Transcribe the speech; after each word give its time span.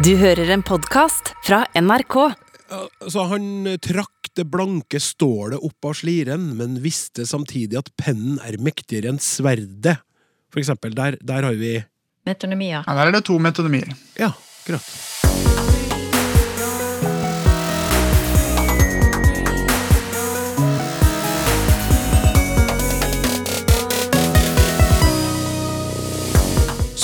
Du 0.00 0.14
hører 0.16 0.48
en 0.54 0.62
podkast 0.64 1.34
fra 1.44 1.58
NRK. 1.76 2.14
Så 3.12 3.24
han 3.28 3.66
trakk 3.84 4.30
det 4.38 4.46
blanke 4.48 4.96
stålet 5.02 5.60
opp 5.60 5.90
av 5.90 5.98
sliren, 5.98 6.46
men 6.56 6.78
visste 6.80 7.26
samtidig 7.28 7.76
at 7.82 7.90
pennen 8.00 8.38
er 8.46 8.56
mektigere 8.64 9.12
enn 9.12 9.20
sverdet. 9.20 9.98
For 10.48 10.62
eksempel, 10.62 10.96
der, 10.96 11.18
der 11.20 11.50
har 11.50 11.58
vi 11.60 11.74
Metonymier. 12.24 12.80
Ja, 12.86 12.94
Der 12.96 13.10
er 13.10 13.18
det 13.18 13.24
to 13.28 13.36
metonymier. 13.40 13.92
Ja, 14.16 14.32
akkurat. 14.62 14.88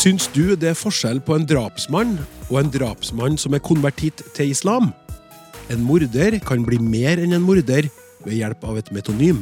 Syns 0.06 0.28
du 0.30 0.52
det 0.54 0.68
er 0.70 0.76
forskjell 0.78 1.18
på 1.26 1.34
en 1.34 1.44
drapsmann 1.50 2.12
og 2.44 2.60
en 2.60 2.68
drapsmann 2.70 3.34
som 3.42 3.56
er 3.56 3.62
konvertitt 3.66 4.20
til 4.36 4.52
islam? 4.52 4.92
En 5.66 5.80
morder 5.82 6.36
kan 6.46 6.62
bli 6.62 6.76
mer 6.78 7.18
enn 7.18 7.34
en 7.34 7.42
morder 7.42 7.88
ved 8.22 8.36
hjelp 8.36 8.62
av 8.70 8.78
et 8.78 8.92
metonym. 8.94 9.40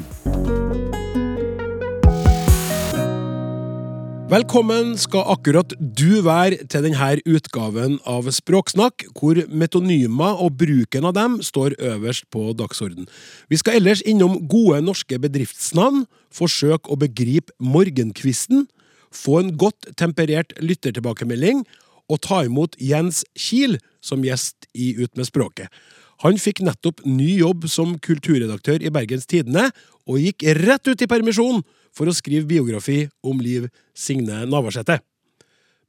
Velkommen 4.33 4.95
skal 4.97 5.29
akkurat 5.35 5.77
du 5.77 6.23
være 6.25 6.65
til 6.65 6.89
denne 6.89 7.11
utgaven 7.29 7.99
av 8.09 8.33
Språksnakk, 8.33 9.11
hvor 9.13 9.43
metonymer 9.53 10.41
og 10.41 10.57
bruken 10.65 11.05
av 11.05 11.13
dem 11.19 11.43
står 11.45 11.77
øverst 11.77 12.25
på 12.33 12.55
dagsorden. 12.57 13.05
Vi 13.53 13.61
skal 13.61 13.83
ellers 13.83 14.01
innom 14.01 14.41
gode 14.49 14.81
norske 14.81 15.21
bedriftsnavn, 15.21 16.07
forsøke 16.33 16.89
å 16.89 16.97
begripe 17.05 17.53
morgenkvisten, 17.61 18.65
få 19.15 19.41
en 19.41 19.55
godt 19.61 19.89
temperert 20.01 20.55
lyttertilbakemelding 20.61 21.65
og 22.13 22.21
ta 22.25 22.43
imot 22.45 22.77
Jens 22.83 23.23
Kiel 23.39 23.79
som 24.05 24.25
gjest 24.27 24.69
i 24.75 24.93
Ut 25.01 25.17
med 25.17 25.29
språket. 25.29 25.71
Han 26.23 26.39
fikk 26.41 26.63
nettopp 26.65 27.03
ny 27.07 27.35
jobb 27.41 27.67
som 27.71 27.97
kulturredaktør 28.03 28.85
i 28.85 28.93
Bergens 28.93 29.27
Tidende, 29.29 29.71
og 30.05 30.21
gikk 30.21 30.45
rett 30.61 30.87
ut 30.87 31.03
i 31.03 31.09
permisjon 31.11 31.65
for 31.95 32.11
å 32.11 32.15
skrive 32.15 32.49
biografi 32.49 33.05
om 33.25 33.41
Liv 33.43 33.71
Signe 33.97 34.45
Navarsete. 34.49 35.01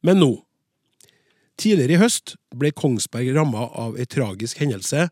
Men 0.05 0.21
nå 0.21 0.33
Tidligere 1.55 1.95
i 1.95 1.99
høst 2.01 2.33
ble 2.59 2.73
Kongsberg 2.75 3.29
ramma 3.31 3.69
av 3.79 3.93
ei 3.95 4.03
tragisk 4.11 4.59
hendelse 4.59 5.05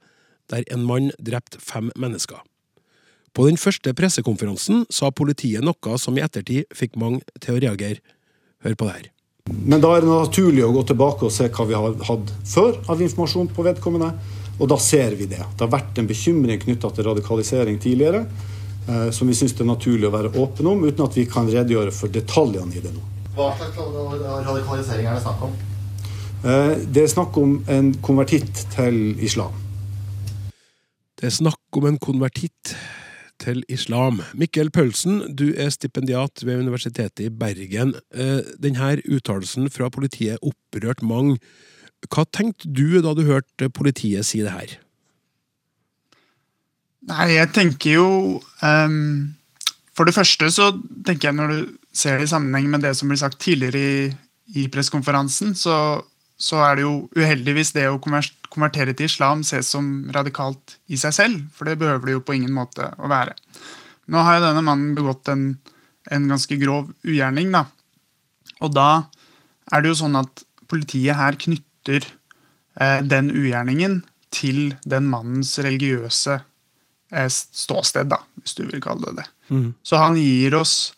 der 0.52 0.66
en 0.76 0.84
mann 0.84 1.06
drepte 1.16 1.62
fem 1.64 1.88
mennesker. 1.96 2.42
På 3.34 3.48
den 3.48 3.58
første 3.58 3.96
pressekonferansen 3.98 4.84
sa 4.94 5.10
politiet 5.10 5.66
noe 5.66 5.98
som 5.98 6.18
i 6.18 6.22
ettertid 6.22 6.70
fikk 6.78 7.00
mange 7.02 7.24
til 7.42 7.56
å 7.56 7.64
reagere. 7.64 7.98
Hør 8.62 8.78
på 8.78 8.86
det 8.86 8.94
her. 8.94 9.10
Men 9.50 9.82
da 9.82 9.90
er 9.96 10.06
det 10.06 10.12
naturlig 10.12 10.62
å 10.64 10.72
gå 10.76 10.84
tilbake 10.92 11.26
og 11.26 11.34
se 11.34 11.50
hva 11.50 11.66
vi 11.68 11.76
har 11.76 11.98
hatt 12.10 12.34
før 12.48 12.78
av 12.94 13.02
informasjon 13.02 13.50
på 13.56 13.66
vedkommende. 13.66 14.12
Og 14.62 14.70
da 14.70 14.78
ser 14.78 15.18
vi 15.18 15.26
det. 15.26 15.42
Det 15.42 15.66
har 15.66 15.74
vært 15.74 15.98
en 15.98 16.08
bekymring 16.08 16.62
knytta 16.62 16.94
til 16.94 17.10
radikalisering 17.10 17.82
tidligere, 17.82 18.22
eh, 18.86 19.10
som 19.10 19.28
vi 19.28 19.34
syns 19.34 19.58
det 19.58 19.66
er 19.66 19.72
naturlig 19.72 20.08
å 20.08 20.14
være 20.14 20.36
åpen 20.38 20.70
om, 20.70 20.86
uten 20.86 21.08
at 21.08 21.18
vi 21.18 21.26
kan 21.26 21.50
redegjøre 21.50 21.92
for 21.92 22.14
detaljene 22.14 22.78
i 22.78 22.86
det 22.86 22.94
nå. 22.94 23.02
Hva 23.34 23.50
slags 23.58 23.82
radikalisering 24.46 25.10
er 25.10 25.18
det 25.18 25.26
snakk 25.26 25.48
om? 25.50 25.58
Eh, 26.46 26.76
det 26.86 27.08
er 27.08 27.14
snakk 27.18 27.42
om 27.42 27.64
en 27.66 27.96
konvertitt 27.98 28.68
til 28.78 29.18
islam. 29.26 29.58
Det 31.18 31.32
er 31.32 31.40
snakk 31.42 31.82
om 31.82 31.90
en 31.90 31.98
konvertitt 31.98 32.78
til 33.44 33.64
islam. 33.72 34.22
Mikkel 34.40 34.72
Paulsen, 34.74 35.22
du 35.36 35.50
er 35.60 35.72
stipendiat 35.74 36.46
ved 36.46 36.64
Universitetet 36.64 37.26
i 37.28 37.30
Bergen. 37.30 37.94
Eh, 38.14 38.42
Denne 38.64 38.96
uttalelsen 39.04 39.70
fra 39.74 39.90
politiet 39.94 40.42
opprørte 40.42 41.06
mange. 41.06 41.38
Hva 42.10 42.26
tenkte 42.32 42.72
du 42.72 43.02
da 43.04 43.14
du 43.16 43.24
hørte 43.28 43.70
politiet 43.70 44.28
si 44.28 44.42
det 44.44 44.56
her? 44.56 44.78
Nei, 47.10 47.34
jeg 47.36 47.52
tenker 47.52 47.98
jo 47.98 48.10
um, 48.64 49.34
For 49.92 50.08
det 50.08 50.16
første 50.16 50.48
så 50.56 50.70
tenker 51.04 51.30
jeg 51.30 51.36
når 51.36 51.52
du 51.52 51.74
ser 51.94 52.18
det 52.18 52.30
i 52.30 52.32
sammenheng 52.32 52.70
med 52.72 52.86
det 52.86 52.94
som 52.98 53.12
ble 53.12 53.20
sagt 53.20 53.42
tidligere 53.44 53.82
i, 53.84 54.06
i 54.64 54.70
pressekonferansen, 54.72 55.52
så, 55.54 55.76
så 56.44 56.60
er 56.66 56.78
det 56.78 56.84
jo 56.86 56.96
uheldig 57.16 57.56
hvis 57.56 57.72
det 57.76 57.86
å 57.88 58.00
konvertere 58.04 58.96
til 58.98 59.08
islam 59.08 59.44
ses 59.48 59.70
som 59.72 60.10
radikalt 60.14 60.78
i 60.92 61.00
seg 61.00 61.16
selv, 61.16 61.44
for 61.56 61.70
det 61.70 61.80
behøver 61.82 62.10
det 62.10 62.18
jo 62.18 62.24
på 62.28 62.36
ingen 62.36 62.54
måte 62.56 62.90
å 63.00 63.12
være. 63.12 63.36
Nå 64.12 64.24
har 64.26 64.38
jo 64.38 64.48
denne 64.48 64.64
mannen 64.66 64.96
begått 64.98 65.32
en, 65.32 65.54
en 66.12 66.26
ganske 66.28 66.58
grov 66.60 66.90
ugjerning, 67.08 67.54
da. 67.56 67.64
Og 68.64 68.74
da 68.76 69.06
er 69.72 69.84
det 69.84 69.94
jo 69.94 70.02
sånn 70.04 70.20
at 70.20 70.44
politiet 70.72 71.16
her 71.16 71.38
knytter 71.40 72.04
eh, 72.04 73.00
den 73.08 73.32
ugjerningen 73.32 74.02
til 74.34 74.74
den 74.90 75.08
mannens 75.12 75.56
religiøse 75.64 76.42
eh, 76.42 77.30
ståsted, 77.32 78.12
da, 78.12 78.20
hvis 78.42 78.58
du 78.60 78.66
vil 78.68 78.84
kalle 78.84 79.14
det 79.14 79.24
det. 79.24 79.30
Så 79.88 80.02
han 80.02 80.20
gir 80.20 80.60
oss 80.60 80.94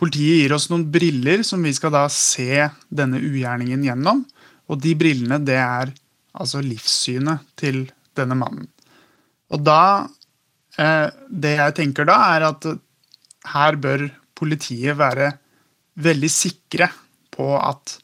Politiet 0.00 0.38
gir 0.40 0.52
oss 0.56 0.70
noen 0.70 0.86
briller 0.88 1.42
som 1.44 1.60
vi 1.60 1.74
skal 1.76 1.92
da 1.92 2.06
se 2.08 2.70
denne 2.88 3.18
ugjerningen 3.20 3.82
gjennom. 3.84 4.22
Og 4.70 4.80
de 4.82 4.94
brillene, 4.98 5.40
det 5.42 5.58
er 5.58 5.92
altså 6.38 6.62
livssynet 6.62 7.46
til 7.58 7.84
denne 8.16 8.36
mannen. 8.38 8.68
Og 9.50 9.62
da 9.66 10.06
eh, 10.78 11.08
Det 11.28 11.56
jeg 11.56 11.76
tenker 11.78 12.06
da, 12.06 12.16
er 12.36 12.46
at 12.52 12.66
her 13.50 13.76
bør 13.80 14.06
politiet 14.38 14.98
være 14.98 15.32
veldig 16.00 16.30
sikre 16.30 16.88
på 17.34 17.52
at 17.58 17.96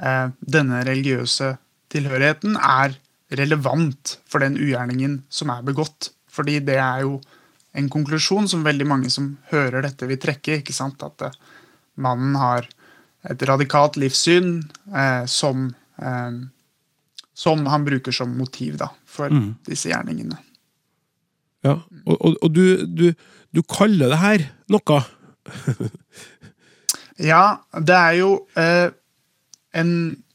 eh, 0.00 0.28
denne 0.40 0.82
religiøse 0.86 1.52
tilhørigheten 1.92 2.56
er 2.56 2.96
relevant 3.36 4.16
for 4.28 4.42
den 4.42 4.58
ugjerningen 4.58 5.20
som 5.28 5.50
er 5.54 5.64
begått. 5.66 6.10
Fordi 6.30 6.60
det 6.64 6.78
er 6.80 7.04
jo 7.06 7.18
en 7.76 7.88
konklusjon 7.92 8.48
som 8.48 8.64
veldig 8.64 8.86
mange 8.88 9.10
som 9.12 9.34
hører 9.50 9.84
dette, 9.84 10.08
vil 10.08 10.20
trekke. 10.20 10.60
ikke 10.60 10.76
sant? 10.76 11.02
At 11.04 11.28
eh, 11.28 11.38
mannen 12.00 12.36
har 12.40 12.68
et 13.26 13.42
radikalt 13.48 13.98
livssyn 14.00 14.60
eh, 14.94 15.24
som, 15.30 15.68
eh, 16.02 16.30
som 17.36 17.66
han 17.68 17.84
bruker 17.84 18.12
som 18.16 18.32
motiv 18.38 18.78
da, 18.80 18.88
for 19.04 19.28
disse 19.68 19.88
gjerningene. 19.92 20.38
Ja, 21.64 21.80
Og, 22.06 22.16
og, 22.20 22.36
og 22.42 22.52
du, 22.54 22.86
du, 22.86 23.10
du 23.52 23.62
kaller 23.62 24.08
det 24.14 24.18
her 24.22 24.44
noe. 24.70 25.00
Ja, 27.18 27.62
det 27.72 27.96
er 27.96 28.16
jo 28.18 28.30
eh, 28.60 28.90
en 29.76 29.92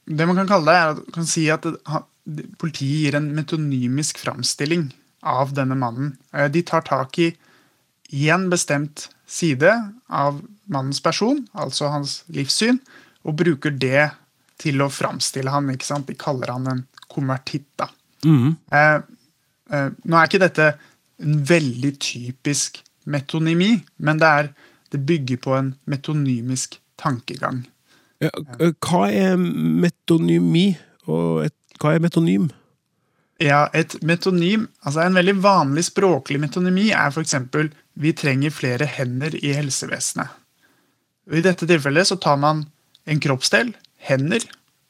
Det 0.09 0.25
man 0.27 0.35
kan 0.39 0.47
kalle 0.49 0.65
det, 0.71 0.77
er 0.81 0.89
at 0.95 1.11
kan 1.13 1.27
si 1.29 1.43
at 1.53 1.61
det- 1.63 2.47
politiet 2.59 3.05
gir 3.05 3.15
en 3.17 3.29
metonymisk 3.35 4.17
framstilling 4.21 4.89
av 5.23 5.53
denne 5.53 5.75
mannen. 5.77 6.17
Eh, 6.33 6.47
de 6.49 6.61
tar 6.65 6.81
tak 6.81 7.17
i 7.19 7.29
én 8.11 8.49
bestemt 8.49 9.07
side 9.29 9.71
av 10.09 10.41
mannens 10.67 10.99
person, 11.01 11.47
altså 11.53 11.87
hans 11.93 12.23
livssyn, 12.29 12.79
og 13.23 13.37
bruker 13.39 13.71
det 13.71 14.11
til 14.61 14.83
å 14.83 14.91
framstille 14.93 15.51
han. 15.53 15.71
ikke 15.73 15.87
sant? 15.87 16.07
De 16.09 16.17
kaller 16.19 16.53
han 16.53 16.69
en 16.69 16.85
konvertitt. 17.11 17.67
da. 17.81 17.89
Eh, 18.25 19.01
eh, 19.73 19.89
nå 20.03 20.17
er 20.17 20.29
ikke 20.29 20.43
dette 20.45 20.71
en 21.21 21.43
veldig 21.45 21.93
typisk 22.01 22.81
metonymi, 23.09 23.75
men 23.97 24.21
det, 24.21 24.29
er, 24.29 24.49
det 24.93 25.03
bygger 25.09 25.41
på 25.41 25.57
en 25.57 25.75
metonymisk 25.89 26.79
tankegang. 27.01 27.63
Ja, 28.21 28.31
eh, 28.59 28.73
Hva 28.85 29.07
er 29.09 29.37
metonymi, 29.37 30.71
og 31.09 31.45
et, 31.47 31.57
hva 31.81 31.95
er 31.95 32.03
metonym? 32.03 32.51
Ja, 33.41 33.65
et 33.73 33.95
metonym, 34.05 34.67
altså 34.85 35.01
En 35.01 35.15
veldig 35.17 35.33
vanlig 35.41 35.87
språklig 35.87 36.37
metonymi 36.43 36.91
er 36.93 37.09
f.eks.: 37.09 37.33
Vi 37.97 38.13
trenger 38.13 38.53
flere 38.53 38.85
hender 38.85 39.33
i 39.33 39.55
helsevesenet. 39.57 40.29
Og 41.29 41.39
I 41.39 41.41
dette 41.41 41.65
tilfellet 41.65 42.07
så 42.07 42.19
tar 42.21 42.37
man 42.37 42.67
en 43.09 43.19
kroppsdel, 43.19 43.73
hender, 44.07 44.45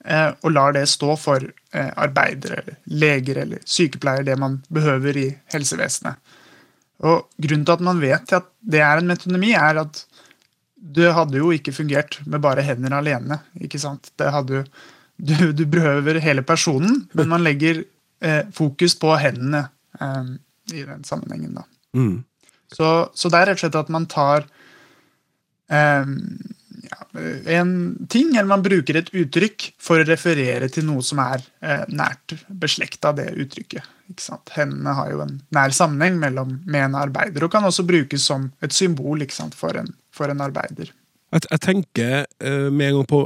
eh, 0.05 0.29
og 0.41 0.53
lar 0.55 0.75
det 0.77 0.88
stå 0.89 1.16
for 1.19 1.44
eh, 1.44 1.91
arbeidere, 1.95 2.77
leger 2.86 3.44
eller 3.44 3.63
sykepleiere, 3.65 4.27
det 4.31 4.38
man 4.39 4.62
behøver 4.74 5.19
i 5.19 5.27
helsevesenet. 5.53 6.38
Og 7.01 7.27
Grunnen 7.41 7.65
til 7.65 7.74
at 7.74 7.83
man 7.86 8.01
vet 8.01 8.33
at 8.38 8.47
det 8.62 8.81
er 8.86 9.01
en 9.01 9.09
metonymi, 9.09 9.56
er 9.57 9.81
at 9.81 10.03
det 10.81 11.13
hadde 11.13 11.38
jo 11.38 11.51
ikke 11.53 11.74
fungert 11.74 12.19
med 12.25 12.41
bare 12.41 12.63
hender 12.65 12.94
alene. 12.97 13.39
ikke 13.62 13.80
sant? 13.81 14.12
Det 14.18 14.31
hadde 14.33 14.59
jo, 14.59 14.63
du, 15.18 15.51
du 15.53 15.65
behøver 15.69 16.19
hele 16.21 16.41
personen, 16.45 17.03
men 17.13 17.30
man 17.30 17.44
legger 17.45 17.83
eh, 18.21 18.44
fokus 18.53 18.95
på 18.97 19.13
hendene 19.21 19.68
eh, 20.01 20.33
i 20.74 20.86
den 20.86 21.03
sammenhengen. 21.06 21.59
da. 21.59 21.65
Mm. 21.97 22.24
Så, 22.71 22.89
så 23.13 23.30
det 23.30 23.39
er 23.39 23.51
rett 23.51 23.59
og 23.59 23.65
slett 23.65 23.80
at 23.81 23.94
man 23.94 24.07
tar 24.09 24.47
eh, 25.69 26.13
en 27.13 27.72
ting, 28.10 28.30
eller 28.36 28.48
man 28.48 28.63
bruker 28.63 29.02
et 29.02 29.10
uttrykk 29.12 29.68
for 29.81 30.00
å 30.00 30.08
referere 30.08 30.69
til 30.72 30.86
noe 30.88 31.04
som 31.04 31.19
er 31.24 31.44
eh, 31.60 31.84
nært 31.92 32.38
beslekta 32.48 33.12
det 33.18 33.30
uttrykket. 33.36 33.90
Ikke 34.12 34.24
sant? 34.24 34.54
Hendene 34.56 34.96
har 34.96 35.12
jo 35.12 35.22
en 35.25 35.38
nær 35.56 35.75
sammenheng 35.75 36.19
mellom, 36.22 36.58
med 36.66 36.88
en 36.88 36.98
arbeider, 37.02 37.44
og 37.44 37.52
kan 37.54 37.68
også 37.68 37.86
brukes 37.88 38.25
som 38.31 38.50
et 38.63 38.75
symbol 38.75 39.24
for, 39.56 39.75
en, 39.75 39.92
for 40.12 40.31
en 40.31 40.44
arbeider. 40.44 40.94
Jeg, 41.31 41.48
jeg 41.50 41.63
tenker 41.63 42.16
eh, 42.40 42.69
med 42.72 42.88
en 42.90 43.02
gang 43.02 43.10
på 43.12 43.25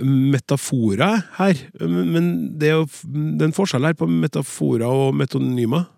metaforer 0.00 1.22
her, 1.36 1.58
men 1.80 2.30
det 2.58 2.70
er 2.70 2.78
jo 2.78 2.86
det 3.04 3.44
er 3.44 3.50
en 3.50 3.56
forskjell 3.56 3.84
her 3.84 3.96
på 3.98 4.08
metaforer 4.08 4.86
og 4.88 5.16
metonymer. 5.16 5.88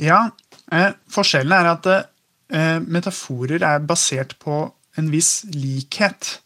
Ja, 0.00 0.28
eh, 0.72 0.92
forskjellen 1.12 1.54
er 1.54 1.70
at 1.74 1.88
eh, 1.90 2.78
metaforer 2.86 3.62
er 3.66 3.82
basert 3.84 4.36
på 4.42 4.62
en 4.98 5.10
viss 5.12 5.44
likhet. 5.54 6.40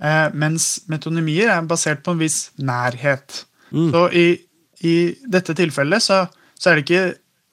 Eh, 0.00 0.28
mens 0.32 0.86
metonymier 0.88 1.50
er 1.52 1.68
basert 1.68 2.04
på 2.04 2.14
en 2.14 2.22
viss 2.22 2.50
nærhet. 2.60 3.44
Så 3.92 4.06
i, 4.16 4.26
i 4.82 4.94
dette 5.30 5.54
tilfellet 5.54 6.02
så, 6.02 6.24
så 6.58 6.70
er 6.70 6.78
det 6.78 6.86
ikke 6.86 7.04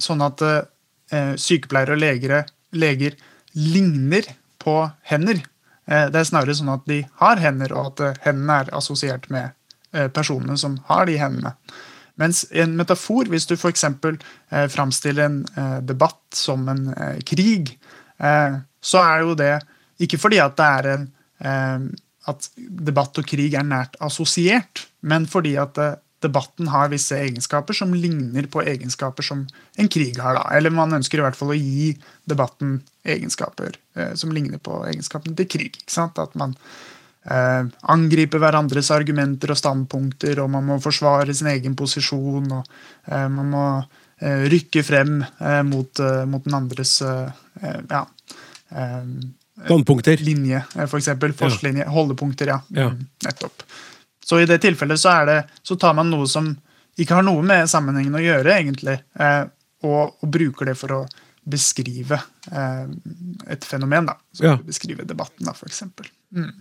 sånn 0.01 0.23
at 0.25 0.44
eh, 0.47 1.33
sykepleiere 1.38 1.97
og 1.97 2.01
legere, 2.01 2.45
leger 2.73 3.17
ligner 3.57 4.25
på 4.61 4.79
hender. 5.11 5.44
Eh, 5.85 6.07
det 6.13 6.21
er 6.21 6.29
snarere 6.29 6.55
sånn 6.57 6.73
at 6.73 6.88
de 6.89 7.01
har 7.21 7.44
hender, 7.44 7.73
og 7.75 7.91
at 7.94 8.05
eh, 8.05 8.23
hendene 8.27 8.61
er 8.63 8.73
assosiert 8.77 9.29
med 9.33 9.51
eh, 9.94 10.09
personene 10.13 10.57
som 10.59 10.79
har 10.89 11.07
de 11.09 11.19
hendene. 11.21 11.53
Mens 12.17 12.45
en 12.49 12.73
metafor, 12.79 13.29
hvis 13.29 13.45
du 13.49 13.53
f.eks. 13.57 13.83
Eh, 13.85 14.67
framstiller 14.73 15.27
en 15.27 15.41
eh, 15.53 15.79
debatt 15.85 16.23
som 16.33 16.65
en 16.71 16.88
eh, 16.95 17.19
krig, 17.27 17.75
eh, 18.17 18.57
så 18.81 19.03
er 19.03 19.25
jo 19.25 19.35
det 19.38 19.53
ikke 20.03 20.19
fordi 20.21 20.41
at 20.44 20.57
det 20.59 20.67
er 20.79 20.91
en 20.95 21.07
eh, 21.39 21.88
at 22.27 22.49
debatt 22.57 23.17
og 23.21 23.27
krig 23.27 23.55
er 23.55 23.65
nært 23.67 23.95
assosiert, 24.03 24.85
men 25.07 25.27
fordi 25.29 25.55
at 25.61 25.79
eh, 25.79 25.95
debatten 26.23 26.71
har 26.73 26.89
visse 26.91 27.15
egenskaper 27.15 27.77
som 27.77 27.94
ligner 27.94 28.47
på 28.51 28.63
egenskaper 28.65 29.25
som 29.25 29.45
en 29.77 29.89
krig 29.91 30.17
har. 30.19 30.35
da. 30.35 30.44
Eller 30.57 30.73
man 30.73 30.97
ønsker 30.97 31.21
i 31.21 31.25
hvert 31.25 31.38
fall 31.38 31.53
å 31.53 31.59
gi 31.59 31.91
debatten 32.27 32.79
egenskaper 33.05 33.77
eh, 33.95 34.13
som 34.17 34.33
ligner 34.35 34.61
på 34.63 34.81
egenskapene 34.89 35.38
til 35.38 35.49
krig. 35.55 35.77
At 36.01 36.35
man 36.39 36.57
eh, 37.29 37.69
angriper 37.94 38.44
hverandres 38.44 38.91
argumenter 38.95 39.53
og 39.53 39.61
standpunkter, 39.61 40.41
og 40.44 40.51
man 40.57 40.67
må 40.67 40.81
forsvare 40.83 41.38
sin 41.38 41.51
egen 41.53 41.77
posisjon, 41.79 42.51
og 42.59 42.77
eh, 43.07 43.27
man 43.38 43.53
må 43.53 43.65
eh, 43.77 44.47
rykke 44.51 44.83
frem 44.83 45.21
mot, 45.69 46.05
mot 46.27 46.44
den 46.44 46.57
andres 46.57 46.97
ja, 47.05 48.03
Standpunkter. 49.65 50.18
linje, 50.21 50.63
eh, 50.75 50.86
for 50.88 51.00
eksempel. 51.00 51.33
Forslinje, 51.33 51.88
holdepunkter, 51.89 52.48
ja. 52.48 52.62
Ja. 52.69 52.89
Mm, 52.94 53.07
Nettopp. 53.25 53.63
Så 54.25 54.42
i 54.42 54.45
det 54.45 54.59
tilfellet 54.62 55.00
så, 55.00 55.13
det, 55.25 55.44
så 55.63 55.75
tar 55.80 55.94
man 55.98 56.09
noe 56.12 56.27
som 56.27 56.51
ikke 56.98 57.15
har 57.15 57.24
noe 57.24 57.42
med 57.45 57.69
sammenhengen 57.69 58.15
å 58.18 58.21
gjøre, 58.24 58.57
egentlig, 58.59 58.98
eh, 59.19 59.44
og, 59.88 60.18
og 60.21 60.31
bruker 60.33 60.65
det 60.65 60.75
for 60.77 60.92
å 60.92 61.01
beskrive 61.48 62.18
eh, 62.51 62.88
et 63.48 63.65
fenomen. 63.65 64.09
da. 64.09 64.18
Så 64.33 64.44
Ja. 64.44 64.57
Beskrive 64.65 65.06
debatten, 65.07 65.45
da, 65.45 65.54
for 65.54 65.69
eksempel. 65.69 66.09
Mm. 66.36 66.51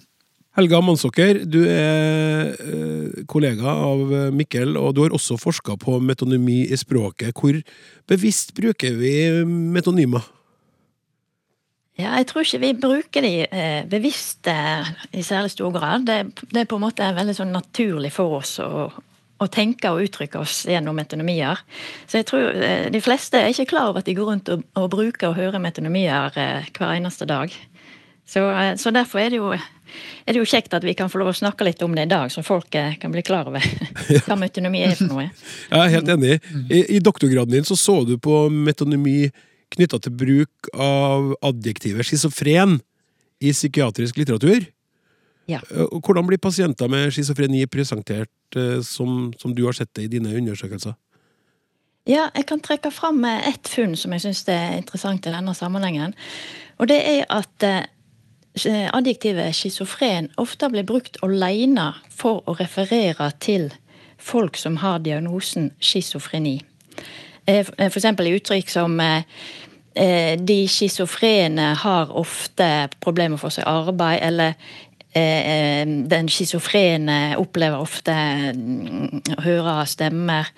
Helga 0.56 0.78
Mannsåker, 0.80 1.42
du 1.44 1.58
er 1.68 2.54
eh, 2.54 3.24
kollega 3.28 3.66
av 3.66 4.12
eh, 4.14 4.30
Mikkel, 4.32 4.76
og 4.80 4.94
du 4.96 5.02
har 5.02 5.10
også 5.16 5.36
forska 5.40 5.76
på 5.82 5.98
metonymi 6.00 6.62
i 6.72 6.76
språket. 6.80 7.34
Hvor 7.36 7.58
bevisst 8.08 8.54
bruker 8.56 8.94
vi 8.96 9.44
metonymer? 9.44 10.24
Ja, 11.96 12.12
jeg 12.20 12.26
tror 12.28 12.44
ikke 12.44 12.60
vi 12.60 12.72
bruker 12.76 13.24
de 13.24 13.32
eh, 13.46 13.82
bevisst 13.88 14.48
i 15.16 15.22
særlig 15.24 15.54
stor 15.54 15.72
grad. 15.72 16.04
Det, 16.04 16.44
det 16.52 16.62
er 16.62 16.68
på 16.68 16.76
en 16.76 16.84
måte 16.84 17.06
veldig 17.16 17.34
sånn 17.38 17.54
naturlig 17.56 18.10
for 18.12 18.36
oss 18.36 18.58
å, 18.60 18.90
å 19.40 19.48
tenke 19.52 19.88
og 19.94 20.02
uttrykke 20.04 20.42
oss 20.42 20.66
gjennom 20.68 20.98
metonomier. 20.98 21.62
Så 22.04 22.20
jeg 22.20 22.28
tror 22.28 22.50
eh, 22.52 22.90
de 22.92 23.00
fleste 23.00 23.40
er 23.40 23.54
ikke 23.54 23.70
klar 23.72 23.94
over 23.94 24.04
at 24.04 24.10
de 24.10 24.16
går 24.18 24.28
rundt 24.28 24.52
og, 24.52 24.66
og 24.76 24.90
bruker 24.92 25.30
og 25.30 25.40
hører 25.40 25.62
metonomier 25.62 26.36
eh, 26.36 26.68
hver 26.76 26.98
eneste 26.98 27.28
dag. 27.32 27.56
Så, 28.26 28.42
så 28.76 28.90
derfor 28.90 29.22
er 29.22 29.32
det, 29.32 29.38
jo, 29.38 29.52
er 29.54 30.34
det 30.34 30.40
jo 30.40 30.48
kjekt 30.50 30.72
at 30.74 30.84
vi 30.84 30.96
kan 30.98 31.08
få 31.08 31.22
lov 31.22 31.30
å 31.30 31.36
snakke 31.38 31.64
litt 31.64 31.80
om 31.86 31.92
det 31.94 32.08
i 32.08 32.10
dag, 32.10 32.26
så 32.34 32.42
folk 32.42 32.74
kan 32.74 33.12
bli 33.14 33.22
klar 33.22 33.46
over 33.46 33.62
hva 34.26 34.36
metonomi 34.36 34.82
er 34.82 34.96
for 34.98 35.12
noe. 35.14 35.28
Jeg 35.70 35.78
er 35.78 35.92
helt 35.94 36.10
enig. 36.16 36.40
I, 36.66 36.80
I 36.98 36.98
doktorgraden 36.98 37.54
din 37.54 37.68
så, 37.68 37.78
så 37.78 38.00
du 38.02 38.16
på 38.18 38.48
metonymi 38.50 39.30
knytta 39.74 39.98
til 40.02 40.14
bruk 40.14 40.70
av 40.72 41.32
adjektivet 41.44 42.06
schizofren 42.06 42.78
i 43.42 43.52
psykiatrisk 43.52 44.18
litteratur. 44.20 44.66
Ja. 45.46 45.60
Eh, 45.70 45.86
Hvordan 46.02 46.26
blir 46.26 46.42
pasienter 46.42 46.88
med 46.90 47.12
schizofreni 47.14 47.66
presentert 47.70 48.56
eh, 48.56 48.80
som, 48.82 49.32
som 49.38 49.54
du 49.54 49.64
har 49.66 49.76
sett 49.76 49.92
det 49.94 50.06
i 50.06 50.12
dine 50.16 50.34
undersøkelser? 50.34 50.96
Ja, 52.06 52.28
jeg 52.34 52.46
kan 52.46 52.62
trekke 52.62 52.90
fram 52.94 53.24
eh, 53.24 53.48
ett 53.50 53.68
funn 53.70 53.96
som 53.98 54.14
jeg 54.14 54.26
syns 54.26 54.44
er 54.50 54.78
interessant 54.78 55.26
i 55.26 55.34
denne 55.34 55.54
sammenhengen. 55.54 56.16
Og 56.78 56.90
det 56.90 56.98
er 57.02 57.24
at 57.32 57.70
adjektivet 58.96 59.52
schizofren 59.52 60.30
ofte 60.40 60.68
blir 60.72 60.84
brukt 60.88 61.18
alene 61.24 61.90
for 62.08 62.40
å 62.48 62.54
referere 62.56 63.28
til 63.40 63.68
folk 64.16 64.56
som 64.56 64.78
har 64.80 65.02
diagnosen 65.04 65.70
schizofreni. 65.80 66.58
Eh, 67.46 67.60
f- 67.62 67.72
eh, 67.78 67.90
For 67.90 68.00
i 68.26 68.34
uttrykk 68.36 68.68
som 68.70 68.98
eh, 69.00 69.22
de 70.38 70.58
schizofrene 70.68 71.74
har 71.82 72.10
ofte 72.16 72.88
problemer 73.00 73.36
med 73.36 73.40
å 73.40 73.44
få 73.46 73.50
seg 73.54 73.68
arbeid, 73.70 74.20
eller 74.22 74.54
den 75.16 76.26
schizofrene 76.28 77.38
opplever 77.40 77.80
ofte 77.80 78.12
mm, 78.52 79.22
å 79.38 79.44
høre 79.46 79.86
stemmer. 79.88 80.50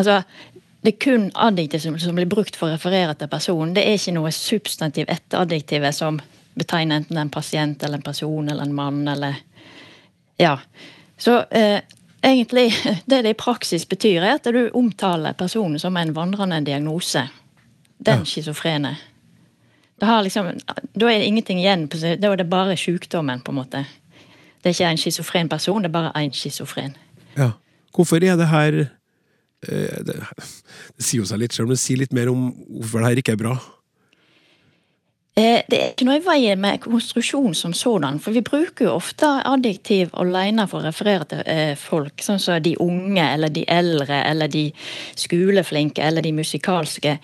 Altså, 0.00 0.22
det 0.80 0.94
er 0.94 1.02
kun 1.04 1.26
adjektiv 1.36 1.82
som, 1.84 1.98
blir 2.16 2.30
brukt 2.30 2.56
for 2.56 2.70
å 2.70 2.72
referere 2.72 3.12
til 3.20 3.28
personen. 3.28 3.74
Det 3.76 3.84
er 3.84 3.98
ikke 3.98 4.14
noe 4.16 4.32
substantiv 4.32 5.12
etter 5.12 5.42
adjektivet 5.44 5.92
som 5.94 6.22
betegner 6.56 7.02
enten 7.02 7.20
en 7.20 7.30
pasient 7.34 7.84
eller 7.84 8.00
en 8.00 8.06
person 8.08 8.48
eller 8.48 8.64
en 8.64 8.72
mann 8.80 9.02
eller 9.12 9.36
Ja. 10.40 10.56
Så 11.18 11.36
egentlig, 12.22 12.72
det 13.06 13.22
det 13.22 13.30
i 13.34 13.38
praksis 13.38 13.86
betyr, 13.88 14.22
er 14.22 14.34
at 14.36 14.44
du 14.44 14.70
omtaler 14.74 15.32
personen 15.38 15.78
som 15.78 15.96
en 15.96 16.14
vandrende 16.14 16.60
diagnose. 16.64 17.28
Den 18.02 18.18
Ja. 18.18 18.24
schizofrene. 18.24 18.96
Da, 20.00 20.20
liksom, 20.22 20.48
da 20.98 21.06
er 21.06 21.18
det 21.20 21.26
ingenting 21.26 21.58
igjen. 21.60 21.88
på 21.88 21.96
Da 22.00 22.32
er 22.32 22.36
det 22.36 22.50
bare 22.50 22.76
sykdommen, 22.76 23.40
på 23.40 23.52
en 23.52 23.58
måte. 23.60 23.84
Det 24.62 24.70
er 24.70 24.74
ikke 24.74 24.90
en 24.90 24.96
schizofren 24.98 25.48
person, 25.48 25.82
det 25.82 25.88
er 25.88 25.92
bare 25.92 26.12
én 26.18 26.32
schizofren. 26.32 26.96
Ja. 27.36 27.50
Hvorfor 27.94 28.16
er 28.16 28.36
det 28.36 28.48
her 28.48 28.72
eh, 29.68 30.02
det, 30.02 30.16
det 30.96 31.04
sier 31.04 31.20
jo 31.22 31.26
seg 31.26 31.38
litt 31.38 31.52
selv, 31.52 31.68
men 31.68 31.76
si 31.76 31.94
litt 31.94 32.12
mer 32.12 32.28
om 32.30 32.50
hvorfor 32.80 32.98
det 32.98 33.08
her 33.08 33.16
ikke 33.22 33.32
er 33.32 33.36
bra. 33.44 33.56
Eh, 35.34 35.62
Det 35.68 35.78
er 35.80 35.92
ikke 35.94 36.04
noe 36.04 36.18
i 36.18 36.24
veien 36.26 36.60
med 36.60 36.82
konstruksjon 36.84 37.54
som 37.56 37.72
sådan, 37.72 38.18
for 38.20 38.36
vi 38.36 38.42
bruker 38.44 38.84
jo 38.84 38.96
ofte 38.98 39.28
adjektiv 39.48 40.10
alene 40.20 40.66
for 40.68 40.82
å 40.82 40.90
referere 40.90 41.24
til 41.24 41.38
eh, 41.48 41.72
folk, 41.80 42.20
sånn 42.20 42.40
som 42.42 42.58
de 42.60 42.74
unge, 42.76 43.22
eller 43.24 43.48
de 43.48 43.62
eldre, 43.64 44.18
eller 44.28 44.50
de 44.52 44.66
skoleflinke, 45.16 46.02
eller 46.04 46.20
de 46.26 46.34
musikalske. 46.36 47.14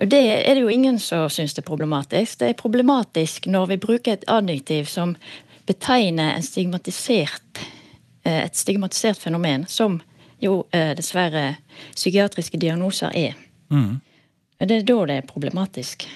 Det 0.00 0.20
er 0.38 0.54
det 0.54 0.62
jo 0.62 0.70
ingen 0.72 0.96
som 0.98 1.26
syns 1.28 1.52
det 1.52 1.60
er 1.60 1.66
problematisk. 1.68 2.38
Det 2.40 2.48
er 2.48 2.56
problematisk 2.56 3.50
når 3.52 3.66
vi 3.74 3.78
bruker 3.82 4.16
et 4.16 4.24
adjektiv 4.32 4.88
som 4.88 5.12
betegner 5.68 6.38
en 6.38 6.46
stigmatisert, 6.46 7.60
eh, 8.24 8.46
et 8.46 8.56
stigmatisert 8.56 9.20
fenomen, 9.20 9.66
som 9.68 10.00
jo 10.40 10.62
dessverre 10.72 11.58
psykiatriske 11.96 12.56
diagnoser 12.62 13.10
er. 13.12 13.34
Det 14.60 14.70
er 14.70 14.84
da 14.86 14.98
det 15.10 15.16
er 15.16 15.26
problematisk. 15.26 16.06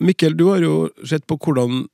Mikkel, 0.00 0.36
du 0.36 0.48
har 0.50 0.64
jo 0.64 0.88
sett 1.08 1.26
på 1.28 1.38
hvordan 1.40 1.86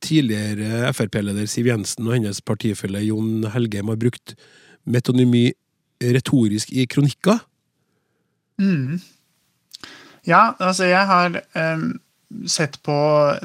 tidligere 0.00 0.92
Frp-leder 0.94 1.48
Siv 1.50 1.68
Jensen 1.68 2.06
og 2.08 2.14
hennes 2.16 2.40
partifelle 2.46 3.02
Jon 3.04 3.48
Helgheim 3.52 3.90
har 3.90 3.98
brukt 4.00 4.36
metonymi 4.88 5.50
retorisk 6.00 6.70
i 6.72 6.86
kronikker. 6.88 7.42
Mm. 8.60 9.00
Ja, 10.28 10.52
altså 10.60 10.88
jeg 10.88 11.02
har 11.08 11.36
eh, 11.36 11.84
sett 12.50 12.78
på 12.86 12.96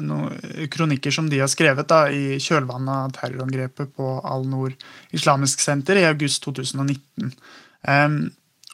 noen 0.04 0.68
kronikker 0.72 1.14
som 1.14 1.28
de 1.32 1.40
har 1.42 1.50
skrevet 1.50 1.88
da, 1.90 2.06
i 2.12 2.38
kjølvannet 2.42 2.94
av 2.94 3.14
terrorangrepet 3.16 3.92
på 3.96 4.16
Al-Noor 4.24 4.76
Islamisk 5.16 5.64
Senter 5.64 5.98
i 6.00 6.06
august 6.08 6.44
2019. 6.46 7.32
Em, 7.90 8.20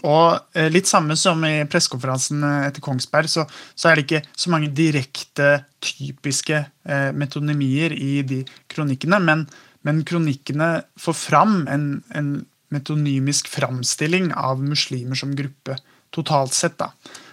og 0.02 0.56
eh, 0.59 0.68
litt 0.73 0.90
samme 0.90 1.16
som 1.18 1.42
i 1.47 1.62
pressekonferansen 1.71 2.42
eh, 2.47 2.68
etter 2.68 2.85
Kongsberg, 2.85 3.30
så, 3.30 3.47
så 3.75 3.90
er 3.90 3.99
det 3.99 4.06
ikke 4.06 4.23
så 4.35 4.52
mange 4.54 4.71
direkte, 4.75 5.50
typiske 5.82 6.59
eh, 6.62 7.11
metonymier 7.14 7.94
i 7.97 8.23
de 8.26 8.42
kronikkene, 8.73 9.21
men, 9.23 9.47
men 9.87 10.02
kronikkene 10.06 10.73
får 11.00 11.18
fram 11.18 11.61
en, 11.71 11.87
en 12.14 12.35
metonymisk 12.73 13.50
framstilling 13.52 14.30
av 14.38 14.62
muslimer 14.64 15.18
som 15.18 15.35
gruppe 15.37 15.76
totalt 16.12 16.54
sett. 16.56 16.78
Da. 16.80 16.92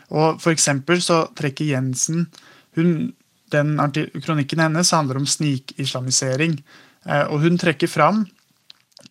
Og 0.09 0.41
for 0.41 0.53
eksempel 0.53 1.01
så 1.03 1.23
trekker 1.37 1.71
Jensen 1.73 2.27
hun, 2.77 3.13
den 3.53 3.75
Kronikken 4.21 4.61
hennes 4.61 4.91
handler 4.93 5.19
om 5.19 5.27
snikislamisering. 5.27 6.59
Eh, 7.05 7.25
og 7.31 7.41
hun 7.45 7.57
trekker 7.57 7.89
fram 7.89 8.25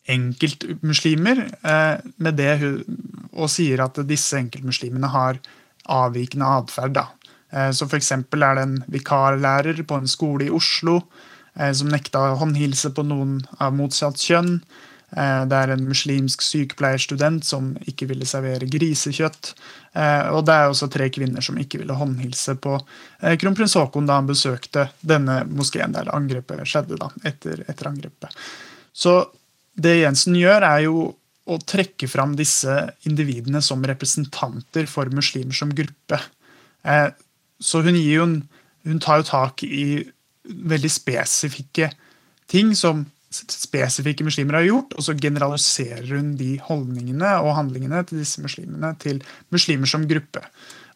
enkeltmuslimer 0.08 1.40
eh, 1.48 1.96
med 2.16 2.38
det 2.38 2.52
hun, 2.62 2.78
og 3.38 3.50
sier 3.52 3.80
at 3.84 4.00
disse 4.08 4.36
enkeltmuslimene 4.38 5.10
har 5.14 5.38
avvikende 5.88 6.50
atferd. 6.58 7.00
Eh, 7.52 7.70
så 7.72 7.88
eksempel 7.96 8.44
er 8.44 8.58
det 8.58 8.66
en 8.66 8.76
vikarlærer 8.92 9.80
på 9.88 9.98
en 9.98 10.10
skole 10.10 10.48
i 10.48 10.52
Oslo 10.54 11.00
eh, 11.56 11.72
som 11.72 11.90
nekta 11.92 12.34
håndhilse 12.40 12.92
på 12.96 13.06
noen 13.08 13.40
av 13.62 13.74
motsatt 13.76 14.20
kjønn. 14.20 14.58
Eh, 15.16 15.42
det 15.48 15.56
er 15.56 15.72
en 15.72 15.86
muslimsk 15.88 16.44
sykepleierstudent 16.44 17.46
som 17.48 17.72
ikke 17.88 18.10
ville 18.10 18.28
servere 18.28 18.68
grisekjøtt. 18.68 19.54
Og 19.98 20.44
det 20.46 20.54
er 20.54 20.68
også 20.68 20.86
tre 20.92 21.08
kvinner 21.10 21.42
som 21.42 21.56
ikke 21.58 21.80
ville 21.80 21.94
håndhilse 21.96 22.52
på 22.62 22.76
kronprins 23.40 23.72
Haakon 23.74 24.06
da 24.06 24.18
han 24.20 24.28
besøkte 24.28 24.84
denne 25.00 25.40
moskeen 25.48 25.96
der 25.96 26.12
angrepet 26.14 26.60
skjedde. 26.68 27.00
da, 27.00 27.08
etter, 27.26 27.64
etter 27.66 27.88
angrepet. 27.88 28.36
Så 28.94 29.16
det 29.74 29.96
Jensen 29.96 30.36
gjør, 30.38 30.62
er 30.68 30.84
jo 30.84 31.00
å 31.48 31.56
trekke 31.64 32.08
fram 32.10 32.34
disse 32.36 32.74
individene 33.08 33.62
som 33.64 33.84
representanter 33.86 34.88
for 34.90 35.08
muslimer 35.14 35.56
som 35.56 35.72
gruppe. 35.74 36.20
Så 37.58 37.80
hun, 37.82 37.96
gir 37.96 38.20
jo 38.20 38.26
hun 38.84 39.00
tar 39.02 39.22
jo 39.22 39.28
tak 39.30 39.64
i 39.64 40.04
veldig 40.44 40.90
spesifikke 40.92 41.90
ting 42.48 42.74
som 42.76 43.06
spesifikke 43.28 44.24
muslimer 44.24 44.56
har 44.56 44.66
gjort, 44.68 44.94
og 44.96 45.04
så 45.04 45.14
generaliserer 45.20 46.06
hun 46.16 46.32
de 46.38 46.54
holdningene 46.64 47.34
og 47.44 47.56
handlingene 47.58 48.00
til 48.08 48.22
disse 48.22 48.40
muslimene 48.40 48.94
til 49.02 49.20
muslimer 49.52 49.90
som 49.90 50.06
gruppe. 50.08 50.40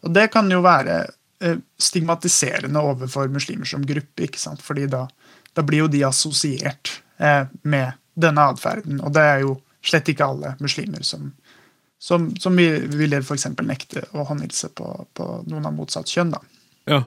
Og 0.01 0.15
det 0.15 0.31
kan 0.33 0.49
jo 0.51 0.63
være 0.65 1.03
eh, 1.45 1.59
stigmatiserende 1.77 2.81
overfor 2.81 3.29
muslimer 3.31 3.69
som 3.69 3.85
gruppe, 3.85 4.25
ikke 4.25 4.41
sant? 4.41 4.63
fordi 4.65 4.87
da, 4.89 5.05
da 5.53 5.65
blir 5.65 5.85
jo 5.85 5.91
de 5.93 6.01
assosiert 6.07 6.95
eh, 7.21 7.45
med 7.61 7.93
denne 8.17 8.49
atferden, 8.53 8.97
og 9.01 9.13
det 9.13 9.27
er 9.29 9.45
jo 9.45 9.59
slett 9.83 10.09
ikke 10.11 10.27
alle 10.27 10.53
muslimer 10.63 11.03
som, 11.05 11.31
som, 12.01 12.29
som 12.39 12.57
ville 12.57 13.21
f.eks. 13.21 13.49
nekte 13.61 14.05
å 14.13 14.25
håndhilse 14.29 14.71
på, 14.77 14.89
på, 15.15 15.29
noen 15.49 15.67
av 15.69 15.75
motsatt 15.75 16.11
kjønn. 16.11 16.33
da. 16.35 16.41
Ja, 16.89 17.01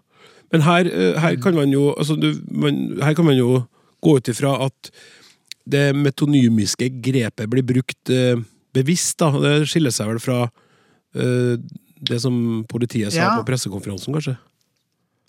men 0.54 0.64
her, 0.66 0.88
eh, 0.88 1.21
her, 1.21 1.38
kan 1.42 1.56
man 1.56 1.73
jo, 1.75 1.90
altså, 1.97 2.16
du, 2.21 2.33
man, 2.50 2.99
her 3.02 3.16
kan 3.18 3.26
man 3.28 3.38
jo 3.38 3.62
gå 4.04 4.18
ut 4.18 4.30
ifra 4.30 4.54
at 4.68 4.92
det 5.66 5.88
metonymiske 5.99 6.88
grepet 7.02 7.50
blir 7.50 7.66
brukt 7.66 8.12
eh, 8.12 8.38
bevisst. 8.76 9.18
da, 9.18 9.33
Det 9.42 9.66
skiller 9.71 9.95
seg 9.95 10.12
vel 10.12 10.23
fra 10.23 10.45
eh, 11.16 11.56
det 11.97 12.21
som 12.23 12.64
politiet 12.68 13.14
sa 13.14 13.23
ja. 13.23 13.33
på 13.40 13.49
pressekonferansen, 13.49 14.14
kanskje? 14.14 14.37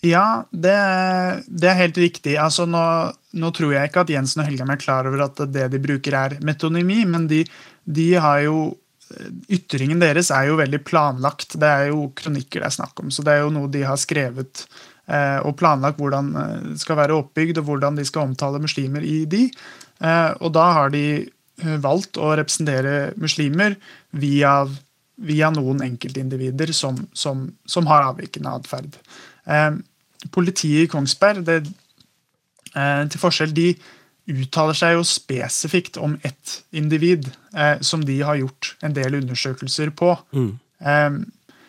Ja, 0.06 0.44
det, 0.54 0.74
det 1.48 1.70
er 1.70 1.80
helt 1.80 1.96
riktig. 1.98 2.36
Altså, 2.38 2.68
nå, 2.70 2.82
nå, 3.34 3.48
tror 3.54 3.72
jeg 3.74 3.90
ikke 3.90 4.04
at 4.04 4.12
Jensen 4.14 4.44
og 4.44 4.46
Helgheim 4.46 4.70
er 4.70 4.82
klar 4.82 5.08
over 5.10 5.24
at 5.26 5.40
det 5.50 5.66
de 5.72 5.80
bruker, 5.82 6.14
er 6.14 6.36
metonymi, 6.46 7.00
men 7.10 7.26
de, 7.30 7.42
de 7.84 8.12
har 8.14 8.44
jo 8.46 8.60
Ytringen 9.48 10.02
deres 10.02 10.28
er 10.34 10.50
jo 10.50 10.58
veldig 10.58 10.82
planlagt. 10.84 11.56
Det 11.56 11.68
er 11.68 11.86
jo 11.88 12.10
kronikker 12.16 12.60
det 12.60 12.68
er 12.68 12.74
snakk 12.76 13.00
om, 13.00 13.08
så 13.08 13.24
det 13.24 13.34
er 13.34 13.40
jo 13.40 13.52
noe 13.54 13.70
de 13.72 13.80
har 13.88 13.96
skrevet 13.96 14.66
eh, 15.08 15.38
og 15.48 15.56
planlagt 15.56 16.00
hvordan 16.00 16.28
eh, 16.36 16.50
det 16.74 16.82
skal 16.82 16.98
være 17.00 17.16
oppbygd, 17.16 17.62
og 17.62 17.70
hvordan 17.70 17.96
de 17.96 18.04
skal 18.04 18.28
omtale 18.28 18.60
muslimer 18.60 19.06
i 19.08 19.22
de. 19.30 19.46
Eh, 20.04 20.32
og 20.44 20.52
da 20.58 20.66
har 20.76 20.92
de 20.92 21.06
eh, 21.24 21.78
valgt 21.80 22.20
å 22.20 22.34
representere 22.36 23.14
muslimer 23.16 23.78
via, 24.12 24.60
via 25.16 25.50
noen 25.56 25.80
enkeltindivider 25.88 26.74
som, 26.76 27.00
som, 27.16 27.46
som 27.64 27.88
har 27.88 28.10
avvikende 28.10 28.52
atferd. 28.60 29.00
Eh, 29.48 29.72
politiet 30.34 30.86
i 30.86 30.90
Kongsberg, 30.90 31.44
det, 31.46 31.60
til 32.74 33.20
forskjell, 33.22 33.54
de 33.54 33.72
uttaler 34.28 34.76
seg 34.76 34.96
jo 34.96 35.04
spesifikt 35.08 35.96
om 36.00 36.18
ett 36.26 36.58
individ 36.76 37.30
eh, 37.56 37.80
som 37.80 38.04
de 38.04 38.18
har 38.20 38.38
gjort 38.40 38.74
en 38.84 38.94
del 38.96 39.16
undersøkelser 39.22 39.92
på. 39.96 40.12
Mm. 40.36 40.50
Eh, 40.80 41.18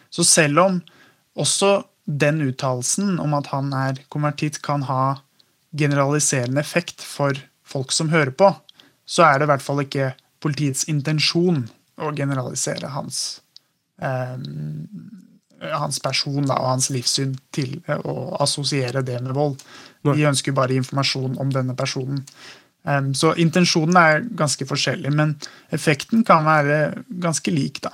så 0.10 0.26
selv 0.28 0.64
om 0.66 0.82
også 1.40 1.72
den 2.10 2.42
uttalelsen 2.50 3.20
om 3.22 3.36
at 3.38 3.52
han 3.54 3.72
er 3.76 4.02
konvertitt, 4.12 4.62
kan 4.66 4.84
ha 4.90 5.20
generaliserende 5.78 6.62
effekt 6.62 7.04
for 7.06 7.38
folk 7.64 7.94
som 7.94 8.10
hører 8.10 8.34
på, 8.34 8.52
så 9.06 9.28
er 9.28 9.40
det 9.40 9.48
i 9.48 9.52
hvert 9.54 9.66
fall 9.66 9.84
ikke 9.84 10.14
politiets 10.44 10.88
intensjon 10.90 11.68
å 12.00 12.12
generalisere 12.16 12.92
hans, 12.94 13.42
eh, 14.02 14.36
hans 15.62 16.00
person 16.04 16.46
da, 16.46 16.56
og 16.56 16.74
hans 16.74 16.90
livssyn 16.94 17.36
til 17.56 17.80
å 17.90 18.36
assosiere 18.44 19.04
det 19.06 19.20
med 19.26 19.36
vold. 19.38 19.60
De 20.08 20.28
ønsker 20.30 20.56
bare 20.56 20.78
informasjon 20.80 21.38
om 21.42 21.54
denne 21.54 21.76
personen. 21.78 22.24
Um, 22.88 23.12
så 23.14 23.34
intensjonen 23.36 23.98
er 24.00 24.24
ganske 24.40 24.66
forskjellig, 24.66 25.12
men 25.12 25.36
effekten 25.76 26.24
kan 26.26 26.46
være 26.48 27.04
ganske 27.22 27.52
lik, 27.52 27.82
da. 27.84 27.92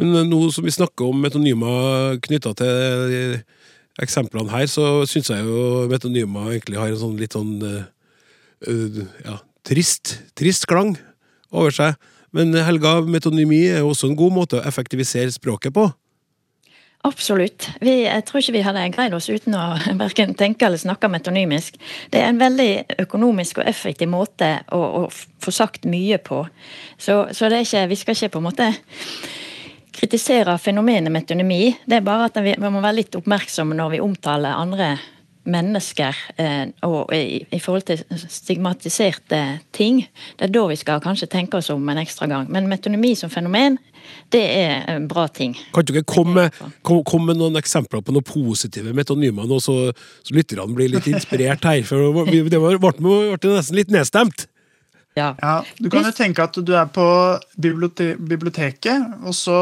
Men 0.00 0.14
eh, 0.16 0.24
nå 0.24 0.38
som 0.54 0.64
vi 0.64 0.72
snakker 0.72 1.10
om 1.10 1.20
metonymer 1.20 2.16
knytta 2.24 2.54
til 2.56 3.36
eksemplene 4.00 4.52
her, 4.54 4.64
så 4.70 5.04
syns 5.10 5.28
jeg 5.28 5.44
jo 5.44 5.84
metonymer 5.90 6.54
egentlig 6.54 6.80
har 6.80 6.88
en 6.88 7.02
sånn 7.02 7.18
litt 7.20 7.36
sånn 7.36 7.58
uh, 7.60 7.82
Eh, 8.66 9.04
ja, 9.24 9.38
trist, 9.64 10.18
trist 10.36 10.66
klang 10.68 10.94
over 11.50 11.72
seg. 11.72 11.96
Men 12.36 12.52
Helga, 12.62 13.00
metonymi 13.02 13.64
er 13.72 13.86
også 13.86 14.10
en 14.10 14.18
god 14.18 14.34
måte 14.36 14.58
å 14.58 14.66
effektivisere 14.68 15.32
språket 15.34 15.74
på? 15.74 15.88
Absolutt. 17.02 17.70
Vi, 17.80 18.02
jeg 18.04 18.24
tror 18.28 18.42
ikke 18.42 18.52
vi 18.58 18.64
hadde 18.64 18.82
greid 18.92 19.14
oss 19.16 19.30
uten 19.32 19.56
å 19.56 19.64
verken 20.02 20.34
tenke 20.36 20.66
eller 20.68 20.80
snakke 20.80 21.08
metonymisk. 21.08 21.78
Det 22.12 22.20
er 22.20 22.28
en 22.28 22.40
veldig 22.40 23.00
økonomisk 23.06 23.62
og 23.62 23.70
effektiv 23.70 24.10
måte 24.12 24.58
å, 24.76 24.80
å 25.00 25.06
få 25.40 25.54
sagt 25.54 25.88
mye 25.88 26.20
på. 26.20 26.42
Så, 27.00 27.22
så 27.32 27.48
ikke, 27.48 27.86
vi 27.88 28.00
skal 28.00 28.18
ikke 28.18 28.34
på 28.34 28.42
en 28.42 28.48
måte 28.50 28.72
kritisere 29.96 30.58
fenomenet 30.60 31.12
metonymi. 31.12 31.62
Det 31.88 31.98
er 31.98 32.04
bare 32.04 32.28
at 32.28 32.36
vi, 32.44 32.52
vi 32.52 32.72
må 32.72 32.84
være 32.84 33.00
litt 33.00 33.16
oppmerksomme 33.16 33.76
når 33.76 33.96
vi 33.96 34.04
omtaler 34.04 34.60
andre 34.60 34.92
mennesker 35.50 36.16
eh, 36.36 36.68
og 36.84 37.12
i, 37.16 37.40
i, 37.48 37.58
forhold 37.60 37.86
til 37.88 38.02
stigmatiserte 38.28 39.40
ting. 39.72 40.02
Det 40.36 40.48
er 40.48 40.52
da 40.52 40.66
vi 40.68 40.76
skal 40.76 41.00
kanskje 41.00 41.30
tenke 41.32 41.58
oss 41.60 41.70
om 41.72 41.88
en 41.88 42.00
ekstra 42.02 42.28
gang. 42.30 42.48
Men 42.52 42.68
metonymi 42.68 43.14
som 43.16 43.32
fenomen, 43.32 43.78
det 44.34 44.42
er 44.60 44.84
en 44.92 45.08
bra 45.10 45.26
ting. 45.28 45.56
Kan 45.74 45.86
du 45.86 45.94
ikke 45.94 46.14
komme, 46.14 46.48
kom, 46.86 47.02
kom 47.08 47.26
med 47.28 47.40
noen 47.40 47.58
eksempler 47.60 48.04
på 48.04 48.14
noen 48.14 48.26
positive 48.26 48.94
metonymer, 48.96 49.48
nå, 49.50 49.58
så, 49.62 49.76
så 50.26 50.36
lytterne 50.36 50.74
blir 50.76 50.92
litt 50.92 51.08
inspirert 51.10 51.66
her? 51.66 51.82
For 51.88 52.10
det 52.30 52.46
ble, 52.46 53.52
nesten 53.56 53.78
litt 53.78 53.92
nedstemt. 53.92 54.46
Ja. 55.14 55.34
ja. 55.42 55.54
Du 55.78 55.90
kan 55.90 56.06
jo 56.06 56.12
tenke 56.14 56.44
at 56.44 56.54
du 56.54 56.70
er 56.78 56.86
på 56.94 57.04
biblioteket, 57.58 59.08
og 59.26 59.34
så, 59.34 59.60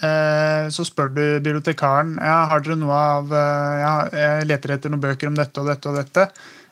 eh, 0.00 0.68
så 0.72 0.86
spør 0.86 1.12
du 1.12 1.24
bibliotekaren 1.44 2.16
ja, 2.16 2.38
har 2.48 2.64
dere 2.64 2.78
noe 2.80 2.96
av 2.96 3.34
eh, 3.34 3.74
ja, 3.82 3.92
Jeg 4.16 4.48
leter 4.48 4.76
etter 4.78 4.94
noen 4.94 5.04
bøker 5.04 5.28
om 5.28 5.36
dette 5.36 5.60
og 5.60 5.68
dette 5.68 5.92
og 5.92 6.00
dette. 6.00 6.28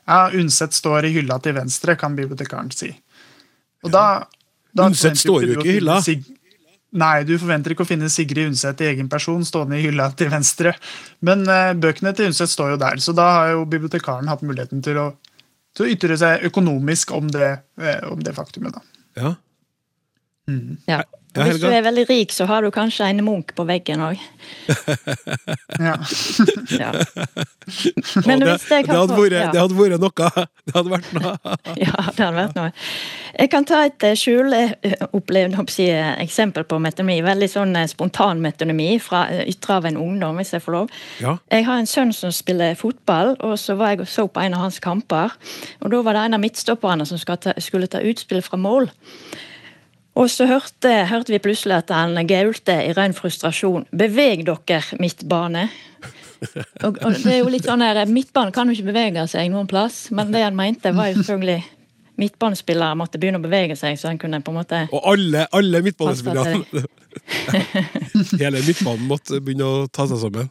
Ja, 0.06 0.22
Undset 0.38 0.76
står 0.76 1.08
i 1.08 1.12
hylla 1.18 1.38
til 1.44 1.58
venstre, 1.58 1.98
kan 2.00 2.16
bibliotekaren 2.16 2.72
si. 2.72 2.92
Og 3.84 3.92
da, 3.92 4.24
da 4.72 4.88
Undset 4.88 5.20
står 5.20 5.44
jo 5.44 5.58
ikke 5.58 5.68
i 5.68 5.78
hylla. 5.80 6.00
Nei, 6.96 7.26
du 7.28 7.34
forventer 7.36 7.74
ikke 7.74 7.84
å 7.84 7.88
finne 7.88 8.08
Sigrid 8.12 8.50
Undset 8.50 8.80
i 8.80 8.88
egen 8.88 9.10
person 9.12 9.44
stående 9.44 9.76
i 9.76 9.84
hylla 9.84 10.08
til 10.16 10.30
venstre. 10.32 10.72
Men 11.26 11.44
eh, 11.52 11.74
bøkene 11.76 12.14
til 12.16 12.30
Undset 12.30 12.52
står 12.52 12.74
jo 12.74 12.80
der, 12.80 13.02
så 13.04 13.12
da 13.16 13.26
har 13.34 13.52
jo 13.52 13.66
bibliotekaren 13.68 14.30
hatt 14.32 14.44
muligheten 14.46 14.84
til 14.84 15.02
å 15.02 15.10
til 15.76 15.84
å 15.84 15.92
ytre 15.92 16.16
seg 16.16 16.46
økonomisk 16.48 17.12
om 17.16 17.28
det, 17.32 17.50
eh, 17.80 18.00
om 18.08 18.22
det 18.24 18.32
faktumet. 18.36 18.72
da. 18.72 18.80
Ja. 19.20 19.34
Mm. 20.48 20.78
ja. 20.86 21.02
Ja, 21.36 21.44
Hvis 21.50 21.60
du 21.60 21.68
er 21.68 21.82
veldig 21.84 22.06
rik, 22.08 22.32
så 22.32 22.46
har 22.48 22.64
du 22.64 22.70
kanskje 22.72 23.10
en 23.10 23.20
munk 23.24 23.52
på 23.56 23.66
veggen 23.68 24.00
òg. 24.00 24.20
ja. 25.86 25.96
ja. 26.82 26.90
Men 28.24 28.40
det, 28.40 28.54
det, 28.68 28.86
hadde 28.88 29.16
vært, 29.18 29.34
ja. 29.34 29.50
det 29.52 29.60
hadde 29.60 29.76
vært 29.76 30.00
noe. 30.00 30.46
Det 30.64 30.76
hadde 30.76 30.92
vært 30.92 31.10
noe. 31.16 31.34
ja, 31.84 31.94
det 32.06 32.22
hadde 32.22 32.36
vært 32.38 32.56
noe. 32.56 32.70
Jeg 33.36 33.50
kan 33.52 33.66
ta 33.68 33.82
et 33.88 34.06
skjuleopplevende 34.16 35.58
skjuleopplevd 35.66 35.80
eh, 35.84 36.12
eksempel 36.24 36.66
på 36.68 36.78
metonymi. 36.82 37.18
Veldig 37.26 37.50
sånn 37.52 37.74
eh, 37.76 37.88
spontan 37.90 38.40
metonymi 38.44 38.96
fra 39.02 39.26
ytre 39.44 39.80
av 39.80 39.90
en 39.90 39.98
ungdom, 40.00 40.40
hvis 40.40 40.54
jeg 40.56 40.64
får 40.64 40.76
lov. 40.78 40.94
Ja. 41.20 41.36
Jeg 41.52 41.66
har 41.68 41.82
en 41.82 41.90
sønn 41.90 42.14
som 42.16 42.32
spiller 42.34 42.78
fotball, 42.78 43.34
og 43.44 43.58
så 43.60 43.76
var 43.76 43.92
jeg 43.92 44.06
og 44.06 44.12
så 44.12 44.28
på 44.30 44.44
en 44.44 44.56
av 44.56 44.64
hans 44.68 44.80
kamper. 44.82 45.36
Og 45.82 45.92
da 45.92 46.00
var 46.06 46.16
det 46.16 46.24
en 46.26 46.38
av 46.38 46.44
midtstopperne 46.46 47.08
som 47.08 47.20
skulle 47.20 47.90
ta 47.90 48.04
utspill 48.06 48.42
fra 48.46 48.60
mål. 48.60 48.88
Og 50.16 50.30
så 50.32 50.46
hørte, 50.48 50.92
hørte, 51.10 51.34
vi 51.34 51.42
plutselig 51.44 51.76
at 51.82 51.92
han 51.92 52.16
gaulte 52.28 52.78
i 52.86 52.92
ren 52.96 53.14
frustrasjon. 53.16 53.84
Beveg 53.92 54.46
dere, 54.48 54.82
midtbane. 55.00 55.68
Og, 56.84 56.98
og 57.00 57.16
det 57.20 57.32
er 57.32 57.40
jo 57.40 57.52
litt 57.52 57.68
sånn 57.68 57.84
her, 57.84 58.02
Midtbanen 58.08 58.52
kan 58.52 58.68
jo 58.68 58.76
ikke 58.76 58.90
bevege 58.90 59.24
seg 59.30 59.48
noen 59.52 59.68
plass, 59.68 60.06
men 60.12 60.32
det 60.32 60.44
han 60.44 60.56
mente, 60.56 60.92
var 60.96 61.10
jo 61.10 61.20
selvfølgelig 61.20 61.62
midtbanespillere 62.20 62.96
måtte 62.96 63.20
begynne 63.20 63.40
å 63.40 63.44
bevege 63.44 63.76
seg. 63.76 63.98
så 64.00 64.08
han 64.08 64.20
kunne 64.20 64.40
på 64.44 64.52
en 64.52 64.60
måte... 64.60 64.82
Og 64.88 65.08
alle, 65.12 65.46
alle 65.56 65.82
midtbanespillerne! 65.84 66.84
Hele 68.42 68.62
midtbanen 68.64 69.06
måtte 69.08 69.40
begynne 69.40 69.68
å 69.68 69.84
ta 69.92 70.08
seg 70.08 70.20
sammen. 70.22 70.48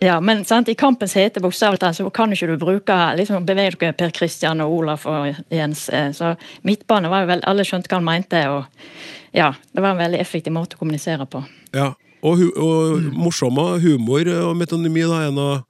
Ja, 0.00 0.16
men 0.24 0.44
sant, 0.48 0.68
i 0.68 0.74
kampens 0.74 1.12
hete 1.18 1.42
bokstavelig 1.44 1.82
talt 1.82 1.98
så 1.98 2.06
kan 2.14 2.32
ikke 2.32 2.46
du 2.48 2.54
bruke 2.60 2.98
liksom, 3.18 3.44
bevege 3.44 3.76
dere 3.82 3.96
Per 3.96 4.14
Christian 4.16 4.62
og 4.64 4.72
Olaf 4.78 5.04
og 5.10 5.42
Jens. 5.52 5.88
Eh, 5.92 6.08
så 6.16 6.34
midtbane 6.64 7.10
var 7.12 7.26
jo 7.26 7.32
vel 7.34 7.44
Alle 7.50 7.66
skjønte 7.68 7.92
hva 7.92 7.98
han 8.00 8.06
mente, 8.08 8.40
og 8.48 8.64
ja, 9.36 9.50
det 9.52 9.84
var 9.84 9.92
en 9.92 10.00
veldig 10.00 10.22
effektiv 10.22 10.56
måte 10.56 10.78
å 10.78 10.80
kommunisere 10.80 11.28
på. 11.28 11.42
Ja, 11.76 11.92
og, 12.24 12.46
og 12.56 13.10
morsomme 13.12 13.66
humor 13.84 14.32
og 14.40 14.56
metonymi 14.56 15.04
da, 15.04 15.26
en 15.28 15.44
Eh, 15.44 15.66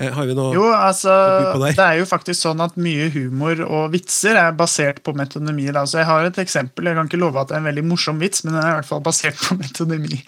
Har 0.00 0.24
vi 0.24 0.34
noe 0.34 0.54
Jo, 0.56 0.64
altså, 0.72 1.12
by 1.12 1.48
på 1.52 1.58
der? 1.62 1.74
det 1.76 1.84
er 1.84 1.98
jo 2.00 2.06
faktisk 2.08 2.40
sånn 2.40 2.62
at 2.64 2.78
mye 2.80 3.10
humor 3.12 3.60
og 3.66 3.90
vitser 3.92 4.38
er 4.40 4.54
basert 4.56 5.02
på 5.04 5.12
metonymi. 5.18 5.66
Altså, 5.68 6.00
jeg 6.00 6.08
har 6.08 6.24
et 6.26 6.38
eksempel. 6.40 6.88
Jeg 6.88 6.96
kan 6.96 7.10
ikke 7.10 7.20
love 7.20 7.42
at 7.42 7.50
det 7.50 7.58
er 7.58 7.60
en 7.60 7.68
veldig 7.68 7.84
morsom 7.90 8.22
vits, 8.22 8.40
men 8.46 8.56
den 8.56 8.62
er 8.62 8.70
i 8.70 8.78
hvert 8.80 8.88
fall 8.88 9.04
basert 9.04 9.36
på 9.36 9.58
metonymi. 9.60 10.22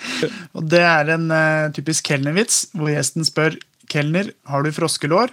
Og 0.53 0.69
Det 0.69 0.83
er 0.85 1.15
en 1.17 1.31
uh, 1.33 1.73
typisk 1.75 2.05
kelnervits, 2.13 2.67
hvor 2.77 2.93
gjesten 2.93 3.25
spør 3.27 3.57
kelner 3.91 4.31
har 4.51 4.65
du 4.65 4.71
froskelår, 4.75 5.33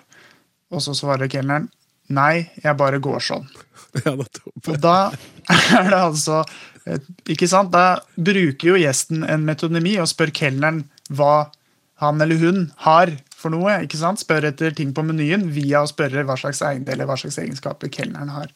og 0.71 0.83
så 0.83 0.95
svarer 0.95 1.29
kelneren 1.31 1.67
nei, 2.11 2.47
jeg 2.63 2.79
bare 2.79 3.03
går 3.03 3.27
sånn. 3.31 3.45
Ja. 4.05 4.13
Og 4.15 4.77
da 4.79 5.11
er 5.51 5.89
det 5.91 5.97
altså 5.97 6.38
eh, 6.88 7.01
Ikke 7.33 7.50
sant? 7.51 7.73
Da 7.73 7.97
bruker 8.15 8.69
jo 8.69 8.77
gjesten 8.79 9.25
en 9.27 9.43
metonymi 9.43 9.97
og 10.00 10.07
spør 10.07 10.31
kelneren 10.31 10.85
hva 11.11 11.50
han 12.00 12.23
eller 12.23 12.39
hun 12.39 12.61
har 12.85 13.11
for 13.41 13.53
noe. 13.53 13.79
ikke 13.86 14.00
sant? 14.00 14.21
Spør 14.21 14.51
etter 14.51 14.75
ting 14.77 14.93
på 14.95 15.03
menyen 15.07 15.50
via 15.53 15.81
å 15.83 15.89
spørre 15.89 16.24
hva 16.27 16.38
slags 16.39 16.62
eiendeler 16.67 17.10
hva 17.10 17.17
slags 17.19 17.41
egenskaper 17.41 17.91
kelneren 17.93 18.31
har. 18.33 18.53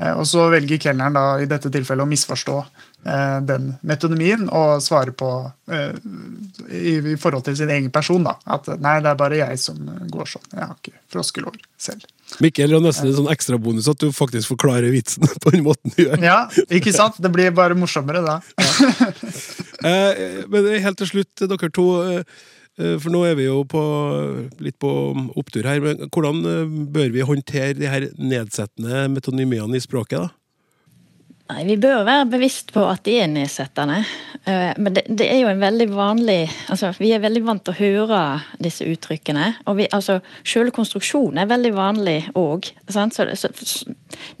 Eh, 0.00 0.12
Og 0.14 0.26
så 0.30 0.44
velger 0.52 0.78
kelneren 0.78 1.16
da 1.16 1.24
i 1.42 1.48
dette 1.50 1.70
tilfellet 1.74 2.04
å 2.06 2.10
misforstå 2.10 2.58
eh, 2.60 3.38
den 3.48 3.72
metonymien 3.88 4.44
og 4.54 4.82
svare 4.84 5.14
på 5.16 5.30
eh, 5.72 5.96
i, 6.70 7.16
forhold 7.18 7.48
til 7.48 7.56
sin 7.58 7.72
egen 7.74 7.90
person. 7.94 8.22
da, 8.26 8.36
At 8.46 8.68
nei, 8.78 8.98
det 9.02 9.10
er 9.10 9.18
bare 9.18 9.40
jeg 9.40 9.58
som 9.62 9.80
går 10.12 10.30
sånn. 10.36 10.46
Jeg 10.54 10.62
har 10.62 10.76
ikke 10.76 10.94
froskelår 11.14 11.58
selv. 11.80 12.06
Mikkel, 12.44 12.68
det 12.68 12.76
er 12.76 12.84
nesten 12.84 13.08
en 13.08 13.16
sånn 13.22 13.30
ekstrabonus 13.32 13.88
at 13.88 14.02
du 14.02 14.10
faktisk 14.12 14.52
forklarer 14.52 14.92
vitsen 14.92 15.24
på 15.42 15.54
den 15.54 15.64
måten 15.66 15.94
du 15.96 16.04
gjør. 16.04 16.20
Ja, 16.22 16.42
ikke 16.68 16.92
sant? 16.94 17.18
Det 17.24 17.32
blir 17.34 17.54
bare 17.56 17.78
morsommere 17.78 18.22
da. 18.26 18.38
Eh, 19.78 20.42
men 20.50 20.64
helt 20.82 20.98
til 20.98 21.06
slutt, 21.06 21.38
dere 21.38 21.68
to. 21.70 21.84
Eh, 22.78 22.96
For 23.02 23.12
nå 23.14 23.24
er 23.28 23.36
vi 23.38 23.48
jo 23.48 23.62
på, 23.68 23.82
litt 24.64 24.78
på 24.82 24.92
opptur 25.38 25.68
her. 25.68 25.82
Men 25.84 26.08
hvordan 26.08 26.42
eh, 26.48 26.76
bør 26.94 27.14
vi 27.14 27.26
håndtere 27.26 27.76
de 27.78 27.90
her 27.90 28.08
nedsettende 28.18 29.06
metonymiene 29.12 29.78
i 29.78 29.84
språket? 29.84 30.26
da? 30.26 30.34
Nei, 31.48 31.62
Vi 31.64 31.76
bør 31.80 32.02
være 32.04 32.26
bevisst 32.28 32.72
på 32.74 32.82
at 32.84 33.06
de 33.06 33.14
er 33.22 33.28
nedsettende. 33.32 34.02
Eh, 34.44 34.74
Men 34.76 34.94
det, 34.94 35.06
det 35.08 35.28
er 35.32 35.40
jo 35.40 35.48
en 35.48 35.60
veldig 35.60 35.86
vanlig 35.94 36.50
altså 36.68 36.90
Vi 36.98 37.12
er 37.12 37.22
veldig 37.22 37.42
vant 37.46 37.62
til 37.64 37.72
å 37.72 37.78
høre 37.78 38.20
disse 38.60 38.84
uttrykkene. 38.84 39.46
Og 39.66 39.78
vi, 39.80 39.86
altså, 39.92 40.18
Selve 40.44 40.74
konstruksjonen 40.76 41.40
er 41.40 41.48
veldig 41.48 41.72
vanlig 41.76 42.18
òg. 42.36 42.68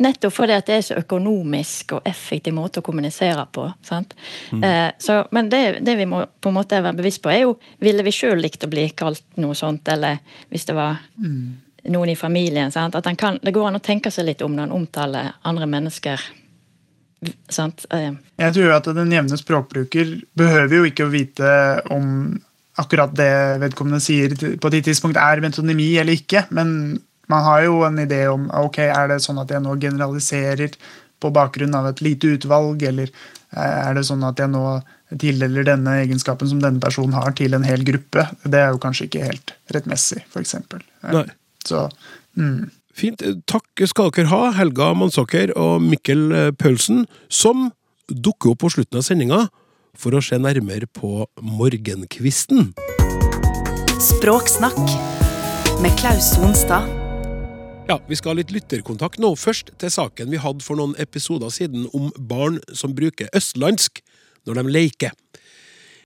Nettopp 0.04 0.34
fordi 0.34 0.58
det 0.66 0.76
er 0.76 0.84
så 0.84 0.98
økonomisk 1.00 1.96
og 1.96 2.08
effektiv 2.08 2.56
måte 2.56 2.82
å 2.82 2.86
kommunisere 2.86 3.46
på. 3.52 3.64
Sant? 3.82 4.12
Eh, 4.52 4.90
så, 4.98 5.22
men 5.32 5.48
det, 5.52 5.62
det 5.86 5.96
vi 5.96 6.08
må 6.08 6.24
på 6.40 6.52
en 6.52 6.58
måte 6.58 6.82
være 6.82 6.98
bevisst 7.00 7.22
på, 7.24 7.32
er 7.32 7.46
jo 7.46 7.56
Ville 7.80 8.04
vi 8.04 8.12
sjøl 8.12 8.40
likt 8.42 8.64
å 8.64 8.70
bli 8.70 8.88
kalt 8.96 9.24
noe 9.40 9.56
sånt, 9.56 9.88
eller 9.88 10.18
hvis 10.50 10.66
det 10.68 10.76
var 10.76 10.98
noen 11.88 12.12
i 12.12 12.16
familien. 12.16 12.72
Sant? 12.74 12.94
At 12.98 13.08
kan, 13.18 13.38
det 13.42 13.54
går 13.54 13.68
an 13.70 13.78
å 13.78 13.84
tenke 13.84 14.10
seg 14.10 14.28
litt 14.28 14.42
om 14.44 14.52
når 14.56 14.68
en 14.68 14.76
omtaler 14.82 15.32
andre 15.48 15.66
mennesker. 15.70 16.20
Sant? 17.50 17.86
Eh, 17.94 18.12
Jeg 18.38 18.54
tror 18.54 18.76
at 18.76 18.90
den 18.94 19.12
jevne 19.12 19.38
språkbruker 19.40 20.12
behøver 20.38 20.76
jo 20.76 20.88
ikke 20.88 21.08
å 21.08 21.12
vite 21.12 21.50
om 21.94 22.38
akkurat 22.78 23.14
det 23.18 23.32
vedkommende 23.64 23.98
sier 24.02 24.34
på 24.38 24.70
et 24.70 24.84
tidspunkt 24.86 25.18
er 25.18 25.42
metonymi 25.42 25.96
eller 25.98 26.14
ikke, 26.14 26.44
men 26.54 27.00
man 27.28 27.44
har 27.44 27.64
jo 27.66 27.82
en 27.84 27.98
idé 28.00 28.22
om 28.30 28.46
ok, 28.54 28.78
er 28.86 29.10
det 29.10 29.18
sånn 29.24 29.40
at 29.42 29.50
jeg 29.52 29.64
nå 29.64 29.74
generaliserer 29.82 30.76
på 31.18 31.32
bakgrunn 31.34 31.74
av 31.74 31.90
et 31.90 32.00
lite 32.04 32.30
utvalg, 32.36 32.84
eller 32.86 33.10
eh, 33.10 33.80
er 33.82 33.98
det 33.98 34.06
sånn 34.06 34.22
at 34.28 34.38
jeg 34.38 34.52
nå 34.52 34.62
tildeler 35.18 35.66
denne 35.66 35.98
egenskapen 36.04 36.50
som 36.50 36.62
denne 36.62 36.82
personen 36.82 37.16
har, 37.18 37.34
til 37.36 37.56
en 37.56 37.66
hel 37.66 37.82
gruppe? 37.86 38.28
Det 38.44 38.62
er 38.62 38.70
jo 38.70 38.80
kanskje 38.82 39.08
ikke 39.08 39.26
helt 39.26 39.54
rettmessig, 39.74 40.22
f.eks. 40.30 40.54
Så 41.66 41.84
mm. 42.38 42.68
Fint. 42.98 43.22
Takk 43.46 43.84
skal 43.86 44.10
dere 44.10 44.30
ha, 44.32 44.48
Helga 44.56 44.90
Mansåker 44.98 45.52
og 45.54 45.78
Mikkel 45.84 46.32
eh, 46.34 46.48
Paulsen, 46.58 47.04
som 47.30 47.68
dukker 48.10 48.56
opp 48.56 48.64
på 48.64 48.70
slutten 48.74 48.98
av 48.98 49.04
sendinga 49.06 49.44
for 49.98 50.16
å 50.18 50.22
se 50.24 50.38
nærmere 50.40 50.88
på 50.90 51.28
morgenkvisten. 51.38 52.72
Språksnakk 54.02 54.80
med 55.82 55.94
Klaus 56.00 56.32
Sonstad. 56.34 56.90
Ja, 57.88 58.00
Vi 58.08 58.18
skal 58.18 58.34
ha 58.34 58.40
litt 58.40 58.50
lytterkontakt 58.52 59.22
nå. 59.22 59.30
Først 59.38 59.70
til 59.78 59.92
saken 59.94 60.34
vi 60.34 60.42
hadde 60.42 60.66
for 60.66 60.80
noen 60.80 60.96
episoder 60.98 61.54
siden 61.54 61.86
om 61.94 62.10
barn 62.18 62.58
som 62.74 62.96
bruker 62.98 63.30
østlandsk 63.30 64.02
når 64.44 64.58
de 64.58 64.74
leker. 64.74 65.14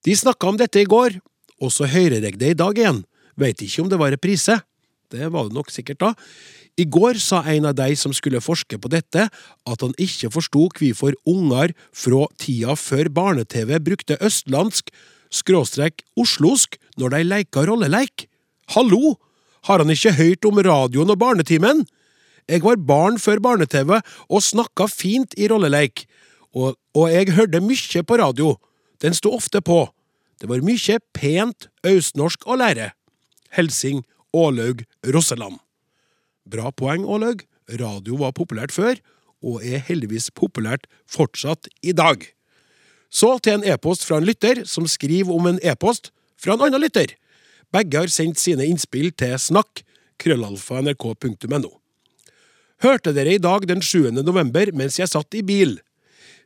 De 0.05 0.15
snakka 0.19 0.53
om 0.53 0.61
dette 0.61 0.83
i 0.83 0.89
går, 0.89 1.17
og 1.63 1.73
så 1.73 1.89
hører 1.89 2.21
jeg 2.21 2.39
det 2.39 2.53
i 2.53 2.59
dag 2.59 2.77
igjen. 2.77 3.03
Veit 3.41 3.65
ikke 3.65 3.83
om 3.83 3.89
det 3.89 3.99
var 3.99 4.13
reprise. 4.13 4.61
Det 5.13 5.29
var 5.33 5.49
det 5.49 5.57
nok 5.57 5.73
sikkert 5.73 6.01
da. 6.01 6.13
I 6.81 6.87
går 6.89 7.19
sa 7.21 7.43
en 7.53 7.67
av 7.69 7.75
de 7.77 7.93
som 8.01 8.15
skulle 8.17 8.41
forske 8.41 8.79
på 8.81 8.91
dette, 8.93 9.27
at 9.29 9.83
han 9.85 9.97
ikke 10.01 10.31
forsto 10.33 10.69
hvorfor 10.79 11.17
unger 11.29 11.75
fra 11.93 12.25
tida 12.41 12.77
før 12.81 13.11
barne-TV 13.13 13.77
brukte 13.85 14.17
østlandsk 14.25 14.89
skråstrek 15.33 16.05
oslosk 16.17 16.79
når 17.01 17.17
de 17.17 17.23
leika 17.29 17.67
rolleleik. 17.69 18.27
Hallo! 18.73 19.19
Har 19.69 19.79
han 19.79 19.93
ikke 19.95 20.17
hørt 20.17 20.47
om 20.49 20.59
radioen 20.59 21.13
og 21.13 21.21
barnetimen? 21.21 21.85
Jeg 22.51 22.65
var 22.65 22.81
barn 22.83 23.21
før 23.23 23.39
barne-TV 23.39 24.01
og 24.01 24.43
snakka 24.43 24.89
fint 24.91 25.37
i 25.39 25.47
rolleleik, 25.53 26.07
og, 26.57 26.75
og 26.97 27.13
jeg 27.13 27.37
hørte 27.37 27.63
mye 27.63 28.03
på 28.03 28.19
radio. 28.19 28.57
Den 28.99 29.15
sto 29.15 29.31
ofte 29.37 29.63
på. 29.63 29.85
Det 30.43 30.51
var 30.51 30.65
mye 30.67 30.99
pent 31.15 31.69
østnorsk 31.87 32.49
å 32.51 32.59
lære. 32.59 32.91
Helsing 33.55 34.03
Ålaug 34.35 34.83
Rosseland. 35.07 35.61
Bra 36.49 36.71
poeng, 36.75 37.05
Ålaug. 37.05 37.45
Radio 37.79 38.19
var 38.21 38.35
populært 38.37 38.75
før, 38.75 38.99
og 39.43 39.63
er 39.65 39.83
heldigvis 39.87 40.31
populært 40.35 40.89
fortsatt 41.11 41.69
i 41.83 41.95
dag. 41.97 42.25
Så 43.13 43.37
til 43.45 43.59
en 43.59 43.67
e-post 43.69 44.07
fra 44.07 44.19
en 44.19 44.27
lytter 44.27 44.65
som 44.69 44.89
skriver 44.89 45.33
om 45.35 45.47
en 45.51 45.61
e-post 45.63 46.11
fra 46.41 46.57
en 46.57 46.67
annen 46.67 46.83
lytter. 46.83 47.15
Begge 47.73 48.05
har 48.05 48.13
sendt 48.13 48.41
sine 48.41 48.67
innspill 48.69 49.13
til 49.17 49.39
snakk 49.39 49.85
krøllalfa.nrk.no. 50.23 51.71
Hørte 52.83 53.13
dere 53.15 53.37
i 53.37 53.43
dag 53.43 53.67
den 53.69 53.83
7. 53.83 54.11
november 54.23 54.73
mens 54.75 54.99
jeg 54.99 55.11
satt 55.13 55.35
i 55.39 55.45
bil. 55.47 55.79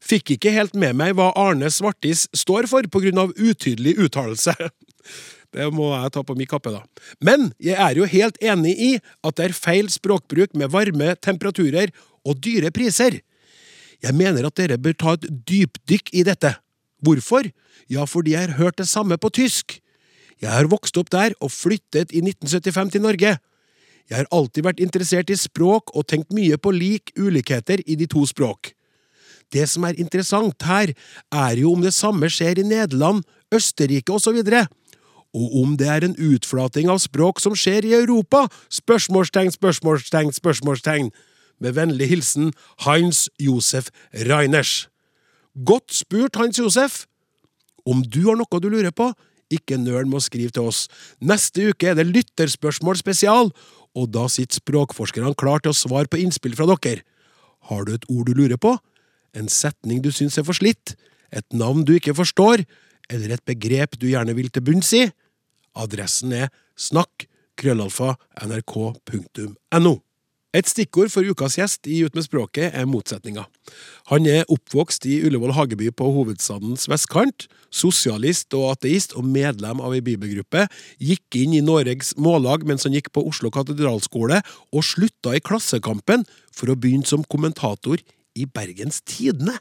Fikk 0.05 0.35
ikke 0.37 0.53
helt 0.53 0.75
med 0.77 0.99
meg 0.99 1.15
hva 1.17 1.31
Arne 1.39 1.71
Svartis 1.73 2.27
står 2.37 2.69
for 2.71 2.85
av 2.85 3.33
utydelig 3.39 3.97
uttalelse. 3.99 4.55
Det 5.55 5.69
må 5.75 5.91
jeg 5.93 6.13
ta 6.15 6.23
på 6.27 6.37
min 6.39 6.49
kappe, 6.51 6.73
da. 6.75 6.83
Men 7.25 7.51
jeg 7.63 7.77
er 7.79 7.99
jo 7.99 8.09
helt 8.11 8.39
enig 8.43 8.75
i 8.75 8.91
at 8.99 9.39
det 9.39 9.49
er 9.49 9.57
feil 9.57 9.91
språkbruk 9.93 10.55
med 10.59 10.73
varme 10.75 11.15
temperaturer 11.23 11.93
og 12.27 12.41
dyre 12.43 12.73
priser. 12.75 13.21
Jeg 14.03 14.15
mener 14.17 14.47
at 14.47 14.57
dere 14.59 14.79
bør 14.81 14.97
ta 14.99 15.17
et 15.17 15.27
dypdykk 15.49 16.13
i 16.13 16.25
dette. 16.27 16.53
Hvorfor? 17.05 17.49
Ja, 17.93 18.05
fordi 18.05 18.35
jeg 18.35 18.49
har 18.49 18.59
hørt 18.59 18.79
det 18.81 18.89
samme 18.89 19.19
på 19.19 19.31
tysk. 19.31 19.79
Jeg 20.43 20.53
har 20.53 20.69
vokst 20.69 20.97
opp 21.01 21.11
der 21.13 21.37
og 21.41 21.53
flyttet 21.53 22.13
i 22.13 22.21
1975 22.25 22.93
til 22.93 23.05
Norge. 23.05 23.37
Jeg 24.07 24.17
har 24.21 24.29
alltid 24.35 24.67
vært 24.67 24.83
interessert 24.83 25.31
i 25.33 25.39
språk 25.39 25.91
og 25.97 26.07
tenkt 26.11 26.35
mye 26.35 26.59
på 26.61 26.73
lik 26.75 27.11
ulikheter 27.19 27.83
i 27.87 27.97
de 27.99 28.07
to 28.11 28.23
språk. 28.29 28.73
Det 29.55 29.65
som 29.71 29.87
er 29.87 29.99
interessant 30.03 30.63
her, 30.67 30.93
er 31.31 31.59
jo 31.59 31.73
om 31.75 31.83
det 31.83 31.95
samme 31.95 32.29
skjer 32.31 32.61
i 32.61 32.67
Nederland, 32.67 33.23
Østerrike 33.55 34.13
osv. 34.15 34.43
Og 35.37 35.57
om 35.61 35.77
det 35.77 35.89
er 35.93 36.07
en 36.07 36.17
utflating 36.17 36.89
av 36.89 37.03
språk 37.03 37.43
som 37.45 37.57
skjer 37.59 37.85
i 37.85 37.95
Europa? 37.99 38.47
Spørsmålstegn, 38.73 39.53
spørsmålstegn, 39.53 40.33
spørsmålstegn. 40.33 41.11
Med 41.61 41.77
vennlig 41.77 42.09
hilsen 42.09 42.53
Hans 42.85 43.27
Josef 43.41 43.91
Reiners. 44.13 44.89
Godt 45.65 45.93
spurt, 45.97 46.37
Hans 46.37 46.59
Josef. 46.61 47.05
Om 47.87 48.03
du 48.03 48.27
har 48.29 48.37
noe 48.41 48.61
du 48.61 48.69
lurer 48.73 48.93
på, 48.93 49.11
ikke 49.53 49.79
nøl 49.79 50.09
med 50.09 50.19
å 50.19 50.25
skrive 50.25 50.53
til 50.53 50.69
oss. 50.69 50.87
Neste 51.23 51.71
uke 51.71 51.93
er 51.93 51.99
det 51.99 52.09
lytterspørsmål 52.09 52.99
spesial, 52.99 53.53
og 53.97 54.09
da 54.13 54.27
sitter 54.33 54.59
språkforskerne 54.59 55.37
klar 55.39 55.63
til 55.63 55.73
å 55.73 55.77
svare 55.77 56.11
på 56.11 56.21
innspill 56.21 56.57
fra 56.59 56.67
dere. 56.73 57.05
Har 57.71 57.87
du 57.87 57.95
et 57.95 58.09
ord 58.13 58.27
du 58.29 58.35
lurer 58.37 58.59
på? 58.61 58.75
En 59.37 59.49
setning 59.53 60.03
du 60.03 60.11
syns 60.15 60.37
er 60.39 60.47
for 60.47 60.57
slitt? 60.57 60.97
Et 61.33 61.47
navn 61.57 61.85
du 61.87 61.95
ikke 61.97 62.17
forstår? 62.17 62.65
Eller 63.13 63.37
et 63.37 63.47
begrep 63.47 63.97
du 64.01 64.09
gjerne 64.11 64.35
vil 64.37 64.51
til 64.51 64.65
bunns 64.67 64.93
i? 64.97 65.07
Adressen 65.77 66.35
er 66.37 66.51
snakk 66.77 67.29
krøllalfa 67.57 68.17
nrk.no. 68.45 69.97
Et 70.57 70.69
stikkord 70.71 71.11
for 71.13 71.27
ukas 71.27 71.59
gjest 71.59 71.89
i 71.91 71.99
Ut 72.07 72.15
med 72.17 72.25
språket 72.25 72.73
er 72.73 72.87
motsetninga. 72.89 73.45
Han 74.09 74.29
er 74.31 74.49
oppvokst 74.53 75.05
i 75.05 75.19
Ullevål 75.27 75.53
Hageby 75.53 75.91
på 75.93 76.09
hovedstadens 76.15 76.87
vestkant, 76.89 77.45
sosialist 77.69 78.57
og 78.57 78.71
ateist 78.71 79.13
og 79.19 79.27
medlem 79.29 79.83
av 79.85 79.93
ei 79.99 80.01
bibelgruppe, 80.07 80.65
gikk 80.97 81.41
inn 81.43 81.59
i 81.59 81.65
Noregs 81.65 82.15
Mållag 82.17 82.65
mens 82.69 82.89
han 82.89 82.97
gikk 82.97 83.13
på 83.13 83.27
Oslo 83.29 83.53
katedralskole, 83.53 84.41
og 84.73 84.87
slutta 84.87 85.37
i 85.37 85.45
Klassekampen 85.45 86.25
for 86.55 86.73
å 86.73 86.79
begynne 86.79 87.09
som 87.09 87.27
kommentator 87.29 88.01
i 88.37 88.49
Bergens 88.49 89.03
Tidende. 89.05 89.59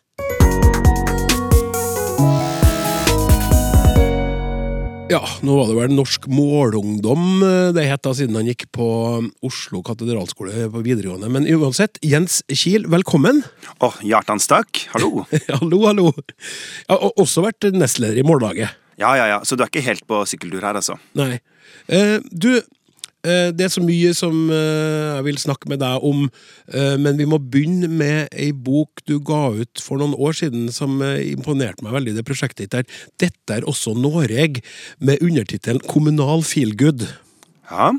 Ja, 5.05 5.19
nå 5.45 5.53
var 5.53 5.67
det 5.69 5.75
vel 5.77 5.91
Norsk 5.93 6.23
Målungdom 6.33 7.43
eh, 7.45 7.67
det 7.77 7.83
het 7.85 8.01
da, 8.07 8.13
siden 8.17 8.39
han 8.39 8.47
gikk 8.49 8.63
på 8.73 8.87
Oslo 9.45 9.83
katedralskole 9.85 10.65
på 10.73 10.81
videregående. 10.81 11.29
Men 11.29 11.45
uansett, 11.45 11.99
Jens 12.01 12.39
Kiel, 12.49 12.87
velkommen. 12.89 13.43
Å, 13.85 13.91
hjertens 14.01 14.49
takk. 14.49 14.81
Hallo. 14.95 15.27
hallo, 15.59 15.83
hallo. 15.85 16.07
Ja, 16.87 16.97
og 16.97 17.21
også 17.21 17.45
vært 17.45 17.69
nestleder 17.77 18.17
i 18.17 18.25
Mållaget. 18.25 18.73
Ja, 18.97 19.13
ja, 19.19 19.27
ja. 19.29 19.37
Så 19.45 19.53
du 19.53 19.61
er 19.61 19.69
ikke 19.69 19.85
helt 19.85 20.07
på 20.09 20.23
sykkeltur 20.25 20.65
her, 20.65 20.81
altså? 20.81 20.97
Nei. 21.19 21.37
Eh, 21.85 22.17
du, 22.31 22.55
det 23.55 23.65
er 23.65 23.71
så 23.73 23.83
mye 23.83 24.11
som 24.17 24.35
eh, 24.53 25.15
jeg 25.17 25.25
vil 25.27 25.39
snakke 25.41 25.69
med 25.71 25.81
deg 25.81 26.03
om, 26.05 26.25
eh, 26.71 26.95
men 27.01 27.17
vi 27.19 27.27
må 27.29 27.39
begynne 27.41 27.89
med 27.89 28.33
ei 28.33 28.51
bok 28.53 29.03
du 29.09 29.17
ga 29.25 29.47
ut 29.55 29.81
for 29.83 30.01
noen 30.01 30.15
år 30.17 30.37
siden 30.37 30.67
som 30.73 31.01
eh, 31.05 31.23
imponerte 31.31 31.85
meg 31.85 31.95
veldig, 31.97 32.15
det 32.17 32.25
prosjektet 32.27 32.65
ditt 32.65 32.75
der. 32.75 32.99
Dette 33.21 33.57
er 33.57 33.69
også 33.69 33.95
Noreg, 33.97 34.61
med 34.99 35.23
undertittelen 35.25 35.83
Kommunal 35.89 36.45
feelgood. 36.47 37.07
Ja. 37.71 37.93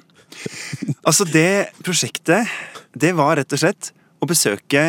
Altså, 1.02 1.26
det 1.28 1.72
prosjektet, 1.84 2.50
det 2.96 3.14
var 3.18 3.36
rett 3.40 3.52
og 3.56 3.62
slett 3.62 3.92
å 4.22 4.28
besøke 4.28 4.86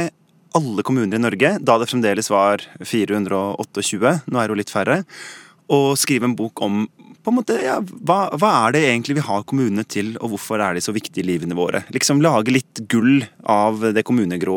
alle 0.57 0.83
kommuner 0.85 1.19
i 1.19 1.21
Norge, 1.21 1.57
da 1.61 1.75
det 1.77 1.89
fremdeles 1.89 2.29
var 2.31 2.63
428, 2.81 4.13
nå 4.25 4.39
er 4.39 4.47
det 4.47 4.53
jo 4.53 4.61
litt 4.61 4.73
færre, 4.73 5.01
og 5.73 5.97
skrive 5.99 6.29
en 6.29 6.37
bok 6.37 6.63
om 6.63 6.85
på 7.27 7.33
en 7.33 7.37
måte, 7.41 7.57
ja, 7.59 7.75
hva, 8.07 8.29
hva 8.39 8.49
er 8.55 8.77
det 8.77 8.81
egentlig 8.87 9.17
vi 9.17 9.25
har 9.27 9.41
kommunene 9.49 9.83
til, 9.83 10.13
og 10.21 10.31
hvorfor 10.31 10.61
er 10.63 10.77
de 10.77 10.83
så 10.85 10.93
viktige 10.95 11.25
i 11.25 11.27
livene 11.27 11.57
våre? 11.59 11.81
Liksom 11.91 12.21
Lage 12.23 12.53
litt 12.55 12.79
gull 12.87 13.25
av 13.43 13.83
det 13.91 14.05
kommunegrå 14.07 14.55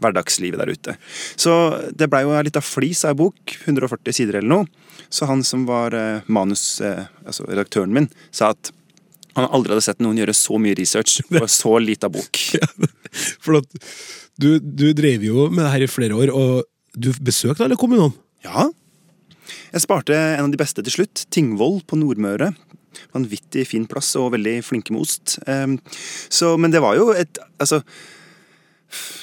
hverdagslivet 0.00 0.62
der 0.62 0.72
ute. 0.72 0.94
Så 1.36 1.52
det 1.92 2.08
blei 2.08 2.22
jo 2.24 2.32
litt 2.46 2.56
av 2.56 2.64
flis 2.64 3.04
av 3.04 3.12
ei 3.12 3.18
bok, 3.20 3.58
140 3.66 4.16
sider 4.16 4.40
eller 4.40 4.54
noe. 4.54 4.88
Så 5.12 5.28
han 5.28 5.44
som 5.44 5.68
var 5.68 5.92
eh, 5.96 6.24
manus, 6.32 6.80
eh, 6.80 7.04
altså 7.28 7.44
redaktøren 7.44 7.92
min, 7.92 8.08
sa 8.32 8.54
at 8.56 8.72
han 9.36 9.52
aldri 9.52 9.76
hadde 9.76 9.84
sett 9.90 10.00
noen 10.00 10.16
gjøre 10.22 10.32
så 10.32 10.56
mye 10.56 10.80
research 10.80 11.20
på 11.28 11.44
så 11.60 11.76
lita 11.82 12.08
bok. 12.08 12.40
For 13.44 13.60
du, 14.40 14.50
du 14.64 14.88
drev 14.96 15.28
jo 15.28 15.50
med 15.52 15.66
det 15.66 15.74
her 15.76 15.84
i 15.84 15.92
flere 15.92 16.16
år, 16.16 16.32
og 16.32 16.64
du 16.96 17.12
besøkte 17.20 17.68
alle 17.68 17.76
kommunene. 17.76 18.16
Ja. 18.48 18.70
Jeg 19.72 19.84
sparte 19.84 20.16
en 20.16 20.46
av 20.46 20.52
de 20.52 20.60
beste 20.60 20.84
til 20.84 20.94
slutt. 20.94 21.26
Tingvoll 21.34 21.82
på 21.86 21.98
Nordmøre. 22.00 22.52
Vanvittig 23.14 23.66
fin 23.68 23.86
plass 23.88 24.14
og 24.18 24.32
veldig 24.34 24.58
flinke 24.66 24.94
med 24.94 25.04
ost. 25.04 25.38
Ehm, 25.46 25.78
Så, 26.28 26.56
men 26.58 26.70
det 26.70 26.80
var 26.82 26.96
jo 26.96 27.10
et 27.12 27.38
Altså 27.58 27.82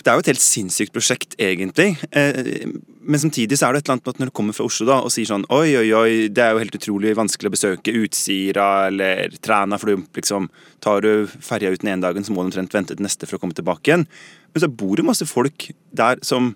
det 0.05 0.11
er 0.11 0.17
jo 0.19 0.21
et 0.21 0.27
helt 0.29 0.43
sinnssykt 0.43 0.93
prosjekt, 0.93 1.33
egentlig. 1.41 1.97
Eh, 2.13 2.69
Men 3.05 3.19
samtidig 3.21 3.57
så 3.57 3.67
er 3.67 3.73
det 3.73 3.79
et 3.83 3.85
eller 3.85 3.93
annet 3.95 4.05
med 4.05 4.13
at 4.13 4.19
når 4.19 4.29
du 4.29 4.33
kommer 4.37 4.53
fra 4.53 4.65
Oslo 4.65 4.85
da, 4.85 4.95
og 5.05 5.11
sier 5.13 5.27
sånn 5.29 5.45
Oi, 5.53 5.75
oi, 5.77 5.91
oi, 5.93 6.27
det 6.33 6.41
er 6.41 6.53
jo 6.53 6.61
helt 6.63 6.77
utrolig 6.77 7.15
vanskelig 7.17 7.51
å 7.51 7.53
besøke 7.53 7.93
Utsira 7.93 8.87
eller 8.87 9.29
Træna, 9.45 9.77
for 9.77 9.91
du 9.91 10.05
liksom 10.17 10.49
Tar 10.81 11.01
du 11.05 11.27
ferja 11.27 11.69
ut 11.69 11.81
den 11.81 11.91
ene 11.93 12.01
dagen, 12.01 12.25
så 12.25 12.33
må 12.33 12.41
du 12.41 12.49
omtrent 12.49 12.73
vente 12.73 12.95
til 12.95 13.05
neste 13.05 13.29
for 13.29 13.37
å 13.37 13.41
komme 13.41 13.53
tilbake 13.57 13.89
igjen. 13.89 14.07
Men 14.53 14.61
så 14.61 14.69
bor 14.69 14.97
det 14.97 15.05
masse 15.05 15.25
folk 15.29 15.69
der 15.93 16.21
som 16.25 16.55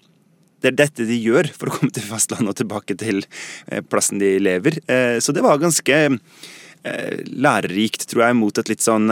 det 0.61 0.71
er 0.71 0.77
dette 0.83 1.07
de 1.07 1.17
gjør 1.17 1.49
for 1.55 1.69
å 1.69 1.75
komme 1.77 1.93
til 1.95 2.05
fastlandet 2.07 2.53
og 2.53 2.59
tilbake 2.61 2.97
til 2.99 3.21
eh, 3.23 3.83
plassen 3.85 4.21
de 4.21 4.35
lever. 4.41 4.79
Eh, 4.89 5.17
Så 5.23 5.35
det 5.35 5.43
var 5.45 5.61
ganske 5.61 5.99
eh, 6.09 7.15
lærerikt, 7.29 8.07
tror 8.11 8.27
jeg, 8.27 8.39
mot 8.39 8.59
et 8.59 8.71
litt 8.71 8.85
sånn 8.85 9.11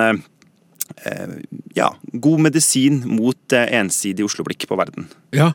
ja, 1.76 1.88
god 2.24 2.42
medisin 2.46 3.02
mot 3.12 3.54
ensidig 3.54 4.24
Oslo-blikk 4.24 4.64
på 4.70 4.78
verden. 4.80 5.10
Ja, 5.36 5.50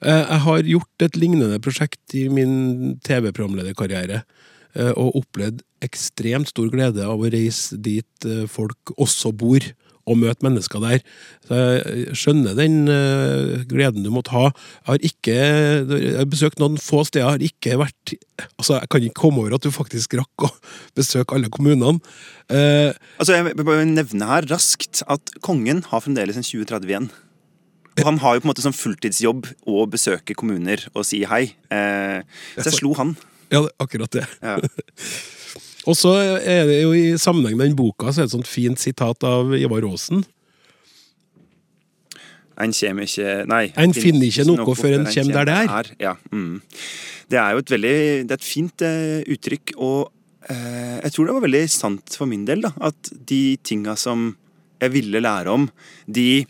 jeg 0.00 0.38
har 0.46 0.62
gjort 0.64 1.04
et 1.04 1.18
lignende 1.20 1.58
prosjekt 1.60 2.14
i 2.16 2.22
min 2.32 2.94
TV-programlederkarriere, 3.04 4.22
og 4.96 5.20
opplevd 5.20 5.60
ekstremt 5.84 6.48
stor 6.48 6.72
glede 6.72 7.04
av 7.04 7.20
å 7.20 7.28
reise 7.28 7.76
dit 7.76 8.28
folk 8.48 8.94
også 8.96 9.34
bor, 9.36 9.68
og 10.08 10.18
møte 10.20 10.44
mennesker 10.46 10.80
der. 10.82 11.02
Så 11.48 11.58
jeg 11.78 12.16
skjønner 12.18 12.56
den 12.58 12.78
eh, 12.92 13.62
gleden 13.68 14.06
du 14.06 14.10
måtte 14.14 14.32
ha. 14.34 14.46
Jeg 14.48 14.88
har 14.88 15.04
ikke 15.10 15.36
jeg 15.38 16.16
har 16.18 16.28
besøkt 16.32 16.58
noen 16.62 16.80
få 16.80 17.04
steder, 17.06 17.24
jeg 17.26 17.30
har 17.36 17.46
ikke 17.52 17.78
vært 17.84 18.16
Altså, 18.54 18.76
jeg 18.78 18.88
kan 18.92 19.02
ikke 19.02 19.18
komme 19.18 19.40
over 19.42 19.56
at 19.56 19.64
du 19.66 19.72
faktisk 19.74 20.14
rakk 20.14 20.44
å 20.46 20.50
besøke 20.96 21.34
alle 21.34 21.48
kommunene. 21.50 21.98
Eh, 22.48 22.92
Altså, 23.18 23.34
Jeg 23.34 23.48
vil 23.50 23.66
bare 23.66 23.86
nevne 23.88 24.28
her 24.30 24.46
raskt 24.50 25.02
at 25.10 25.32
kongen 25.42 25.82
har 25.90 26.04
fremdeles 26.04 26.38
en 26.38 26.46
2030 26.46 26.86
igjen. 26.92 27.08
Og 27.98 28.04
han 28.06 28.20
har 28.22 28.36
jo 28.36 28.44
på 28.44 28.46
en 28.46 28.52
måte 28.52 28.62
som 28.62 28.74
fulltidsjobb 28.76 29.48
å 29.66 29.82
besøke 29.90 30.36
kommuner 30.38 30.84
og 30.94 31.02
si 31.08 31.24
hei. 31.26 31.48
Eh, 31.74 32.22
så 32.54 32.68
jeg 32.70 32.78
slo 32.78 32.92
han. 32.94 33.16
ja, 33.50 33.64
akkurat 33.82 34.14
det. 34.14 34.22
Ja. 34.38 34.60
Og 35.88 35.96
så 35.96 36.14
er 36.20 36.66
det 36.68 36.82
jo 36.82 36.92
i 36.96 37.14
sammenheng 37.20 37.56
med 37.56 37.70
den 37.70 37.78
boka 37.78 38.10
så 38.10 38.20
er 38.20 38.26
det 38.26 38.32
et 38.32 38.36
sånt 38.36 38.50
fint 38.50 38.80
sitat 38.80 39.24
av 39.24 39.54
Ivar 39.56 39.86
Aasen. 39.88 40.24
En 42.58 42.74
kjem 42.74 43.04
ikke 43.04 43.34
Nei. 43.48 43.64
En 43.78 43.94
finner 43.96 44.26
ikke 44.28 44.46
noe 44.48 44.74
før 44.76 44.98
en 44.98 45.08
kjem 45.08 45.30
der 45.32 45.48
det 45.48 45.56
er. 45.62 45.90
Ja. 46.02 46.14
Mm. 46.34 46.60
Det 47.30 47.38
er 47.40 47.54
jo 47.54 47.62
et 47.62 47.72
veldig 47.74 47.96
Det 48.26 48.34
er 48.34 48.40
et 48.40 48.46
fint 48.46 48.84
uh, 48.84 49.20
uttrykk, 49.34 49.74
og 49.76 50.10
uh, 50.50 50.96
jeg 51.04 51.14
tror 51.14 51.28
det 51.28 51.36
var 51.36 51.46
veldig 51.46 51.64
sant 51.72 52.18
for 52.18 52.30
min 52.30 52.46
del, 52.48 52.66
da. 52.66 52.72
At 52.90 53.12
de 53.30 53.58
tinga 53.62 53.94
som 54.00 54.32
jeg 54.82 54.94
ville 54.94 55.22
lære 55.22 55.54
om, 55.54 55.66
de 56.06 56.44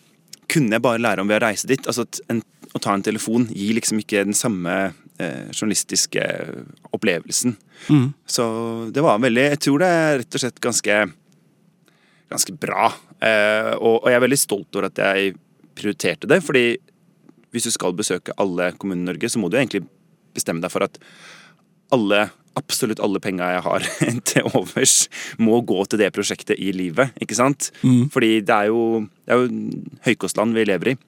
kunne 0.49 0.77
jeg 0.77 0.85
bare 0.85 1.01
lære 1.01 1.25
om 1.25 1.31
ved 1.31 1.41
å 1.41 1.47
reise 1.47 1.69
dit. 1.69 1.85
Altså 1.89 2.07
at 2.09 2.21
en, 2.33 2.43
Å 2.77 2.81
ta 2.83 2.93
en 2.95 3.05
telefon 3.05 3.47
gir 3.49 3.77
liksom 3.79 4.03
ikke 4.03 4.27
den 4.29 4.37
samme 4.37 4.75
eh, 5.19 5.49
journalistiske 5.55 6.25
opplevelsen. 6.93 7.57
Mm. 7.89 8.11
Så 8.29 8.45
det 8.93 9.05
var 9.05 9.23
veldig 9.23 9.47
Jeg 9.55 9.63
tror 9.65 9.83
det 9.83 9.89
er 9.89 10.19
rett 10.21 10.37
og 10.37 10.43
slett 10.43 10.61
ganske 10.65 10.99
ganske 12.29 12.55
bra. 12.61 12.91
Eh, 13.21 13.75
og, 13.79 14.03
og 14.03 14.11
jeg 14.11 14.19
er 14.19 14.25
veldig 14.25 14.41
stolt 14.41 14.77
over 14.77 14.89
at 14.91 15.01
jeg 15.01 15.35
prioriterte 15.79 16.31
det, 16.31 16.43
fordi 16.45 16.67
hvis 17.55 17.69
du 17.69 17.73
skal 17.73 17.97
besøke 17.97 18.35
alle 18.41 18.73
kommunene 18.77 19.09
i 19.09 19.13
Norge, 19.13 19.31
så 19.33 19.41
må 19.41 19.49
du 19.49 19.57
egentlig 19.59 19.87
bestemme 20.37 20.63
deg 20.63 20.73
for 20.73 20.85
at 20.85 20.99
alle, 21.95 22.27
absolutt 22.59 23.01
alle 23.01 23.23
penga 23.25 23.49
jeg 23.55 23.65
har 23.65 23.87
til 24.33 24.51
overs, 24.53 24.97
må 25.41 25.63
gå 25.67 25.81
til 25.89 26.03
det 26.03 26.13
prosjektet 26.17 26.61
i 26.61 26.73
livet, 26.77 27.15
ikke 27.23 27.39
sant? 27.39 27.71
Fordi 28.13 28.39
det 28.45 28.55
er 28.55 28.73
jo, 28.73 29.07
det 29.25 29.35
er 29.35 29.45
jo 29.45 30.03
høykostland 30.09 30.57
vi 30.59 30.67
lever 30.69 30.93
i. 30.93 30.99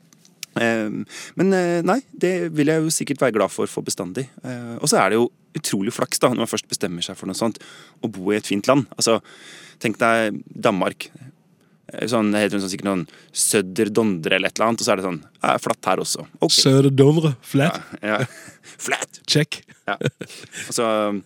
Eh, 0.59 0.91
Men 1.39 1.53
eh, 1.55 1.81
nei, 1.87 2.01
det 2.13 2.51
vil 2.57 2.67
jeg 2.73 2.83
jo 2.83 2.91
sikkert 2.91 3.21
være 3.23 3.37
glad 3.39 3.51
for 3.55 3.67
for 3.71 3.83
bestandig. 3.87 4.27
Eh, 4.43 4.77
Og 4.81 4.89
så 4.91 4.99
er 5.03 5.11
det 5.11 5.21
jo 5.21 5.29
utrolig 5.55 5.93
flaks 5.95 6.19
da, 6.23 6.29
når 6.31 6.45
man 6.45 6.51
først 6.51 6.69
bestemmer 6.71 7.03
seg 7.03 7.17
for 7.19 7.27
noe 7.31 7.35
sånt, 7.39 7.59
å 8.03 8.11
bo 8.11 8.31
i 8.33 8.37
et 8.39 8.47
fint 8.47 8.67
land. 8.71 8.87
Altså, 8.97 9.21
tenk 9.83 9.99
deg 9.99 10.41
Danmark. 10.55 11.09
Eh, 11.93 12.07
Sånn, 12.07 12.31
det 12.31 12.45
heter 12.45 12.61
sånn, 12.63 12.71
sikkert 12.71 12.87
noen 12.87 13.07
Sødder 13.35 13.91
Dondre 13.91 14.37
eller 14.37 14.49
et 14.53 14.59
eller 14.59 14.69
annet, 14.71 14.81
og 14.81 14.87
så 14.87 14.93
er 14.93 15.01
det 15.01 15.07
sånn 15.09 15.23
ja, 15.43 15.57
flatt 15.59 15.89
her 15.91 15.99
også. 16.05 16.27
Okay. 16.39 16.61
Sødder 16.63 16.91
Dondre, 16.95 17.33
Flat. 17.43 17.81
Ja. 18.03 18.21
Flat! 18.87 19.19
Check. 19.27 19.63
Ja. 19.91 19.97
Og 20.69 20.75
så 20.77 20.87
um, 21.11 21.19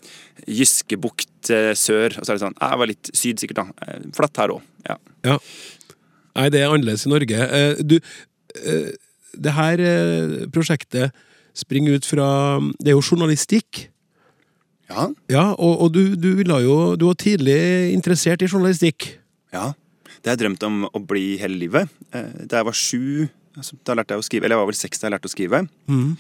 Jyskebukt 0.49 1.51
sør, 1.77 2.17
og 2.17 2.25
så 2.25 2.33
er 2.33 2.39
det 2.39 2.43
sånn 2.47 2.57
ja, 2.57 2.71
det 2.73 2.81
var 2.81 2.89
litt 2.91 3.11
syd 3.17 3.41
sikkert, 3.43 3.61
da. 3.61 3.99
Flatt 4.17 4.41
her 4.41 4.55
òg. 4.57 4.63
Ja. 4.89 4.97
Ja. 5.25 5.37
Nei, 6.35 6.49
det 6.51 6.63
er 6.65 6.73
annerledes 6.73 7.05
i 7.07 7.13
Norge. 7.13 7.45
Du, 7.85 7.99
det 9.39 9.53
her 9.57 9.81
eh, 9.81 10.47
prosjektet 10.55 11.13
springer 11.55 11.95
ut 12.01 12.07
fra 12.09 12.27
Det 12.81 12.91
er 12.91 12.97
jo 12.97 13.03
journalistikk. 13.05 13.89
ja. 14.91 15.09
Ja, 15.31 15.45
og, 15.55 15.81
og 15.87 15.93
du, 15.95 16.17
du 16.17 16.35
ville 16.39 16.57
jo 16.65 16.97
Du 16.97 17.07
var 17.07 17.15
tidlig 17.21 17.93
interessert 17.95 18.43
i 18.43 18.49
journalistikk. 18.51 19.19
Ja, 19.55 19.73
det 20.23 20.31
har 20.31 20.37
jeg 20.37 20.43
drømt 20.47 20.63
om 20.67 20.85
å 20.91 20.99
bli 21.05 21.37
hele 21.41 21.57
livet. 21.61 21.89
Eh, 22.13 22.45
Da 22.51 22.59
jeg 22.63 22.67
var 22.71 22.75
sju, 22.77 23.29
altså, 23.57 23.77
da 23.85 23.95
lærte 23.95 24.15
jeg 24.17 24.23
å 24.25 24.27
skrive, 24.27 24.45
eller 24.49 24.57
jeg 24.57 24.63
var 24.65 24.71
vel 24.73 24.83
seks 24.83 24.99
da 25.01 25.07
jeg 25.09 25.15
lærte 25.17 25.31
å 25.31 25.35
skrive. 25.35 25.63
Mm. 25.87 26.13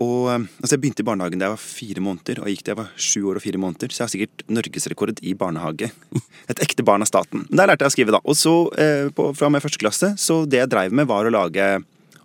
Og 0.00 0.28
eh, 0.32 0.44
altså 0.62 0.72
Jeg 0.74 0.80
begynte 0.82 1.04
i 1.04 1.06
barnehagen 1.06 1.38
da 1.42 1.50
jeg 1.50 1.54
var 1.54 1.60
fire 1.62 2.00
måneder, 2.04 2.38
og 2.42 2.48
gikk 2.50 2.62
til 2.64 2.72
jeg 2.72 2.78
var 2.80 2.92
sju 2.96 3.20
år 3.30 3.38
og 3.40 3.44
fire 3.44 3.60
måneder. 3.62 3.92
Så 3.92 4.00
jeg 4.00 4.06
har 4.06 4.14
sikkert 4.14 4.46
norgesrekord 4.58 5.20
i 5.22 5.34
barnehage. 5.38 5.90
Et 6.50 6.62
ekte 6.64 6.82
barn 6.86 7.04
av 7.04 7.10
staten. 7.10 7.44
Men 7.50 7.60
der 7.60 7.70
lærte 7.72 7.84
jeg 7.86 7.92
å 7.92 7.96
skrive, 7.98 8.14
da. 8.16 8.22
Og 8.24 8.38
så, 8.40 8.54
eh, 8.80 9.10
på, 9.14 9.30
fra 9.36 9.50
og 9.50 9.52
med 9.56 9.64
første 9.64 9.80
klasse, 9.82 10.14
så 10.20 10.42
det 10.48 10.62
jeg 10.64 10.72
dreiv 10.72 10.96
med, 10.96 11.06
var 11.10 11.28
å 11.28 11.34
lage 11.34 11.68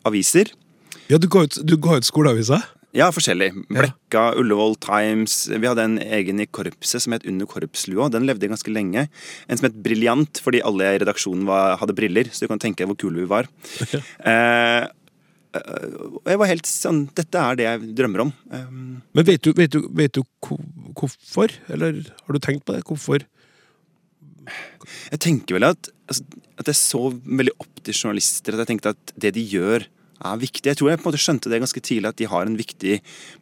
aviser. 0.07 0.51
Ja, 1.11 1.17
du 1.19 1.27
ga 1.31 1.43
ut, 1.47 1.57
du 1.67 1.75
ga 1.81 1.97
ut 1.99 2.07
skoleavisa? 2.07 2.61
Ja, 2.95 3.05
forskjellig. 3.15 3.53
Blekka, 3.71 4.33
Ullevål 4.35 4.73
Times. 4.83 5.45
Vi 5.47 5.63
hadde 5.67 5.83
en 5.87 5.97
egen 6.03 6.41
i 6.43 6.47
korpset 6.51 6.99
som 7.05 7.13
het 7.15 7.23
Under 7.29 7.47
korpslua. 7.47 8.09
Den 8.11 8.25
levde 8.27 8.49
ganske 8.51 8.71
lenge. 8.73 9.05
En 9.47 9.57
som 9.59 9.69
het 9.69 9.77
Briljant, 9.83 10.41
fordi 10.43 10.59
alle 10.67 10.89
i 10.95 10.99
redaksjonen 10.99 11.45
var, 11.47 11.77
hadde 11.79 11.95
briller. 11.95 12.27
Så 12.35 12.43
du 12.43 12.51
kan 12.51 12.59
tenke 12.59 12.83
deg 12.83 12.91
hvor 12.91 12.99
kule 12.99 13.23
vi 13.23 13.29
var. 13.31 13.47
Ja. 13.93 14.01
eh, 14.27 14.89
jeg 16.27 16.39
var 16.39 16.47
helt 16.47 16.67
sånn 16.69 17.01
Dette 17.15 17.39
er 17.43 17.57
det 17.59 17.65
jeg 17.67 17.95
drømmer 17.97 18.25
om. 18.25 18.33
Eh, 18.51 18.67
Men 19.15 19.27
vet 19.27 19.41
du, 19.43 19.53
vet 19.55 19.71
du, 19.71 19.85
vet 19.95 20.15
du 20.19 20.21
hvorfor? 20.99 21.55
Eller 21.71 22.03
har 22.11 22.35
du 22.35 22.39
tenkt 22.43 22.65
på 22.67 22.75
det? 22.75 22.83
Hvorfor? 22.87 23.23
Jeg 25.11 25.21
tenker 25.21 25.57
vel 25.57 25.67
at, 25.69 25.89
altså, 26.09 26.25
at 26.61 26.71
jeg 26.71 26.79
så 26.79 27.01
veldig 27.11 27.55
opp 27.61 27.81
til 27.85 27.97
journalister. 27.97 28.55
At 28.55 28.63
jeg 28.63 28.71
tenkte 28.73 28.95
at 28.95 29.13
det 29.15 29.33
de 29.37 29.45
gjør, 29.53 29.87
er 30.21 30.41
viktig. 30.41 30.67
Jeg 30.69 30.77
tror 30.77 30.91
jeg 30.91 31.01
på 31.01 31.07
en 31.07 31.09
måte 31.09 31.21
skjønte 31.21 31.49
det 31.49 31.61
ganske 31.63 31.81
tidlig, 31.81 32.11
at 32.11 32.19
de 32.21 32.29
har 32.29 32.45
en 32.45 32.57
viktig 32.59 32.99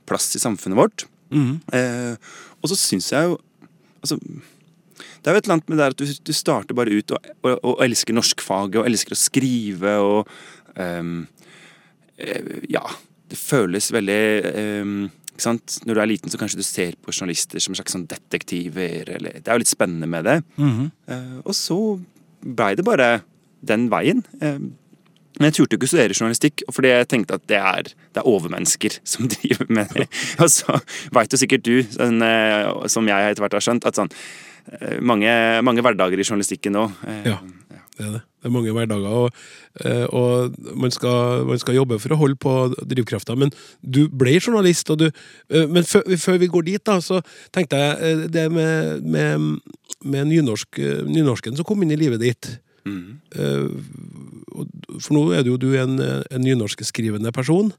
plass 0.08 0.32
i 0.38 0.44
samfunnet 0.44 0.80
vårt. 0.80 1.06
Eh, 1.76 2.16
og 2.60 2.72
så 2.72 2.80
syns 2.80 3.12
jeg 3.14 3.30
jo 3.30 3.36
Altså 4.00 4.16
det 4.18 5.28
er 5.28 5.36
jo 5.36 5.40
et 5.42 5.48
eller 5.50 5.56
annet 5.58 5.70
med 5.70 5.78
det 5.78 5.88
at 5.92 6.00
du, 6.00 6.06
du 6.08 6.32
starter 6.34 6.76
bare 6.76 6.96
ut 6.96 7.12
og, 7.12 7.26
og, 7.44 7.58
og 7.68 7.82
elsker 7.84 8.16
norskfaget 8.16 8.78
og 8.80 8.88
elsker 8.88 9.12
å 9.12 9.20
skrive 9.20 9.96
og 10.00 10.32
eh, 10.80 11.10
Ja, 12.72 12.86
det 13.30 13.40
føles 13.40 13.92
veldig 13.92 14.22
sant? 14.48 15.19
Når 15.46 15.96
du 15.96 16.02
er 16.02 16.10
liten, 16.10 16.32
så 16.32 16.40
kanskje 16.40 16.60
du 16.60 16.66
ser 16.66 16.98
på 17.00 17.14
journalister 17.14 17.62
som 17.64 17.74
en 17.74 17.80
slags 17.80 17.96
sånn 17.96 18.08
detektiver. 18.10 19.10
Eller, 19.18 19.40
det 19.40 19.48
er 19.48 19.58
jo 19.58 19.64
litt 19.64 19.72
spennende 19.72 20.10
med 20.10 20.28
det. 20.28 20.38
Eh, 20.60 21.40
og 21.44 21.56
så 21.58 21.80
blei 22.44 22.74
det 22.80 22.86
bare 22.88 23.10
den 23.68 23.90
veien. 23.92 24.24
Uh, 24.40 24.72
men 25.40 25.50
jeg 25.50 25.56
turte 25.58 25.76
ikke 25.76 25.88
å 25.88 25.92
studere 25.92 26.16
journalistikk, 26.16 26.64
fordi 26.72 26.92
jeg 26.92 27.08
tenkte 27.12 27.36
at 27.40 27.44
det 27.52 27.60
er, 27.60 27.90
det 28.16 28.22
er 28.22 28.28
overmennesker 28.28 29.00
som 29.08 29.28
driver 29.36 29.72
med 29.72 29.92
det. 29.96 30.08
Og 30.40 30.52
så 30.52 30.80
veit 31.16 31.36
jo 31.36 31.40
sikkert 31.40 31.68
du, 31.68 31.76
sånn, 31.96 32.24
eh, 32.26 32.72
som 32.92 33.08
jeg 33.08 33.34
etter 33.34 33.46
hvert 33.46 33.60
har 33.60 33.68
skjønt, 33.68 33.88
at 33.88 34.00
sånn 34.00 34.12
mange, 35.02 35.32
mange 35.66 35.82
hverdager 35.82 36.20
i 36.20 36.26
journalistikken 36.28 36.76
nå 36.76 36.84
Ja. 37.26 37.40
Det 38.00 38.06
er 38.06 38.12
det. 38.20 38.22
Det 38.40 38.48
er 38.48 38.54
mange 38.56 38.72
hverdager, 38.72 39.16
og, 39.26 39.34
eh, 39.84 40.06
og 40.16 40.56
man, 40.80 40.94
skal, 40.96 41.44
man 41.50 41.60
skal 41.60 41.76
jobbe 41.76 41.98
for 42.00 42.16
å 42.16 42.20
holde 42.22 42.40
på 42.40 42.54
drivkrafta. 42.88 43.36
Men 43.36 43.52
du 43.84 44.06
ble 44.08 44.38
journalist, 44.38 44.88
og 44.94 45.02
du 45.02 45.08
eh, 45.10 45.68
Men 45.68 45.84
før, 45.84 46.08
før 46.16 46.40
vi 46.40 46.48
går 46.48 46.68
dit, 46.70 46.84
da, 46.88 47.02
så 47.04 47.20
tenkte 47.56 47.82
jeg 47.82 47.98
eh, 48.00 48.24
det 48.32 48.46
med, 48.54 49.04
med, 49.04 49.76
med 50.08 50.32
nynorsk, 50.32 50.80
nynorsken 51.10 51.60
som 51.60 51.68
kom 51.68 51.84
inn 51.84 51.92
i 51.92 52.00
livet 52.00 52.24
ditt. 52.24 52.54
Mm. 52.88 53.20
For 55.04 55.14
nå 55.14 55.26
er 55.36 55.44
du 55.44 55.52
jo 55.52 55.60
du 55.60 55.74
en, 55.78 56.00
en 56.00 56.42
nynorskskrivende 56.42 57.34
person. 57.36 57.74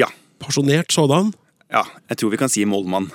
Ja. 0.00 0.08
Pasjonert 0.40 0.90
sådan. 0.92 1.34
ja. 1.70 1.84
Jeg 2.08 2.18
tror 2.18 2.32
vi 2.32 2.40
kan 2.40 2.50
si 2.50 2.64
målmann. 2.64 3.12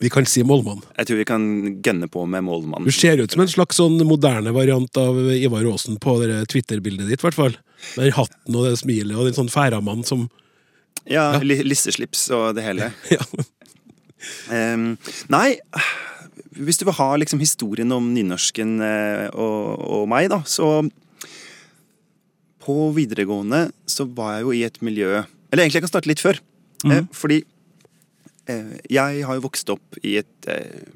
Vi 0.00 0.08
kan 0.08 0.24
si 0.28 0.40
målmann. 0.46 0.80
Jeg 0.96 1.10
tror 1.10 1.18
vi 1.20 1.26
kan 1.28 1.42
gønne 1.84 2.08
på 2.08 2.22
med 2.24 2.46
målmann. 2.46 2.86
Du 2.88 2.94
ser 2.94 3.20
ut 3.20 3.34
som 3.34 3.42
en 3.44 3.50
slags 3.52 3.76
sånn 3.76 3.98
moderne 4.08 4.52
variant 4.56 4.96
av 4.96 5.18
Ivar 5.34 5.66
Aasen 5.68 5.98
på 6.00 6.14
Twitter-bildet 6.48 7.10
ditt, 7.10 7.20
i 7.20 7.26
hvert 7.26 7.36
fall. 7.36 7.58
Med 7.98 8.08
den 8.08 8.16
hatten 8.16 8.56
og 8.56 8.64
det 8.64 8.78
smilet 8.80 9.18
og 9.18 9.28
den 9.28 9.36
sånn 9.36 9.52
færamann 9.52 10.04
som 10.08 10.28
Ja, 11.04 11.34
ja. 11.36 11.40
lisseslips 11.44 12.26
og 12.32 12.54
det 12.56 12.64
hele. 12.64 12.90
ja. 13.14 13.20
um, 14.52 14.94
nei, 15.32 15.58
hvis 16.56 16.80
du 16.80 16.86
vil 16.88 16.96
ha 16.96 17.10
liksom 17.20 17.40
historien 17.40 17.92
om 17.92 18.10
nynorsken 18.14 18.78
eh, 18.84 19.28
og, 19.32 19.84
og 19.84 20.08
meg, 20.10 20.30
da, 20.32 20.42
så 20.48 20.80
På 22.60 22.90
videregående 22.96 23.68
så 23.88 24.04
var 24.08 24.38
jeg 24.38 24.46
jo 24.46 24.56
i 24.56 24.64
et 24.66 24.80
miljø 24.84 25.22
Eller 25.22 25.64
egentlig 25.64 25.80
jeg 25.80 25.86
kan 25.86 25.92
starte 25.92 26.10
litt 26.10 26.24
før. 26.24 26.40
Eh, 26.88 27.04
fordi 27.12 27.42
jeg 28.90 29.24
har 29.26 29.38
jo 29.38 29.46
vokst 29.46 29.72
opp 29.72 29.98
i 30.02 30.18
et, 30.20 30.50
eh, 30.50 30.86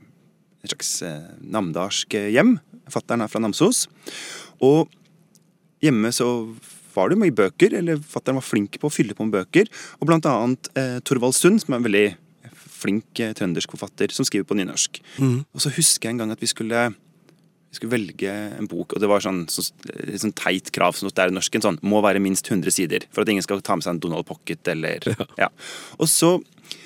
et 0.65 0.73
slags 0.73 0.97
eh, 1.07 1.33
namdalsk 1.41 2.17
eh, 2.19 2.31
hjem. 2.35 2.57
Fattern 2.93 3.25
er 3.25 3.33
fra 3.33 3.43
Namsos. 3.43 3.87
Og 4.65 4.91
hjemme 5.85 6.13
så 6.15 6.29
var 6.95 7.11
det 7.11 7.19
mye 7.21 7.35
bøker, 7.35 7.75
eller 7.81 8.03
fattern 8.07 8.39
var 8.39 8.47
flink 8.47 8.79
på 8.81 8.89
å 8.89 8.93
fylle 8.93 9.17
på 9.17 9.27
med 9.27 9.35
bøker. 9.39 9.71
Og 10.01 10.09
blant 10.11 10.27
annet 10.31 10.71
eh, 10.79 10.99
Torvald 11.07 11.37
Sund, 11.37 11.63
som 11.63 11.75
er 11.75 11.81
en 11.81 11.89
veldig 11.89 12.07
flink 12.85 13.23
eh, 13.23 13.33
trøndersk 13.37 13.75
forfatter, 13.75 14.15
som 14.15 14.27
skriver 14.27 14.47
på 14.49 14.59
nynorsk. 14.59 15.01
Og 15.55 15.65
så 15.65 15.73
husker 15.75 16.09
jeg 16.09 16.17
en 16.17 16.25
gang 16.25 16.35
at 16.35 16.43
vi 16.43 16.51
skulle, 16.51 16.87
vi 16.95 17.79
skulle 17.79 17.95
velge 17.97 18.31
en 18.31 18.71
bok, 18.71 18.95
og 18.95 19.03
det 19.03 19.11
var 19.11 19.25
sånn, 19.25 19.45
så, 19.53 19.67
sånn 20.21 20.37
teit 20.39 20.71
krav 20.75 20.97
som 20.99 21.11
det 21.11 21.25
er 21.25 21.33
i 21.33 21.37
norsken, 21.37 21.65
sånn 21.65 21.81
må 21.87 22.03
være 22.05 22.23
minst 22.23 22.51
100 22.51 22.77
sider, 22.77 23.09
for 23.15 23.25
at 23.25 23.33
ingen 23.33 23.47
skal 23.47 23.65
ta 23.65 23.79
med 23.79 23.87
seg 23.87 23.97
en 23.97 24.05
Donald 24.05 24.29
Pocket, 24.29 24.63
eller 24.75 25.05
ja. 25.43 25.51
Og 25.99 26.11
så 26.11 26.37
eh, 26.39 26.84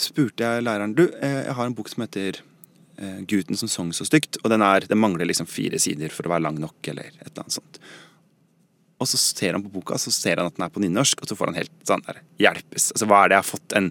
spurte 0.00 0.46
jeg 0.46 0.64
læreren, 0.64 0.94
du, 0.96 1.06
eh, 1.20 1.44
jeg 1.48 1.56
har 1.58 1.68
en 1.68 1.76
bok 1.76 1.90
som 1.92 2.04
heter 2.04 2.40
eh, 2.98 3.20
Gutten 3.30 3.58
som 3.58 3.70
sang 3.70 3.92
så 3.96 4.06
stygt, 4.08 4.38
og 4.42 4.50
den, 4.52 4.64
er, 4.64 4.86
den 4.90 5.00
mangler 5.00 5.28
liksom 5.28 5.48
fire 5.50 5.80
sider 5.82 6.14
for 6.14 6.26
å 6.26 6.34
være 6.34 6.46
lang 6.46 6.58
nok, 6.62 6.78
eller 6.92 7.10
et 7.10 7.22
eller 7.26 7.44
annet 7.44 7.58
sånt. 7.58 7.80
Og 9.02 9.10
så 9.10 9.20
ser 9.20 9.56
han 9.56 9.64
på 9.64 9.72
boka, 9.74 9.98
så 10.00 10.12
ser 10.14 10.40
han 10.40 10.50
at 10.50 10.56
den 10.58 10.66
er 10.66 10.72
på 10.74 10.82
nynorsk, 10.84 11.22
og 11.22 11.30
så 11.30 11.38
får 11.38 11.50
han 11.50 11.60
helt 11.62 11.74
sånn 11.88 12.04
der 12.06 12.22
hjelpes. 12.42 12.92
Altså, 12.94 13.08
hva 13.10 13.22
er 13.22 13.30
det 13.30 13.38
jeg 13.38 13.44
har 13.44 13.50
fått 13.50 13.76
en 13.78 13.90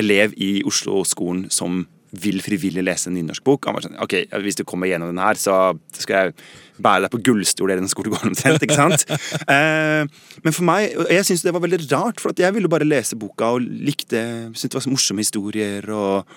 elev 0.00 0.36
i 0.40 0.52
Oslo-skolen 0.68 1.46
som 1.52 1.84
vil 2.12 2.42
frivillig 2.44 2.84
lese 2.84 3.08
en 3.08 3.16
nynorsk 3.16 3.44
bok? 3.46 3.66
Han 3.68 3.76
var 3.76 3.86
sånn, 3.86 3.98
ok, 4.04 4.16
hvis 4.44 4.58
du 4.58 4.64
kommer 4.68 4.90
gjennom 4.90 5.12
den 5.12 5.22
her, 5.22 5.38
så 5.40 5.56
skal 5.96 6.18
jeg 6.18 6.34
bære 6.82 7.06
deg 7.06 7.12
på 7.14 7.20
gullstol 7.28 7.72
i 7.72 7.78
den 7.78 7.90
skolegården 7.90 8.32
omtrent, 8.32 8.64
ikke 8.66 8.78
sant? 8.78 9.06
eh, 9.54 10.04
men 10.44 10.56
for 10.56 10.66
meg, 10.68 10.96
og 10.98 11.12
jeg 11.12 11.28
syns 11.28 11.44
det 11.46 11.54
var 11.56 11.64
veldig 11.64 11.80
rart, 11.92 12.22
for 12.22 12.36
jeg 12.36 12.56
ville 12.56 12.70
bare 12.72 12.88
lese 12.88 13.18
boka 13.20 13.54
og 13.56 13.64
likte, 13.64 14.22
syntes 14.52 14.68
det 14.68 14.80
var 14.80 14.90
morsomme 14.92 15.24
historier 15.24 15.88
og, 15.94 16.36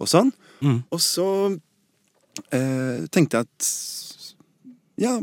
og 0.00 0.10
sånn. 0.10 0.32
Og 0.94 1.00
så 1.02 1.28
eh, 2.54 3.06
tenkte 3.14 3.40
jeg 3.40 3.48
at 3.48 3.72
ja, 5.02 5.16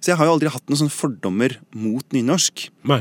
så 0.00 0.12
jeg 0.12 0.18
har 0.20 0.28
jo 0.28 0.34
aldri 0.36 0.50
hatt 0.52 0.68
noen 0.68 0.84
sånne 0.84 0.94
fordommer 0.94 1.56
mot 1.74 2.04
nynorsk. 2.14 2.68
Nei. 2.86 3.00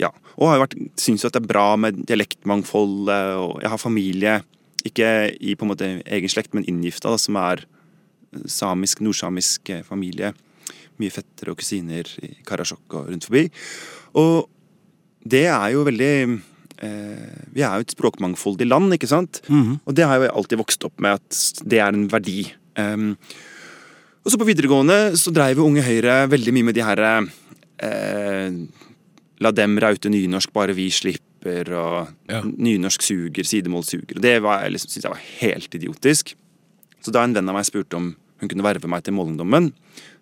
Ja, 0.00 0.10
og 0.36 0.48
har 0.48 0.56
jo 0.56 0.62
vært, 0.64 0.76
syns 1.00 1.22
jo 1.24 1.28
at 1.28 1.34
det 1.36 1.42
er 1.42 1.50
bra 1.50 1.76
med 1.76 1.98
dialektmangfold. 2.08 3.08
eh, 3.12 3.34
Og 3.36 3.60
jeg 3.62 3.70
har 3.70 3.78
familie, 3.78 4.42
ikke 4.84 5.10
i 5.40 5.54
på 5.54 5.66
en 5.66 5.72
måte 5.74 5.88
egen 6.06 6.28
slekt, 6.32 6.54
men 6.54 6.64
inngifta, 6.64 7.12
som 7.18 7.36
er 7.36 7.64
samisk, 8.46 9.00
nordsamisk 9.04 9.70
eh, 9.70 9.82
familie. 9.82 10.32
Mye 11.00 11.10
fettere 11.12 11.52
og 11.52 11.58
kusiner 11.60 12.08
i 12.24 12.34
Karasjok 12.44 12.94
og 12.94 13.10
rundt 13.10 13.24
forbi. 13.28 13.50
Og 14.16 14.48
det 15.24 15.46
er 15.52 15.68
jo 15.74 15.84
veldig 15.84 16.14
eh, 16.80 17.44
Vi 17.52 17.60
er 17.62 17.76
jo 17.76 17.84
et 17.84 17.92
språkmangfoldig 17.92 18.66
land, 18.68 18.92
ikke 18.96 19.08
sant? 19.10 19.42
Og 19.84 19.94
det 19.94 20.06
har 20.08 20.20
jeg 20.20 20.32
alltid 20.32 20.58
vokst 20.62 20.84
opp 20.88 20.96
med 21.00 21.20
at 21.20 21.40
det 21.68 21.78
er 21.80 21.92
en 21.92 22.08
verdi. 22.08 22.46
Um, 22.78 23.16
og 24.24 24.30
så 24.32 24.38
på 24.38 24.46
videregående 24.48 25.16
så 25.18 25.32
dreiv 25.32 25.58
Unge 25.60 25.82
Høyre 25.84 26.22
veldig 26.30 26.52
mye 26.54 26.68
med 26.70 26.76
de 26.76 26.84
her 26.84 27.00
eh, 27.80 28.52
La 29.40 29.50
dem 29.56 29.78
raute 29.80 30.10
nynorsk, 30.12 30.52
bare 30.52 30.74
vi 30.76 30.88
slipper, 30.92 31.70
og 31.72 32.08
Ja. 32.28 32.42
nynorsk 32.44 33.02
suger, 33.02 33.44
sidemål 33.48 33.84
suger. 33.88 34.16
Og 34.16 34.22
det 34.22 34.34
var, 34.44 34.62
jeg 34.62 34.72
liksom, 34.74 34.90
synes 34.92 35.04
jeg 35.06 35.12
var 35.14 35.26
helt 35.40 35.74
idiotisk. 35.74 36.34
Så 37.00 37.12
da 37.12 37.22
en 37.24 37.32
venn 37.34 37.48
av 37.48 37.54
meg 37.56 37.64
spurte 37.64 37.96
om 37.96 38.10
hun 38.40 38.48
kunne 38.48 38.62
verve 38.64 38.88
meg 38.88 39.02
til 39.04 39.14
Målungdommen, 39.16 39.72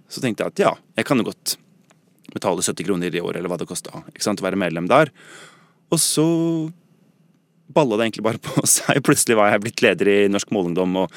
så 0.08 0.20
tenkte 0.22 0.44
jeg 0.44 0.52
at 0.54 0.58
ja, 0.62 0.72
jeg 0.96 1.04
kan 1.08 1.18
jo 1.18 1.24
godt 1.24 1.56
betale 2.32 2.62
70 2.62 2.84
kroner 2.86 3.14
i 3.14 3.20
året, 3.20 3.36
eller 3.40 3.48
hva 3.50 3.58
det 3.58 3.66
kosta, 3.68 3.90
å 3.90 4.44
være 4.44 4.56
medlem 4.60 4.86
der. 4.88 5.10
Og 5.90 5.98
så 5.98 6.24
balla 7.74 7.96
det 7.98 8.06
egentlig 8.08 8.24
bare 8.26 8.38
på 8.42 8.64
seg. 8.76 9.02
Plutselig 9.06 9.36
var 9.38 9.50
jeg 9.52 9.64
blitt 9.64 9.82
leder 9.84 10.08
i 10.12 10.18
Norsk 10.32 10.50
Målungdom 10.54 10.96
og 11.04 11.12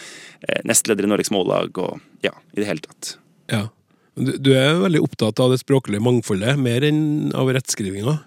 eh, 0.48 0.62
nestleder 0.68 1.06
i 1.08 1.12
Norges 1.12 1.32
Mållag 1.32 1.78
og 1.78 2.00
ja, 2.26 2.34
i 2.56 2.62
det 2.62 2.68
hele 2.70 2.84
tatt. 2.86 3.16
Ja. 3.52 3.68
Du, 4.16 4.52
er 4.52 4.76
veldig 4.82 5.00
opptatt 5.06 5.40
av 5.40 5.54
det 5.54 5.62
språklige 5.62 6.04
mangfoldet, 6.04 6.60
mer 6.60 6.84
enn 6.84 7.32
av 7.38 7.48
rettskrivinga. 7.56 8.18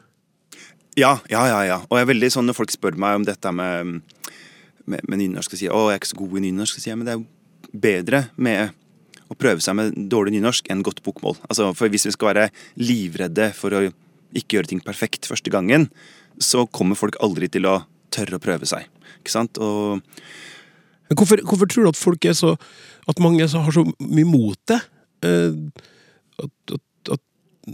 Ja, 0.96 1.18
ja, 1.28 1.42
ja. 1.50 1.58
ja. 1.68 1.80
Og 1.90 1.98
jeg 1.98 2.06
er 2.06 2.12
veldig 2.12 2.30
sånn 2.32 2.48
når 2.48 2.56
folk 2.56 2.72
spør 2.72 2.96
meg 3.00 3.18
om 3.18 3.26
dette 3.26 3.52
med, 3.52 3.98
med, 4.88 5.04
med 5.04 5.20
nynorsk, 5.20 5.52
og 5.52 5.60
sier 5.60 5.74
å, 5.74 5.88
jeg 5.90 5.98
er 5.98 6.00
ikke 6.00 6.12
så 6.14 6.20
god 6.22 6.38
i 6.40 6.44
nynorsk. 6.46 6.80
Sier 6.80 6.94
jeg, 6.94 7.00
men 7.00 7.08
det 7.08 7.14
er 7.14 7.20
jo 7.20 7.78
bedre 7.84 8.22
med 8.36 8.72
å 9.28 9.36
prøve 9.36 9.64
seg 9.64 9.76
med 9.76 9.98
dårlig 10.12 10.36
nynorsk 10.36 10.70
enn 10.72 10.84
godt 10.86 11.02
bokmål. 11.04 11.36
Altså, 11.50 11.68
for 11.76 11.92
hvis 11.92 12.08
vi 12.08 12.14
skal 12.14 12.32
være 12.32 12.48
livredde 12.80 13.50
for 13.56 13.76
å 13.76 13.84
ikke 14.34 14.58
gjøre 14.58 14.72
ting 14.72 14.82
perfekt 14.84 15.28
første 15.28 15.52
gangen, 15.52 15.90
så 16.40 16.64
kommer 16.66 16.98
folk 16.98 17.18
aldri 17.22 17.50
til 17.52 17.68
å 17.70 17.82
tørre 18.14 18.38
å 18.38 18.42
prøve 18.42 18.68
seg. 18.68 18.88
Ikke 19.20 19.34
sant? 19.34 19.60
Og 19.60 20.00
hvorfor, 21.12 21.44
hvorfor 21.44 21.70
tror 21.70 21.86
du 21.86 21.92
at 21.92 22.00
folk 22.00 22.24
er 22.24 22.34
så 22.36 22.54
At 23.04 23.20
mange 23.20 23.44
har 23.44 23.72
så 23.74 23.82
mye 24.00 24.24
mot 24.24 24.56
det? 24.70 24.78
Eh, 25.24 25.56
at, 26.44 26.74
at, 26.76 27.24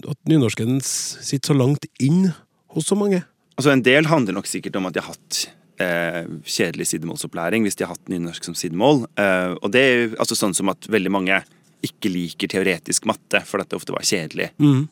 at, 0.01 0.19
nynorsken 0.31 0.79
sitter 0.85 1.53
så 1.53 1.57
langt 1.57 1.87
inn 2.03 2.31
hos 2.75 2.91
så 2.91 2.99
mange? 2.99 3.23
Altså 3.57 3.75
En 3.75 3.85
del 3.85 4.09
handler 4.09 4.37
nok 4.39 4.49
sikkert 4.49 4.79
om 4.79 4.89
at 4.89 4.97
de 4.97 5.03
har 5.03 5.13
hatt 5.13 5.41
eh, 5.83 6.23
kjedelig 6.47 6.91
sidemålsopplæring 6.93 7.67
hvis 7.67 7.79
de 7.79 7.87
har 7.87 7.97
hatt 7.97 8.13
nynorsk 8.13 8.47
som 8.47 8.57
sidemål. 8.57 9.05
Eh, 9.21 9.57
og 9.59 9.73
det 9.75 9.83
er 9.83 9.97
jo 9.97 10.13
altså 10.23 10.39
sånn 10.39 10.57
som 10.57 10.73
at 10.73 10.89
veldig 10.91 11.13
mange 11.13 11.43
ikke 11.87 12.11
liker 12.13 12.51
teoretisk 12.53 13.07
matte, 13.09 13.41
for 13.49 13.63
det 13.63 13.77
ofte 13.77 13.95
var 13.95 14.05
kjedelig. 14.05 14.51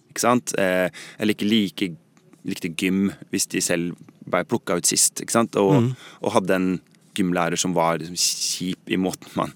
Ikke 0.08 0.24
sant? 0.24 0.54
Eh, 0.56 0.88
eller 1.20 1.36
ikke 1.36 1.48
like, 1.48 1.90
likte 2.48 2.70
gym 2.72 3.10
hvis 3.32 3.48
de 3.52 3.60
selv 3.64 3.98
ble 4.28 4.44
plukka 4.48 4.78
ut 4.78 4.88
sist. 4.88 5.20
Ikke 5.20 5.36
sant? 5.36 5.58
Og, 5.60 5.92
og 6.24 6.34
hadde 6.34 6.56
en 6.56 6.70
gymlærer 7.18 7.60
som 7.60 7.74
var 7.76 7.98
liksom, 8.00 8.18
kjip 8.18 8.92
i 8.92 8.98
måten 9.00 9.32
man 9.38 9.52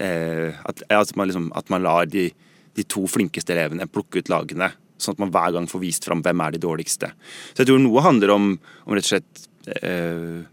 eh, 0.00 0.56
at, 0.66 0.82
at, 0.90 1.14
man 1.16 1.30
liksom, 1.30 1.50
at 1.56 1.70
man 1.72 1.84
lar 1.86 2.08
de, 2.10 2.28
de 2.76 2.84
to 2.86 3.06
flinkeste 3.10 3.54
elevene 3.54 3.88
plukke 3.90 4.22
ut 4.22 4.32
lagene. 4.32 4.72
Sånn 5.00 5.16
at 5.16 5.22
man 5.26 5.32
hver 5.34 5.54
gang 5.56 5.66
får 5.68 5.82
vist 5.82 6.06
fram 6.08 6.22
hvem 6.24 6.42
er 6.44 6.54
de 6.54 6.62
dårligste. 6.62 7.10
Så 7.52 7.62
jeg 7.62 7.70
tror 7.70 7.82
noe 7.82 8.04
handler 8.04 8.32
om, 8.36 8.52
om 8.86 8.96
rett 8.96 9.08
og 9.08 9.12
slett 9.14 9.48
eh, 9.82 10.44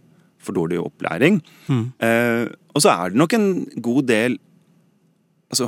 for 0.44 0.58
dårlig 0.58 0.82
opplæring. 0.84 1.40
Eh, 2.04 2.46
og 2.74 2.84
så 2.84 2.94
er 2.94 3.14
det 3.14 3.22
nok 3.22 3.38
en 3.38 3.48
god 3.86 4.10
del 4.10 4.40
Altså 5.54 5.68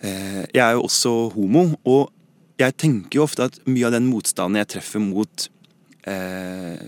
eh, 0.00 0.44
Jeg 0.54 0.62
er 0.64 0.70
jo 0.72 0.86
også 0.86 1.10
homo, 1.34 1.66
og 1.84 2.08
jeg 2.56 2.76
tenker 2.80 3.18
jo 3.18 3.26
ofte 3.26 3.50
at 3.50 3.58
mye 3.68 3.84
av 3.88 3.92
den 3.92 4.06
motstanden 4.08 4.60
jeg 4.62 4.70
treffer 4.76 5.02
mot 5.02 5.48
eh, 6.08 6.80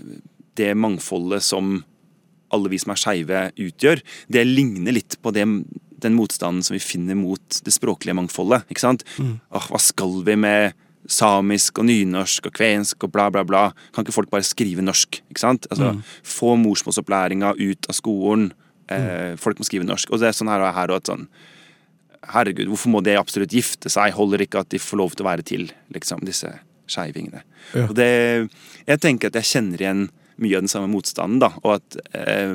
det 0.57 0.71
mangfoldet 0.79 1.43
som 1.45 1.83
alle 2.53 2.69
vi 2.71 2.79
som 2.79 2.93
er 2.93 2.99
skeive, 3.01 3.43
utgjør, 3.59 4.01
det 4.31 4.45
ligner 4.47 4.95
litt 4.95 5.17
på 5.21 5.33
det, 5.35 5.45
den 6.03 6.13
motstanden 6.17 6.63
som 6.63 6.75
vi 6.77 6.83
finner 6.83 7.17
mot 7.19 7.61
det 7.65 7.73
språklige 7.75 8.15
mangfoldet. 8.15 8.67
ikke 8.71 8.83
sant? 8.83 9.03
Åh, 9.19 9.67
hva 9.71 9.79
skal 9.81 10.21
vi 10.27 10.35
med 10.39 10.77
samisk 11.07 11.79
og 11.79 11.87
nynorsk 11.87 12.49
og 12.49 12.55
kvensk 12.57 13.05
og 13.07 13.11
bla, 13.15 13.29
bla, 13.31 13.43
bla? 13.47 13.65
Kan 13.95 14.03
ikke 14.03 14.15
folk 14.15 14.31
bare 14.31 14.43
skrive 14.47 14.83
norsk? 14.83 15.21
ikke 15.31 15.39
sant? 15.43 15.67
Altså, 15.71 15.93
Få 16.27 16.55
morsmålsopplæringa 16.59 17.53
ut 17.59 17.87
av 17.89 17.95
skolen. 17.95 18.49
Eh, 18.91 19.35
Folk 19.39 19.59
må 19.59 19.67
skrive 19.67 19.87
norsk. 19.87 20.11
Og 20.11 20.19
det 20.19 20.29
er 20.29 20.35
sånn 20.35 20.51
her 20.51 20.63
og 20.63 20.73
her 20.75 20.93
og 20.95 21.07
sånn 21.07 21.27
Herregud, 22.27 22.67
hvorfor 22.67 22.91
må 22.91 22.99
de 23.05 23.13
absolutt 23.15 23.53
gifte 23.55 23.87
seg? 23.93 24.11
Holder 24.17 24.41
ikke 24.43 24.59
at 24.59 24.71
de 24.73 24.79
får 24.83 24.99
lov 24.99 25.13
til 25.15 25.23
å 25.23 25.27
være 25.29 25.45
til, 25.47 25.67
liksom, 25.95 26.23
disse 26.27 26.49
skeivingene. 26.91 27.43
Ja. 27.71 27.85
Og 27.87 27.93
det 27.95 28.07
Jeg 28.87 28.99
tenker 29.03 29.29
at 29.31 29.37
jeg 29.39 29.47
kjenner 29.53 29.79
igjen 29.83 30.01
mye 30.43 30.57
av 30.57 30.65
den 30.65 30.71
samme 30.71 30.89
motstanden, 30.91 31.39
da. 31.41 31.51
Og 31.63 31.77
at 31.77 31.97
eh, 32.17 32.53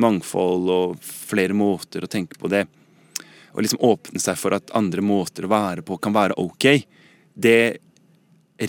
mangfold 0.00 0.70
og 0.70 0.96
flere 1.04 1.56
måter 1.56 2.04
å 2.06 2.10
tenke 2.10 2.38
på 2.40 2.50
det, 2.52 2.64
og 3.54 3.62
liksom 3.62 3.82
åpne 3.86 4.18
seg 4.22 4.38
for 4.38 4.56
at 4.56 4.72
andre 4.74 5.02
måter 5.04 5.46
å 5.46 5.52
være 5.52 5.84
på 5.86 5.98
kan 6.02 6.14
være 6.14 6.36
ok, 6.42 6.68
det 7.34 7.58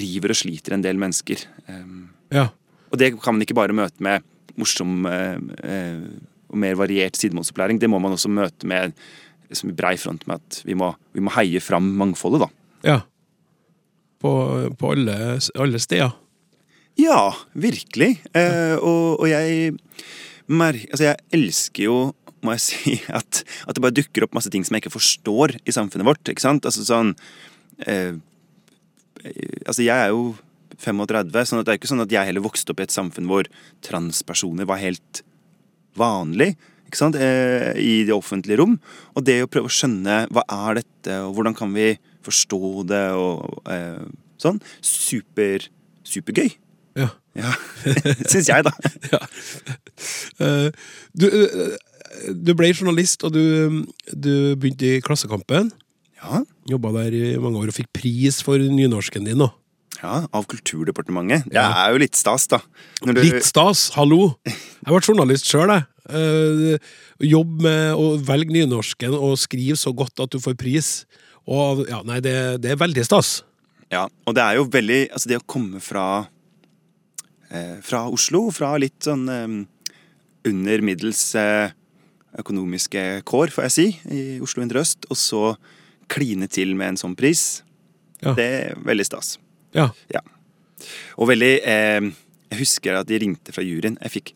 river 0.01 0.33
og 0.33 0.37
sliter 0.39 0.75
en 0.75 0.83
del 0.85 0.97
mennesker. 1.01 1.41
Um, 1.69 2.09
Ja. 2.33 2.49
og 2.91 2.97
det 2.97 3.11
kan 3.21 3.35
man 3.35 3.43
ikke 3.45 3.57
bare 3.57 3.73
møte 3.73 4.01
med 4.01 4.23
morsom 4.57 5.05
eh, 5.05 5.37
eh, 5.63 6.05
og 6.49 6.57
mer 6.57 6.77
variert 6.79 7.17
sidemålsopplæring. 7.19 7.79
Det 7.81 7.89
må 7.89 7.99
man 8.01 8.13
også 8.15 8.29
møte 8.31 8.65
med 8.69 8.93
liksom, 9.49 9.69
i 9.69 9.75
brei 9.77 9.95
front 9.97 10.25
med 10.29 10.41
at 10.41 10.61
vi 10.65 10.73
må, 10.77 10.91
vi 11.13 11.21
må 11.21 11.33
heie 11.35 11.61
fram 11.61 11.91
mangfoldet, 11.99 12.45
da. 12.45 12.49
ja. 12.87 12.99
På, 14.21 14.31
på 14.79 14.91
alle, 14.95 15.37
alle 15.59 15.79
steder. 15.83 16.13
Ja, 16.99 17.33
virkelig. 17.53 18.21
Eh, 18.33 18.75
og, 18.79 19.19
og 19.19 19.27
jeg 19.29 19.73
Altså, 20.45 21.03
jeg 21.07 21.17
elsker 21.33 21.87
jo 21.87 21.97
må 22.45 22.53
jeg 22.53 22.63
si, 22.69 22.95
at, 23.09 23.41
at 23.65 23.75
det 23.75 23.81
bare 23.81 23.97
dukker 23.97 24.25
opp 24.25 24.35
masse 24.37 24.51
ting 24.53 24.65
som 24.65 24.75
jeg 24.77 24.85
ikke 24.85 24.93
forstår 24.93 25.55
i 25.65 25.73
samfunnet 25.73 26.07
vårt. 26.07 26.21
ikke 26.29 26.43
sant? 26.43 26.67
Altså 26.67 26.85
sånn 26.85 27.15
eh, 27.87 28.13
Altså, 29.65 29.81
jeg 29.81 29.95
er 29.97 30.11
jo 30.13 30.35
35, 30.77 31.33
sånn 31.49 31.61
at 31.61 31.65
det 31.65 31.73
er 31.73 31.79
ikke 31.79 31.89
sånn 31.89 32.03
at 32.03 32.13
jeg 32.13 32.29
heller 32.29 32.45
vokste 32.45 32.73
opp 32.73 32.83
i 32.83 32.85
et 32.85 32.93
samfunn 32.93 33.25
hvor 33.29 33.47
transpersoner 33.85 34.67
var 34.69 34.77
helt 34.83 35.23
vanlig. 35.97 36.51
Ikke 36.85 36.99
sant? 36.99 37.17
Eh, 37.17 37.71
I 37.81 38.03
det 38.05 38.13
offentlige 38.13 38.59
rom. 38.61 38.75
Og 39.17 39.25
det 39.25 39.39
å 39.41 39.49
prøve 39.49 39.71
å 39.71 39.73
skjønne 39.73 40.25
hva 40.29 40.43
er 40.45 40.83
dette, 40.83 41.17
og 41.25 41.39
hvordan 41.39 41.57
kan 41.57 41.73
vi 41.73 41.95
forstå 42.27 42.61
det, 42.91 43.05
og 43.17 43.71
eh, 43.71 44.03
sånn. 44.41 44.61
Super, 44.85 45.65
supergøy. 46.05 46.53
Ja. 46.95 47.09
Ja, 47.35 47.51
syns 48.31 48.47
jeg, 48.47 48.63
da. 48.63 48.71
ja. 49.11 49.19
Eh, 50.39 50.69
du, 51.19 51.25
eh, 51.27 51.75
du 52.31 52.53
ble 52.55 52.69
journalist, 52.71 53.25
og 53.27 53.33
du, 53.35 53.81
du 54.15 54.31
begynte 54.55 54.87
i 54.97 55.01
Klassekampen. 55.03 55.71
Ja, 56.21 56.39
Jobba 56.71 56.93
der 56.95 57.13
i 57.17 57.23
mange 57.43 57.59
år 57.59 57.69
og 57.73 57.75
fikk 57.75 57.91
pris 57.93 58.39
for 58.45 58.57
nynorsken 58.61 59.27
din. 59.27 59.43
Også. 59.43 59.99
ja 60.01 60.21
Av 60.33 60.47
Kulturdepartementet. 60.49 61.49
Det 61.51 61.59
er 61.61 61.91
jo 61.93 61.99
litt 62.01 62.15
stas, 62.17 62.47
da. 62.49 62.61
Du- 63.03 63.11
Litt 63.19 63.43
stas, 63.45 63.89
hallo! 63.97 64.31
Jeg 64.47 64.87
ble 64.87 65.01
journalist 65.03 65.49
sjøl, 65.51 65.75
jeg. 65.75 65.85
Uh, 66.05 66.77
Jobb 67.25 67.59
med 67.65 67.97
å 67.99 68.11
velge 68.25 68.53
nynorsken 68.53 69.13
og 69.17 69.35
skrive 69.41 69.75
så 69.79 69.91
godt 69.97 70.23
at 70.23 70.31
du 70.33 70.39
får 70.41 70.55
pris. 70.61 70.89
Og 71.49 71.83
ja, 71.91 71.99
nei, 72.07 72.21
det, 72.25 72.35
det 72.63 72.71
er 72.73 72.79
veldig 72.81 73.03
stas. 73.05 73.41
Ja, 73.93 74.07
og 74.25 74.33
det 74.37 74.41
er 74.41 74.55
jo 74.57 74.63
veldig 74.73 75.03
Altså, 75.13 75.29
det 75.29 75.37
å 75.37 75.45
komme 75.45 75.77
fra 75.83 76.05
Fra 77.85 78.05
Oslo, 78.11 78.47
fra 78.55 78.73
litt 78.81 79.05
sånn 79.07 79.25
eh, 79.31 79.55
under 80.49 80.83
middels 80.85 81.23
eh, 81.39 81.71
økonomiske 82.39 83.23
kår, 83.27 83.53
får 83.55 83.67
jeg 83.69 83.73
si, 83.75 83.87
i 84.11 84.23
Oslo 84.43 84.63
indre 84.65 84.81
øst, 84.83 85.05
og 85.09 85.17
så 85.19 85.43
kline 86.11 86.47
til 86.51 86.75
med 86.77 86.93
en 86.93 87.01
sånn 87.01 87.15
pris, 87.17 87.61
Ja. 88.21 88.33
det 88.37 88.45
er 88.45 88.75
veldig 88.85 89.05
stas. 89.07 89.35
Ja. 89.75 89.89
Og 91.17 91.27
veldig 91.31 91.53
eh, 91.65 92.01
Jeg 92.51 92.59
husker 92.61 92.95
at 92.99 93.07
de 93.09 93.17
ringte 93.19 93.51
fra 93.55 93.63
juryen. 93.65 93.97
Jeg 94.03 94.11
fikk 94.13 94.33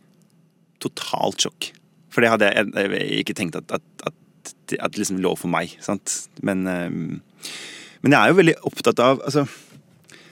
totalt 0.81 1.43
sjokk. 1.45 1.69
For 2.09 2.23
det 2.25 2.31
hadde 2.33 2.49
jeg, 2.49 2.71
jeg 2.73 3.19
ikke 3.23 3.35
tenkt 3.37 3.55
at, 3.59 3.69
at, 3.77 3.83
at, 4.09 4.73
at 4.79 4.97
liksom 4.97 5.19
lå 5.21 5.35
for 5.37 5.51
meg. 5.51 5.75
Sant? 5.83 6.15
Men, 6.41 6.65
eh, 6.67 6.89
men 8.01 8.15
jeg 8.15 8.19
er 8.19 8.31
jo 8.33 8.39
veldig 8.39 8.55
opptatt 8.71 8.99
av 9.03 9.21
altså, 9.27 9.45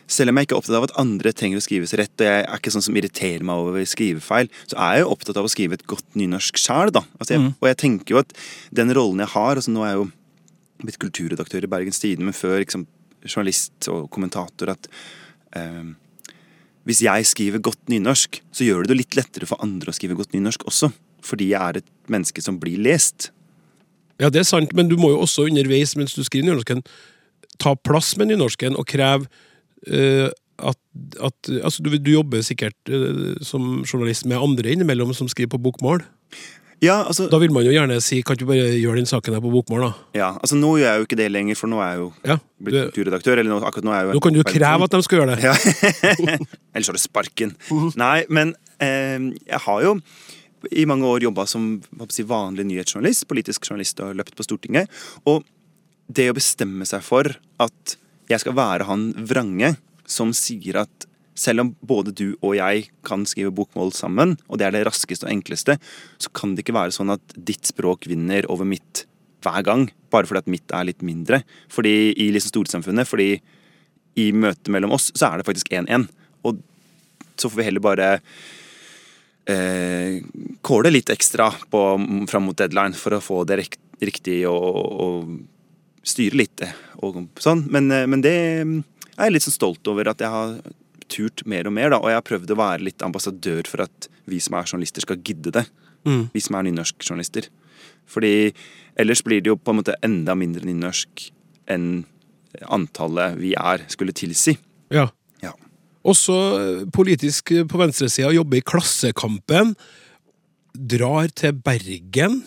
Selv 0.08 0.32
om 0.32 0.38
jeg 0.40 0.48
ikke 0.48 0.56
er 0.56 0.62
opptatt 0.62 0.78
av 0.80 0.86
at 0.88 0.96
andre 1.02 1.34
trenger 1.36 1.60
å 1.60 1.64
skrives 1.66 1.92
rett, 2.00 2.14
og 2.22 2.28
jeg 2.30 2.44
er 2.46 2.60
ikke 2.62 2.72
sånn 2.72 2.86
som 2.86 2.96
irriterer 2.96 3.44
meg 3.44 3.60
over 3.60 3.84
skrivefeil, 3.84 4.48
så 4.72 4.78
er 4.80 4.94
jeg 4.96 5.04
jo 5.04 5.10
opptatt 5.12 5.40
av 5.42 5.48
å 5.48 5.52
skrive 5.52 5.76
et 5.76 5.88
godt 5.90 6.16
nynorsk 6.16 6.56
sjæl. 6.64 6.92
da. 6.96 7.02
Altså, 7.20 7.36
jeg- 7.36 7.54
Og 7.62 7.68
jeg 7.68 7.78
tenker 7.78 8.08
jo 8.16 8.18
at 8.20 8.32
den 8.74 8.94
rollen 8.94 9.20
jeg 9.20 9.28
har 9.28 9.56
altså 9.56 9.70
Nå 9.74 9.84
er 9.84 9.92
jeg 9.92 9.98
jo 10.00 10.12
blitt 10.80 11.00
kulturredaktør 11.00 11.64
i 11.64 11.68
Bergens 11.68 12.00
Tidende, 12.00 12.24
men 12.26 12.34
før 12.34 12.64
liksom, 12.64 12.86
journalist 13.26 13.88
og 13.90 14.10
kommentator 14.10 14.70
at 14.70 14.88
eh, 15.54 15.84
hvis 16.86 17.02
jeg 17.02 17.26
skriver 17.26 17.60
godt 17.60 17.90
nynorsk, 17.90 18.40
så 18.54 18.64
gjør 18.64 18.84
det 18.84 18.88
det 18.94 18.98
litt 18.98 19.16
lettere 19.18 19.46
for 19.46 19.58
andre 19.60 19.92
å 19.92 19.96
skrive 19.96 20.16
godt 20.16 20.32
nynorsk 20.32 20.64
også. 20.64 20.94
Fordi 21.22 21.50
jeg 21.50 21.60
er 21.60 21.78
et 21.78 21.90
menneske 22.08 22.42
som 22.42 22.58
blir 22.60 22.78
lest. 22.78 23.32
Ja, 24.20 24.30
det 24.30 24.40
er 24.40 24.44
sant, 24.44 24.72
men 24.74 24.88
du 24.88 24.96
må 24.96 25.10
jo 25.12 25.20
også 25.20 25.50
underveis 25.50 25.96
mens 25.98 26.14
du 26.16 26.24
skriver 26.24 26.48
nynorsken, 26.48 26.84
ta 27.60 27.76
plass 27.76 28.16
med 28.18 28.30
nynorsken 28.30 28.78
og 28.78 28.86
kreve 28.88 29.28
eh, 29.86 30.28
at, 30.58 30.80
at 31.22 31.50
Altså, 31.62 31.84
du, 31.86 31.92
du 32.02 32.12
jobber 32.12 32.42
sikkert 32.42 32.78
uh, 32.90 33.36
som 33.46 33.84
journalist 33.86 34.26
med 34.26 34.42
andre 34.42 34.74
innimellom 34.74 35.14
som 35.14 35.30
skriver 35.30 35.54
på 35.54 35.62
bokmål. 35.70 36.02
Ja, 36.82 37.04
altså, 37.08 37.26
Da 37.30 37.40
vil 37.42 37.54
man 37.54 37.66
jo 37.66 37.72
gjerne 37.74 37.98
si 38.06 38.20
kan 38.26 38.38
du 38.38 38.46
bare 38.46 38.68
gjøre 38.78 39.00
den 39.00 39.10
saken 39.10 39.34
her 39.34 39.42
på 39.42 39.50
bokmål, 39.50 39.88
da? 39.88 39.92
ja, 40.14 40.28
altså 40.38 40.58
Nå 40.60 40.76
gjør 40.78 40.92
jeg 40.92 41.02
jo 41.02 41.08
ikke 41.08 41.18
det 41.18 41.30
lenger, 41.34 41.58
for 41.58 41.72
nå 41.72 41.80
er 41.82 41.96
jeg 41.96 42.02
jo 42.04 42.10
Ja, 42.22 42.38
blitt 42.38 42.76
turredaktør 42.78 42.92
kulturredaktør. 42.94 43.42
Eller 43.42 43.54
nå, 43.54 43.60
akkurat 43.66 43.88
nå 43.88 43.94
er 43.94 44.00
jeg 44.00 44.10
jo 44.10 44.18
nå 44.18 44.24
kan 44.28 44.38
du 44.38 44.42
kreve 44.46 44.88
at 44.88 44.94
de 44.98 45.02
skal 45.08 45.22
gjøre 45.22 45.36
det. 45.36 45.46
Ja. 45.48 45.56
Ellers 46.76 46.92
har 46.92 46.98
du 46.98 47.02
sparken. 47.02 47.56
Nei, 47.98 48.18
men 48.30 48.54
eh, 48.78 49.30
jeg 49.48 49.62
har 49.66 49.86
jo 49.88 49.96
i 50.74 50.86
mange 50.90 51.06
år 51.10 51.26
jobba 51.26 51.46
som 51.50 51.78
si, 52.14 52.26
vanlig 52.28 52.66
nyhetsjournalist, 52.70 53.26
politisk 53.30 53.70
journalist 53.70 54.02
og 54.06 54.18
løpt 54.18 54.38
på 54.38 54.46
Stortinget. 54.46 54.92
Og 55.30 55.46
det 56.08 56.30
å 56.32 56.38
bestemme 56.38 56.86
seg 56.88 57.02
for 57.06 57.30
at 57.62 57.98
jeg 58.28 58.44
skal 58.44 58.58
være 58.58 58.88
han 58.88 59.12
vrange 59.28 59.76
som 60.08 60.34
sier 60.36 60.84
at 60.84 61.08
selv 61.38 61.62
om 61.62 61.74
både 61.86 62.14
du 62.18 62.32
og 62.42 62.56
jeg 62.58 62.88
kan 63.06 63.26
skrive 63.30 63.54
bokmål 63.54 63.92
sammen, 63.94 64.36
og 64.50 64.58
det 64.60 64.68
er 64.68 64.74
det 64.74 64.88
raskeste 64.88 65.28
og 65.28 65.34
enkleste, 65.36 65.78
så 66.18 66.32
kan 66.34 66.56
det 66.56 66.66
ikke 66.66 66.78
være 66.78 66.96
sånn 66.96 67.14
at 67.14 67.36
ditt 67.38 67.70
språk 67.70 68.08
vinner 68.10 68.48
over 68.52 68.66
mitt 68.66 69.06
hver 69.46 69.62
gang, 69.66 69.86
bare 70.12 70.28
fordi 70.28 70.42
at 70.42 70.52
mitt 70.52 70.74
er 70.74 70.88
litt 70.90 71.06
mindre. 71.06 71.44
Fordi 71.72 71.94
i 72.18 72.32
liksom 72.34 72.56
storsamfunnet, 72.56 73.08
fordi 73.08 73.36
i 74.18 74.32
møtet 74.34 74.72
mellom 74.74 74.96
oss, 74.98 75.12
så 75.14 75.30
er 75.30 75.40
det 75.40 75.48
faktisk 75.48 75.70
1-1. 75.78 76.08
Og 76.50 76.64
så 77.38 77.52
får 77.52 77.60
vi 77.60 77.68
heller 77.68 77.86
bare 77.86 78.08
eh, 79.46 80.18
kåle 80.66 80.94
litt 80.94 81.14
ekstra 81.14 81.52
på, 81.70 81.84
fram 82.32 82.50
mot 82.50 82.58
deadline 82.58 82.98
for 82.98 83.18
å 83.18 83.22
få 83.24 83.44
det 83.48 83.62
riktig 84.02 84.42
og, 84.50 84.82
og 85.06 85.38
styre 86.08 86.40
litt. 86.40 86.64
Og 87.04 87.20
sånn. 87.44 87.66
Men, 87.72 87.92
eh, 87.92 88.08
men 88.10 88.24
det 88.26 88.36
er 88.38 88.66
jeg 89.18 89.36
litt 89.36 89.48
sånn 89.48 89.58
stolt 89.58 89.90
over 89.92 90.12
at 90.12 90.22
jeg 90.24 90.32
har 90.34 90.58
turt 91.12 91.46
mer 91.50 91.68
og 91.68 91.76
mer. 91.76 91.92
Da, 91.94 92.02
og 92.02 92.12
jeg 92.12 92.20
har 92.20 92.28
prøvd 92.28 92.54
å 92.54 92.60
være 92.60 92.88
litt 92.88 93.06
ambassadør 93.06 93.70
for 93.70 93.86
at 93.88 94.10
vi 94.28 94.42
som 94.44 94.58
er 94.58 94.68
journalister, 94.68 95.06
skal 95.06 95.22
gidde 95.24 95.54
det. 95.56 95.66
Mm. 96.08 96.28
Vi 96.34 96.44
som 96.44 96.58
er 96.58 96.68
nynorskjournalister. 96.68 97.50
Fordi 98.08 98.54
ellers 99.00 99.24
blir 99.26 99.44
det 99.44 99.52
jo 99.52 99.60
på 99.60 99.74
en 99.74 99.82
måte 99.82 99.98
enda 100.06 100.36
mindre 100.38 100.66
nynorsk 100.68 101.30
enn 101.72 102.06
antallet 102.74 103.38
vi 103.40 103.54
er, 103.60 103.84
skulle 103.92 104.16
tilsi. 104.16 104.56
Ja. 104.94 105.08
Ja. 105.44 105.54
Også 106.08 106.36
eh, 106.58 106.84
politisk 106.94 107.52
eh, 107.54 107.66
på 107.68 107.80
venstresida, 107.82 108.32
jobber 108.34 108.60
i 108.60 108.66
Klassekampen. 108.66 109.76
Drar 110.78 111.32
til 111.36 111.58
Bergen 111.66 112.42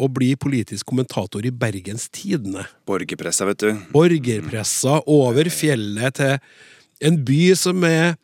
og 0.00 0.10
bli 0.16 0.32
politisk 0.40 0.88
kommentator 0.90 1.44
i 1.46 1.52
Bergens 1.54 2.08
Tidende. 2.12 2.66
Borgerpressa, 2.88 3.46
vet 3.46 3.62
du. 3.62 3.82
Borgerpressa 3.94 5.00
over 5.10 5.50
fjellet 5.54 6.18
til 6.18 6.38
en 7.04 7.20
by 7.26 7.42
som 7.58 7.84
er 7.86 8.14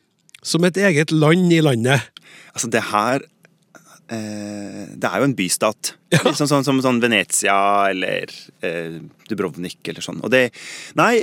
som 0.42 0.64
et 0.64 0.78
eget 0.80 1.12
land 1.12 1.52
i 1.52 1.60
landet. 1.64 2.08
Altså, 2.54 2.70
det 2.72 2.82
her 2.90 3.22
eh, 4.10 4.86
Det 4.96 5.06
er 5.06 5.18
jo 5.20 5.28
en 5.28 5.36
bystat. 5.36 5.94
Litt 6.10 6.38
sånn, 6.38 6.48
sånn, 6.50 6.66
som 6.66 6.80
sånn 6.82 7.00
Venezia 7.02 7.56
eller 7.92 8.32
eh, 8.66 8.98
Dubrovnik 9.28 9.92
eller 9.92 10.04
sånn. 10.04 10.22
Og 10.24 10.32
det 10.32 10.48
Nei, 10.98 11.14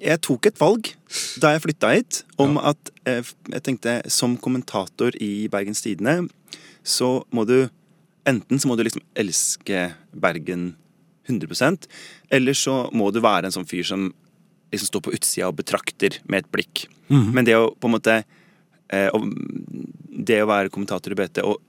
jeg 0.00 0.22
tok 0.24 0.48
et 0.48 0.60
valg 0.60 0.94
da 1.42 1.52
jeg 1.54 1.64
flytta 1.66 1.92
hit, 1.94 2.22
om 2.40 2.56
at 2.58 2.94
eh, 3.10 3.26
jeg 3.52 3.66
tenkte 3.66 4.00
som 4.10 4.38
kommentator 4.40 5.14
i 5.22 5.48
Bergens 5.52 5.84
Tidende, 5.84 6.30
så 6.84 7.20
må 7.34 7.44
du 7.48 7.58
Enten 8.28 8.60
så 8.60 8.70
må 8.70 8.76
du 8.76 8.84
liksom 8.86 9.04
elske 9.20 9.90
Bergen 10.12 10.72
100% 11.28 11.86
eller 12.36 12.56
så 12.56 12.84
må 12.92 13.10
du 13.12 13.20
være 13.24 13.48
en 13.48 13.54
sånn 13.54 13.68
fyr 13.68 13.84
som 13.88 14.10
liksom 14.72 14.90
står 14.90 15.04
på 15.06 15.14
utsida 15.16 15.48
og 15.48 15.58
betrakter 15.60 16.18
med 16.28 16.42
et 16.44 16.50
blikk. 16.52 16.86
Men 17.08 17.44
det 17.46 17.56
å 17.56 17.68
på 17.76 17.88
en 17.88 17.94
måte 17.94 18.14
eh, 18.88 19.16
Det 20.24 20.38
å 20.40 20.48
være 20.48 20.72
kommentator 20.72 21.12
i 21.12 21.18
BT 21.18 21.42
og 21.44 21.60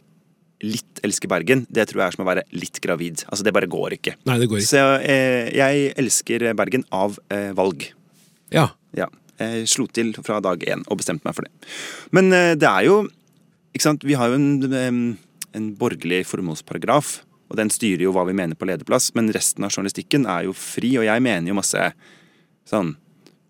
litt 0.63 1.01
elsker 1.03 1.29
Bergen, 1.29 1.65
det 1.69 1.89
tror 1.89 2.01
jeg 2.01 2.07
er 2.07 2.15
som 2.15 2.23
å 2.23 2.29
være 2.29 2.45
litt 2.55 2.79
gravid. 2.81 3.25
Altså, 3.27 3.43
det 3.43 3.53
bare 3.53 3.67
går 3.69 3.97
ikke. 3.97 4.15
Nei, 4.25 4.37
det 4.39 4.47
går 4.49 4.61
ikke. 4.61 4.69
Så 4.69 4.83
eh, 5.03 5.51
jeg 5.53 5.91
elsker 5.99 6.47
Bergen 6.57 6.85
av 6.95 7.19
eh, 7.33 7.51
valg. 7.57 7.83
Ja. 8.55 8.69
Ja. 8.95 9.09
Jeg 9.41 9.67
slo 9.67 9.85
til 9.91 10.13
fra 10.23 10.39
dag 10.43 10.63
én 10.63 10.85
og 10.87 11.01
bestemte 11.01 11.27
meg 11.27 11.35
for 11.35 11.45
det. 11.45 11.69
Men 12.15 12.31
eh, 12.33 12.53
det 12.55 12.69
er 12.71 12.87
jo 12.87 13.01
ikke 13.75 13.83
sant? 13.83 14.07
Vi 14.07 14.15
har 14.15 14.31
jo 14.31 14.39
en, 14.39 14.75
em, 14.79 15.01
en 15.55 15.71
borgerlig 15.79 16.23
formålsparagraf, 16.29 17.21
og 17.49 17.57
den 17.59 17.71
styrer 17.73 18.07
jo 18.07 18.13
hva 18.15 18.25
vi 18.27 18.35
mener 18.37 18.57
på 18.57 18.67
lederplass, 18.67 19.11
men 19.17 19.31
resten 19.33 19.65
av 19.65 19.73
journalistikken 19.73 20.25
er 20.29 20.47
jo 20.47 20.53
fri, 20.57 20.95
og 20.99 21.07
jeg 21.07 21.23
mener 21.23 21.51
jo 21.51 21.57
masse 21.61 21.89
sånn 22.69 22.95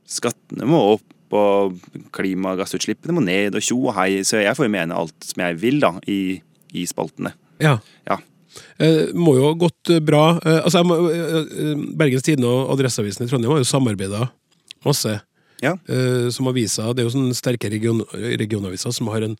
Skattene 0.06 0.68
må 0.70 0.78
opp, 0.94 1.08
og 1.34 1.80
klimagassutslippene 2.14 3.16
må 3.18 3.24
ned, 3.26 3.56
og 3.58 3.64
tjo 3.66 3.80
og 3.88 3.96
hei, 3.98 4.20
så 4.22 4.38
jeg 4.44 4.54
får 4.54 4.68
jo 4.68 4.74
mene 4.76 4.94
alt 4.94 5.26
som 5.26 5.42
jeg 5.42 5.58
vil, 5.64 5.80
da, 5.82 5.96
i, 6.06 6.38
i 6.78 6.86
spaltene. 6.90 7.34
ja. 7.64 7.80
Ja. 8.06 8.20
Eh, 8.80 9.12
må 9.16 9.34
jo 9.36 9.50
ha 9.50 9.56
gått 9.60 9.90
eh, 9.92 10.02
bra. 10.04 10.38
Eh, 10.40 10.62
altså, 10.62 10.84
må, 10.88 10.96
eh, 11.12 11.34
eh, 11.44 11.82
Bergens 12.00 12.24
Tidende 12.24 12.48
og 12.48 12.70
Adresseavisen 12.76 13.26
i 13.26 13.28
Trondheim 13.28 13.52
har 13.52 13.60
jo 13.60 13.68
samarbeida 13.68 14.30
masse. 14.86 15.18
Ja. 15.64 15.74
Eh, 15.92 16.30
som 16.32 16.48
aviser, 16.48 16.94
Det 16.94 17.04
er 17.04 17.10
jo 17.10 17.16
sånne 17.16 17.36
sterke 17.36 17.72
region, 17.72 18.04
regionaviser 18.14 18.94
som 18.96 19.10
har 19.12 19.26
en 19.28 19.36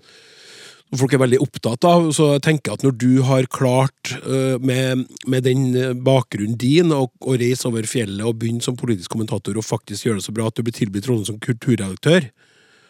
som 0.92 1.00
folk 1.02 1.14
er 1.18 1.22
veldig 1.24 1.40
opptatt 1.44 1.88
av. 1.90 2.08
Så 2.16 2.28
jeg 2.36 2.44
tenker 2.46 2.76
at 2.76 2.86
når 2.86 2.96
du 3.02 3.22
har 3.28 3.48
klart, 3.52 4.14
eh, 4.22 4.56
med, 4.62 5.06
med 5.28 5.44
den 5.48 5.68
eh, 5.76 5.94
bakgrunnen 5.98 6.58
din, 6.62 6.94
å, 6.96 7.08
å 7.10 7.38
reise 7.42 7.68
over 7.70 7.88
fjellet 7.90 8.26
og 8.26 8.38
begynne 8.42 8.64
som 8.66 8.78
politisk 8.80 9.12
kommentator 9.16 9.58
og 9.58 9.66
faktisk 9.66 10.08
gjøre 10.08 10.22
det 10.22 10.28
så 10.28 10.36
bra 10.36 10.48
at 10.52 10.56
du 10.60 10.64
blir 10.68 10.76
tilbudt 10.78 11.10
rollen 11.12 11.28
som 11.28 11.40
kulturredaktør, 11.42 12.30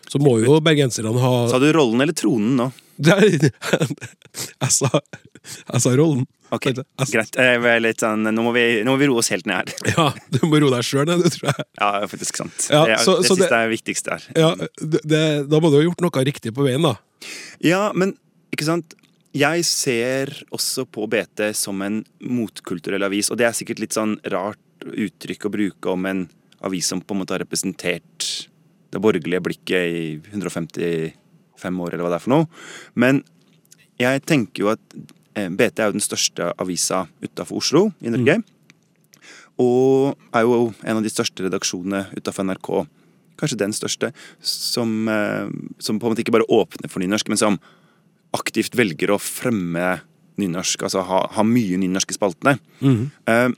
så 0.06 0.20
må 0.22 0.36
jo 0.44 0.60
bergenserne 0.62 1.10
ha 1.18 1.34
Sa 1.50 1.58
du 1.58 1.72
rollen 1.74 2.04
eller 2.06 2.14
tronen 2.14 2.60
nå? 2.60 2.72
Jeg, 3.06 4.72
sa, 4.72 4.90
jeg 4.94 5.82
sa 5.84 5.92
rollen. 5.98 6.26
Ok, 6.54 6.70
greit. 7.12 7.38
Litt 7.84 8.04
sånn, 8.04 8.24
nå, 8.28 8.44
må 8.46 8.52
vi, 8.56 8.64
nå 8.86 8.94
må 8.94 9.00
vi 9.02 9.08
roe 9.10 9.20
oss 9.24 9.32
helt 9.34 9.48
ned 9.50 9.72
her. 9.72 9.74
Ja, 9.98 10.06
du 10.32 10.46
må 10.48 10.60
roe 10.62 10.72
deg 10.78 10.86
sjøl 10.88 11.08
ned, 11.10 11.24
det 11.26 11.34
tror 11.36 11.50
jeg. 11.50 11.66
Ja, 11.80 11.90
faktisk 12.12 12.40
sant. 12.40 12.68
Ja, 12.72 12.84
det 12.88 13.00
så- 13.04 13.18
det 13.22 13.30
det, 13.32 13.38
det- 13.50 13.60
er 13.60 13.72
viktigst 13.74 14.10
her. 14.12 14.28
Ja, 14.38 14.52
det, 14.80 15.02
det, 15.04 15.22
da 15.52 15.60
må 15.64 15.72
du 15.74 15.80
ha 15.80 15.84
gjort 15.88 16.04
noe 16.06 16.26
riktig 16.28 16.54
på 16.56 16.68
veien, 16.68 16.86
da. 16.86 16.96
Ja, 17.64 17.90
men 17.96 18.16
ikke 18.54 18.68
sant 18.68 18.96
Jeg 19.36 19.66
ser 19.68 20.32
også 20.56 20.86
på 20.88 21.08
BT 21.12 21.50
som 21.60 21.82
en 21.84 22.04
motkulturell 22.24 23.04
avis, 23.04 23.28
og 23.32 23.40
det 23.40 23.50
er 23.50 23.58
sikkert 23.58 23.82
litt 23.84 23.96
sånn 23.96 24.16
rart 24.32 24.62
uttrykk 24.86 25.48
å 25.48 25.52
bruke 25.52 25.92
om 25.92 26.08
en 26.08 26.22
avis 26.66 26.88
som 26.88 27.02
på 27.02 27.16
en 27.16 27.20
måte 27.20 27.36
har 27.36 27.44
representert 27.44 28.48
det 28.96 29.02
borgerlige 29.04 29.44
blikket 29.44 29.92
i 29.92 30.06
155 30.32 31.82
år, 31.84 31.94
eller 31.94 32.06
hva 32.06 32.14
det 32.14 32.20
er 32.20 32.24
for 32.24 32.32
noe. 32.32 32.48
Men 32.96 33.26
jeg 34.00 34.24
tenker 34.28 34.64
jo 34.64 34.72
at 34.72 34.98
eh, 35.36 35.52
BT 35.52 35.82
er 35.82 35.92
jo 35.92 35.98
den 35.98 36.04
største 36.04 36.52
avisa 36.62 37.06
utafor 37.24 37.60
Oslo 37.60 37.90
i 38.00 38.14
Norge. 38.14 38.40
Og 39.62 40.16
er 40.36 40.44
jo 40.44 40.70
en 40.84 41.00
av 41.00 41.04
de 41.04 41.12
største 41.12 41.46
redaksjonene 41.46 42.06
utafor 42.16 42.48
NRK. 42.48 42.72
Kanskje 43.40 43.60
den 43.60 43.76
største, 43.76 44.12
som, 44.40 45.08
eh, 45.12 45.50
som 45.80 46.00
på 46.00 46.08
en 46.08 46.14
måte 46.14 46.24
ikke 46.24 46.36
bare 46.38 46.48
åpner 46.48 46.92
for 46.92 47.04
nynorsk, 47.04 47.32
men 47.32 47.42
som 47.42 47.60
aktivt 48.36 48.76
velger 48.78 49.14
å 49.14 49.22
fremme 49.22 50.00
nynorsk, 50.42 50.84
altså 50.84 51.04
ha, 51.08 51.22
ha 51.32 51.46
mye 51.48 51.80
nynorsk 51.80 52.12
i 52.12 52.18
spaltene. 52.18 52.58
Eh, 53.32 53.50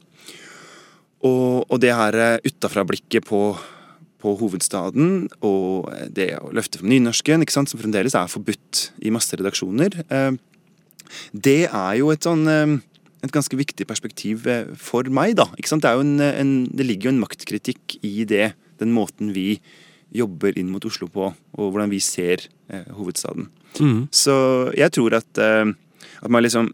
og, 1.26 1.66
og 1.66 1.80
det 1.82 1.96
her 1.98 2.18
eh, 2.22 2.44
utafra-blikket 2.46 3.26
på, 3.28 3.42
på 4.22 4.36
hovedstaden, 4.42 5.28
og 5.46 5.90
det 6.14 6.34
å 6.42 6.52
løfte 6.56 6.82
frem 6.82 6.94
nynorsken, 6.94 7.46
ikke 7.46 7.56
sant, 7.56 7.72
som 7.72 7.82
fremdeles 7.82 8.18
er 8.18 8.30
forbudt 8.32 8.92
i 9.06 9.14
masse 9.14 9.38
redaksjoner, 9.38 9.98
uh, 10.14 10.34
det 11.32 11.70
er 11.70 11.98
jo 12.02 12.12
et 12.12 12.26
sånn 12.26 12.44
uh, 12.50 12.78
et 13.26 13.34
ganske 13.34 13.58
viktig 13.58 13.88
perspektiv 13.90 14.46
for 14.78 15.08
meg, 15.10 15.34
da. 15.40 15.48
Ikke 15.58 15.72
sant? 15.72 15.82
Det, 15.84 15.90
er 15.90 15.98
jo 15.98 16.06
en, 16.06 16.22
en, 16.22 16.52
det 16.70 16.86
ligger 16.86 17.10
jo 17.10 17.14
en 17.16 17.24
maktkritikk 17.24 17.98
i 18.06 18.28
det, 18.30 18.52
den 18.80 18.94
måten 18.96 19.34
vi 19.36 19.60
jobber 20.16 20.56
inn 20.58 20.70
mot 20.72 20.86
Oslo 20.88 21.10
på, 21.12 21.34
og 21.58 21.72
hvordan 21.74 21.92
vi 21.92 22.00
ser 22.00 22.46
eh, 22.72 22.86
hovedstaden. 22.96 23.50
Så 24.16 24.34
jeg 24.78 24.92
tror 24.96 25.18
at, 25.20 25.30
eh, 25.38 25.74
at 26.24 26.30
man 26.32 26.44
liksom 26.46 26.72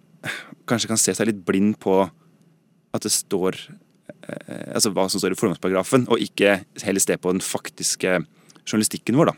kanskje 0.70 0.88
kan 0.92 1.02
se 1.02 1.16
seg 1.18 1.28
litt 1.32 1.42
blind 1.46 1.76
på 1.84 1.98
at 2.94 3.02
det 3.04 3.12
står 3.12 3.58
eh, 3.58 4.70
Altså 4.76 4.92
hva 4.94 5.08
som 5.10 5.20
står 5.20 5.34
i 5.34 5.40
formålsparagrafen, 5.40 6.06
og 6.14 6.22
ikke 6.22 6.60
heller 6.86 7.04
se 7.04 7.18
på 7.18 7.34
den 7.34 7.42
faktiske 7.44 8.20
journalistikken 8.64 9.18
vår, 9.20 9.34
da. 9.34 9.36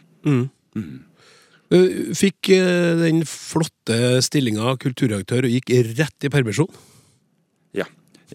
Eh, 1.73 2.11
Fikk 2.13 2.51
eh, 2.53 2.91
den 2.99 3.23
flotte 3.25 4.19
stillinga 4.21 4.75
kulturredaktør 4.81 5.47
og 5.47 5.55
gikk 5.55 5.71
rett 5.97 6.27
i 6.27 6.29
permisjon. 6.29 6.69
Ja. 7.73 7.87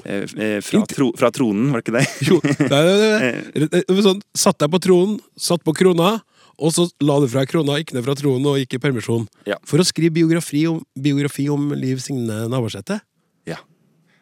Eh, 0.04 0.24
eh, 0.38 0.58
Fra, 0.62 0.82
tro, 0.86 1.10
fra 1.18 1.30
tronen, 1.34 1.70
var 1.72 1.82
det 1.82 1.88
ikke 1.88 1.96
det? 1.98 2.04
Jo, 2.28 2.40
nei, 2.70 2.82
nei. 2.86 3.66
det, 3.66 3.82
var 3.96 4.04
sånn, 4.06 4.20
Satt 4.38 4.60
deg 4.62 4.70
på 4.72 4.80
tronen, 4.82 5.16
satt 5.34 5.64
på 5.66 5.74
krona, 5.76 6.18
og 6.60 6.74
så 6.76 6.86
la 7.02 7.16
du 7.22 7.26
fra 7.32 7.46
krona, 7.48 7.78
gikk 7.80 7.94
ned 7.96 8.04
fra 8.06 8.14
tronen 8.18 8.46
og 8.50 8.58
gikk 8.60 8.76
i 8.76 8.82
permisjon. 8.82 9.24
Ja. 9.48 9.56
For 9.68 9.80
å 9.80 9.86
skrive 9.86 10.12
biografi 10.18 10.66
om, 10.68 10.82
biografi 10.94 11.48
om 11.52 11.70
Liv 11.72 12.02
Signe 12.04 12.44
Navarsete. 12.52 13.00
Ja. 13.48 13.62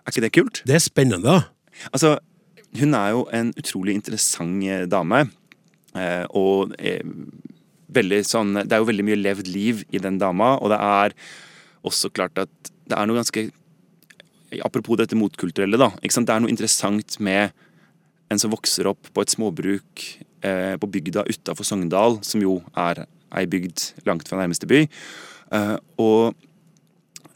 Er 0.07 0.15
ikke 0.15 0.25
det 0.25 0.35
kult? 0.37 0.63
Det 0.69 0.79
er 0.79 0.85
spennende, 0.85 1.27
da. 1.27 1.83
Altså, 1.91 2.17
hun 2.79 2.95
er 2.95 3.13
jo 3.17 3.27
en 3.35 3.51
utrolig 3.59 3.97
interessant 3.99 4.63
eh, 4.65 4.87
dame. 4.91 5.25
Eh, 5.99 6.25
og 6.37 6.77
eh, 6.79 7.03
veldig 7.97 8.19
sånn 8.29 8.53
Det 8.61 8.75
er 8.77 8.83
jo 8.83 8.89
veldig 8.91 9.07
mye 9.09 9.19
levd 9.19 9.49
liv 9.51 9.81
i 9.91 10.01
den 10.03 10.19
dama, 10.21 10.55
og 10.61 10.71
det 10.73 10.79
er 10.85 11.15
også 11.89 12.11
klart 12.13 12.39
at 12.39 12.71
det 12.89 12.97
er 12.97 13.09
noe 13.09 13.19
ganske 13.19 13.49
Apropos 14.65 14.97
dette 14.97 15.17
motkulturelle, 15.19 15.77
da. 15.81 15.91
Det 16.01 16.25
er 16.25 16.41
noe 16.41 16.53
interessant 16.53 17.19
med 17.21 17.53
en 18.33 18.41
som 18.41 18.53
vokser 18.53 18.89
opp 18.89 19.11
på 19.13 19.25
et 19.25 19.33
småbruk 19.33 20.05
eh, 20.45 20.75
på 20.81 20.91
bygda 20.95 21.27
utafor 21.29 21.67
Sogndal, 21.67 22.19
som 22.25 22.43
jo 22.45 22.59
er 22.77 23.05
ei 23.37 23.45
bygd 23.49 24.05
langt 24.09 24.29
fra 24.29 24.41
nærmeste 24.41 24.69
by, 24.69 24.87
eh, 25.57 25.77
og 26.01 26.37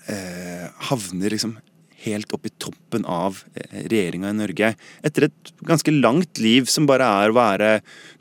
eh, 0.08 0.68
havner 0.88 1.36
liksom 1.36 1.58
helt 2.02 2.32
opp 2.34 2.48
i 2.48 2.52
toppen 2.60 3.04
av 3.08 3.42
eh, 3.54 3.84
regjeringa 3.90 4.32
i 4.32 4.38
Norge. 4.38 4.72
Etter 5.06 5.28
et 5.28 5.52
ganske 5.68 5.94
langt 5.94 6.40
liv 6.42 6.68
som 6.70 6.88
bare 6.88 7.06
er 7.22 7.32
å 7.32 7.36
være 7.36 7.70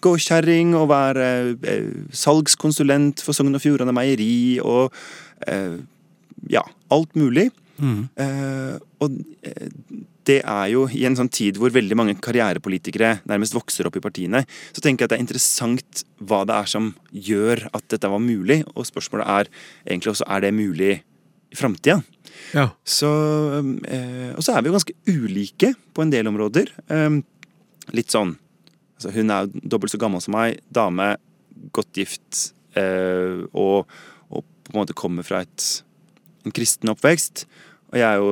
gåkjerring 0.06 0.76
og 0.78 0.92
være 0.92 1.32
eh, 1.56 1.90
salgskonsulent 2.16 3.24
for 3.26 3.38
Sogn 3.38 3.58
og 3.58 3.64
Fjordane 3.64 3.96
Meieri 3.96 4.60
og 4.64 4.94
eh, 5.48 5.80
ja, 6.52 6.64
alt 6.94 7.18
mulig. 7.20 7.50
Eh, 7.82 8.76
og 9.02 9.18
eh, 9.48 9.70
det 10.30 10.40
er 10.46 10.68
jo 10.72 10.86
i 10.94 11.04
en 11.08 11.18
sånn 11.18 11.32
tid 11.34 11.58
hvor 11.60 11.74
veldig 11.74 11.98
mange 11.98 12.18
karrierepolitikere 12.22 13.16
nærmest 13.30 13.56
vokser 13.58 13.90
opp 13.90 13.98
i 13.98 14.04
partiene, 14.04 14.44
så 14.72 14.84
tenker 14.84 15.04
jeg 15.04 15.10
at 15.10 15.14
det 15.16 15.20
er 15.20 15.26
interessant 15.26 16.04
hva 16.22 16.44
det 16.48 16.58
er 16.60 16.70
som 16.70 16.92
gjør 17.12 17.66
at 17.72 17.88
dette 17.94 18.12
var 18.12 18.22
mulig, 18.22 18.62
og 18.76 18.88
spørsmålet 18.88 19.32
er 19.34 19.50
egentlig 19.88 20.14
også 20.14 20.30
er 20.30 20.46
det 20.46 20.54
mulig 20.56 20.92
i 21.52 21.58
framtida. 21.58 21.98
Ja. 22.56 22.70
Så, 22.88 23.10
eh, 23.90 24.32
og 24.36 24.46
så 24.46 24.56
er 24.56 24.62
vi 24.62 24.72
jo 24.72 24.78
ganske 24.78 24.96
ulike 25.10 25.74
på 25.92 26.06
en 26.06 26.14
del 26.14 26.30
områder. 26.30 26.70
Uh, 26.92 27.20
litt 27.98 28.14
sånn 28.14 28.38
altså 28.96 29.12
Hun 29.16 29.34
er 29.34 29.48
jo 29.48 29.62
dobbelt 29.74 29.92
så 29.92 29.98
gammel 29.98 30.22
som 30.22 30.36
meg, 30.38 30.60
dame, 30.70 31.16
godt 31.74 31.98
gift, 31.98 32.52
og, 32.78 33.90
og 34.30 34.44
på 34.72 34.74
en 34.74 34.78
måte 34.78 34.96
kommer 34.96 35.26
fra 35.26 35.42
et, 35.42 35.66
en 36.46 36.54
kristen 36.56 36.92
oppvekst. 36.94 37.48
Og 37.92 38.00
jeg 38.00 38.08
er 38.08 38.22
jo 38.22 38.32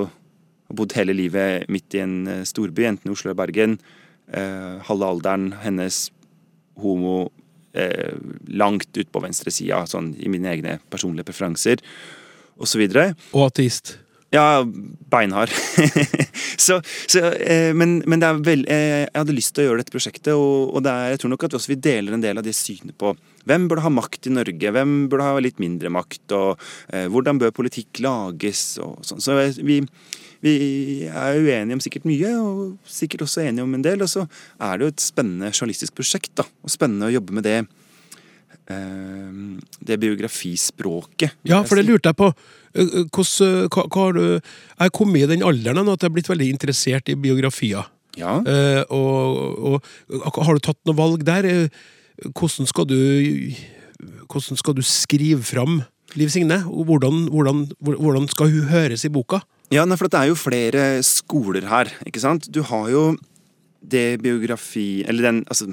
har 0.69 0.77
bodd 0.77 0.93
hele 0.97 1.15
livet 1.17 1.65
midt 1.71 1.97
i 1.97 2.03
en 2.03 2.15
eh, 2.29 2.45
storby, 2.47 2.85
enten 2.85 3.11
Oslo 3.11 3.29
eller 3.29 3.39
Bergen. 3.39 3.79
Eh, 4.29 4.77
halve 4.85 5.07
alderen 5.09 5.49
hennes 5.63 6.07
homo, 6.79 7.31
eh, 7.73 8.13
langt 8.47 8.91
ut 8.97 9.09
på 9.09 9.23
venstresida, 9.23 9.81
sånn 9.89 10.13
i 10.21 10.29
mine 10.31 10.51
egne 10.53 10.77
personlige 10.93 11.31
preferanser, 11.31 11.81
osv. 12.61 12.85
Og 13.33 13.47
ateist. 13.47 13.97
Ja, 14.29 14.61
beinhard. 15.09 15.49
så, 16.57 16.81
så, 17.07 17.19
eh, 17.33 17.73
men, 17.73 17.99
men 18.05 18.21
vel, 18.45 18.61
eh, 18.69 19.07
jeg 19.07 19.15
hadde 19.15 19.33
lyst 19.33 19.55
til 19.55 19.63
å 19.63 19.69
gjøre 19.69 19.81
dette 19.81 19.93
prosjektet, 19.95 20.31
og, 20.35 20.75
og 20.75 20.85
det 20.85 20.93
er, 20.93 21.15
jeg 21.15 21.23
tror 21.23 21.33
nok 21.33 21.47
at 21.47 21.55
vi 21.55 21.59
også 21.59 21.77
deler 21.81 22.13
en 22.13 22.25
del 22.25 22.37
av 22.37 22.45
det 22.45 22.53
synet 22.57 22.97
på 23.01 23.15
hvem 23.49 23.65
burde 23.69 23.81
ha 23.81 23.89
makt 23.89 24.29
i 24.29 24.33
Norge, 24.35 24.73
hvem 24.75 24.93
burde 25.09 25.25
ha 25.25 25.41
litt 25.41 25.57
mindre 25.61 25.89
makt, 25.93 26.25
og 26.37 26.61
eh, 26.93 27.07
hvordan 27.09 27.41
bør 27.41 27.55
politikk 27.57 28.03
lages, 28.05 28.63
og 28.83 28.99
sånn. 29.07 29.23
Så 29.23 29.39
vi, 29.65 29.79
vi 30.45 30.53
er 31.09 31.39
uenige 31.39 31.79
om 31.79 31.81
sikkert 31.83 32.05
mye, 32.05 32.35
og 32.37 32.61
sikkert 32.85 33.25
også 33.25 33.47
enige 33.47 33.65
om 33.65 33.73
en 33.73 33.85
del. 33.85 34.05
Og 34.05 34.11
så 34.11 34.27
er 34.61 34.77
det 34.77 34.85
jo 34.85 34.93
et 34.93 35.07
spennende 35.09 35.49
journalistisk 35.55 35.97
prosjekt, 35.97 36.35
da, 36.37 36.45
og 36.45 36.73
spennende 36.73 37.09
å 37.09 37.15
jobbe 37.17 37.39
med 37.39 37.49
det. 37.49 37.59
Eh, 38.69 39.59
Det 39.79 39.99
biografispråket. 39.99 41.37
Ja, 41.43 41.63
for 41.63 41.79
det 41.79 41.87
lurte 41.87 42.11
jeg 42.11 42.19
på. 42.19 42.31
Eh, 42.73 42.83
eh, 42.85 43.05
Hvordan, 43.09 43.69
hva, 43.73 43.85
hva 43.87 44.05
har 44.05 44.17
du 44.17 44.23
Jeg 44.23 44.83
har 44.85 44.95
kommet 44.95 45.23
i 45.23 45.31
den 45.33 45.45
alderen 45.45 45.85
nå 45.85 45.95
at 45.97 46.03
jeg 46.03 46.11
har 46.11 46.17
blitt 46.17 46.31
veldig 46.31 46.49
interessert 46.53 47.09
i 47.09 47.17
biografier. 47.19 47.89
Ja. 48.17 48.39
Eh, 48.43 48.83
og, 48.89 49.79
og 50.19 50.41
har 50.45 50.57
du 50.57 50.65
tatt 50.65 50.79
noe 50.89 50.97
valg 50.97 51.25
der? 51.27 51.69
Hvordan 52.33 52.67
skal 52.69 52.89
du 52.89 52.99
Hvordan 54.29 54.59
skal 54.59 54.75
du 54.77 54.83
skrive 54.85 55.43
fram 55.43 55.81
Liv 56.17 56.31
Signe, 56.33 56.63
hvordan, 56.65 57.27
hvordan, 57.29 57.67
hvordan 57.79 58.27
skal 58.31 58.49
hun 58.49 58.69
høres 58.71 59.03
i 59.05 59.11
boka? 59.13 59.43
Ja, 59.69 59.83
for 59.93 60.09
det 60.09 60.17
er 60.17 60.31
jo 60.31 60.37
flere 60.39 61.03
skoler 61.05 61.67
her, 61.69 61.91
ikke 62.09 62.21
sant? 62.23 62.47
Du 62.49 62.63
har 62.65 62.89
jo 62.89 63.03
det 63.85 64.19
biografi 64.21 65.05
Eller 65.07 65.29
den 65.29 65.43
altså, 65.47 65.69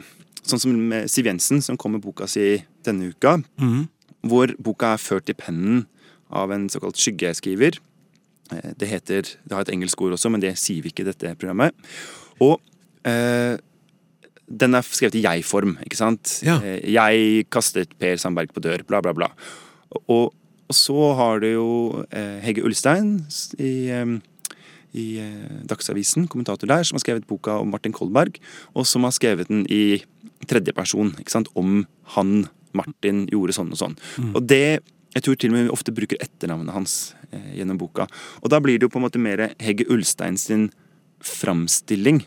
Sånn 0.47 0.61
som 0.63 0.75
med 0.77 1.09
Siv 1.11 1.27
Jensen, 1.27 1.63
som 1.65 1.79
kom 1.81 1.97
med 1.97 2.05
boka 2.05 2.29
si 2.31 2.61
denne 2.89 3.11
uka. 3.13 3.37
Hvor 4.27 4.51
boka 4.59 4.95
er 4.97 5.03
ført 5.03 5.29
i 5.31 5.37
pennen 5.39 5.85
av 6.35 6.51
en 6.51 6.69
såkalt 6.73 6.99
skyggeskriver. 6.99 7.79
Eh, 8.53 8.73
Det 8.79 8.89
heter 8.89 9.23
Det 9.47 9.53
har 9.55 9.61
et 9.67 9.71
engelsk 9.75 10.01
ord 10.03 10.13
også, 10.17 10.31
men 10.31 10.41
det 10.41 10.57
sier 10.59 10.83
vi 10.83 10.91
ikke 10.91 11.05
i 11.07 11.11
dette 11.13 11.35
programmet. 11.39 11.75
Og 12.41 12.61
eh, 13.07 13.57
den 14.47 14.75
er 14.79 14.83
skrevet 14.87 15.17
i 15.19 15.23
jeg-form, 15.27 15.77
ikke 15.85 15.97
sant? 15.99 16.41
Ja. 16.47 16.59
Eh, 16.63 16.81
Jeg 16.93 17.47
kastet 17.51 17.95
Per 17.99 18.17
Sandberg 18.17 18.53
på 18.55 18.63
dør, 18.63 18.83
bla, 18.87 19.01
bla, 19.03 19.13
bla. 19.13 19.29
Og, 20.09 20.33
og 20.69 20.75
så 20.75 21.15
har 21.19 21.41
du 21.43 21.47
jo 21.53 21.69
eh, 22.11 22.41
Hege 22.43 22.65
Ulstein 22.67 23.21
i, 23.59 23.89
eh, 23.91 24.19
i 24.95 25.07
eh, 25.23 25.63
Dagsavisen, 25.67 26.27
kommentator 26.29 26.67
der, 26.67 26.83
som 26.87 26.97
har 26.99 27.05
skrevet 27.07 27.27
boka 27.27 27.59
om 27.63 27.71
Martin 27.71 27.93
Kolberg, 27.95 28.39
og 28.75 28.87
som 28.87 29.07
har 29.07 29.15
skrevet 29.15 29.49
den 29.51 29.65
i 29.71 30.03
tredjeperson, 30.47 31.15
ikke 31.19 31.31
sant? 31.33 31.49
om 31.57 31.85
han, 32.17 32.49
Martin, 32.77 33.25
gjorde 33.33 33.57
sånn 33.57 33.73
og 33.75 33.81
sånn. 33.81 33.97
Og 34.35 34.43
det 34.47 34.81
jeg 35.17 35.25
tror 35.25 35.37
til 35.41 35.49
og 35.49 35.55
med 35.57 35.65
vi 35.65 35.73
ofte 35.73 35.93
bruker 35.97 36.19
etternavnet 36.21 36.75
hans 36.77 36.95
eh, 37.33 37.55
gjennom 37.57 37.79
boka. 37.81 38.05
Og 38.45 38.51
da 38.53 38.59
blir 38.61 38.77
det 38.77 38.85
jo 38.85 38.93
på 38.93 38.99
en 39.01 39.07
måte 39.07 39.21
mer 39.23 39.47
Hegge 39.65 39.87
Ulstein 39.89 40.37
sin 40.37 40.67
framstilling 41.25 42.21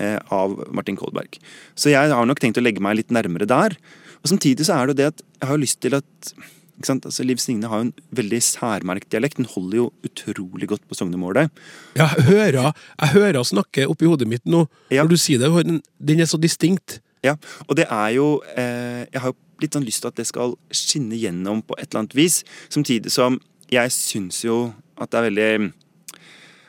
eh, 0.00 0.16
av 0.32 0.54
Martin 0.72 0.96
Kolberg. 0.96 1.36
Så 1.76 1.92
jeg 1.92 2.12
har 2.14 2.28
nok 2.28 2.40
tenkt 2.40 2.60
å 2.60 2.64
legge 2.64 2.80
meg 2.84 2.96
litt 3.00 3.12
nærmere 3.14 3.48
der. 3.50 3.76
Og 4.22 4.30
samtidig 4.32 4.64
så 4.66 4.78
er 4.78 4.88
det 4.88 4.94
jo 4.94 5.00
det 5.02 5.10
at 5.12 5.20
jeg 5.42 5.50
har 5.52 5.60
lyst 5.60 5.80
til 5.84 5.98
at 5.98 6.32
ikke 6.78 6.86
sant? 6.92 7.06
Altså, 7.10 7.24
Liv 7.26 7.40
Signe 7.42 7.66
har 7.66 7.80
jo 7.82 7.88
en 7.88 7.94
veldig 8.14 8.38
særmerkt 8.46 9.08
dialekt. 9.10 9.40
Den 9.40 9.48
holder 9.50 9.80
jo 9.80 9.86
utrolig 10.06 10.68
godt 10.70 10.84
på 10.86 10.94
sognemålet. 10.94 11.50
Ja, 11.98 12.06
jeg 12.14 12.28
hører, 12.30 12.68
jeg 13.02 13.14
hører 13.16 13.42
snakke 13.46 13.88
oppi 13.90 14.06
hodet 14.06 14.28
mitt 14.30 14.46
nå, 14.46 14.64
Ja. 14.94 15.02
når 15.02 15.10
du 15.10 15.16
sier 15.18 15.42
det. 15.42 15.80
Den 15.98 16.20
er 16.22 16.30
så 16.30 16.38
distinkt. 16.38 17.00
Ja, 17.24 17.34
og 17.66 17.78
det 17.78 17.88
er 17.90 18.10
jo 18.14 18.26
eh, 18.54 19.04
Jeg 19.10 19.22
har 19.22 19.32
jo 19.32 19.38
litt 19.62 19.74
sånn 19.74 19.86
lyst 19.86 20.04
til 20.04 20.12
at 20.12 20.18
det 20.20 20.28
skal 20.28 20.54
skinne 20.70 21.18
gjennom 21.18 21.64
på 21.66 21.74
et 21.78 21.88
eller 21.88 22.04
annet 22.04 22.14
vis. 22.18 22.42
Samtidig 22.70 23.10
som 23.10 23.40
jeg 23.72 23.92
syns 23.94 24.44
jo 24.46 24.68
at 24.98 25.10
det 25.12 25.18
er 25.18 25.26
veldig 25.28 25.50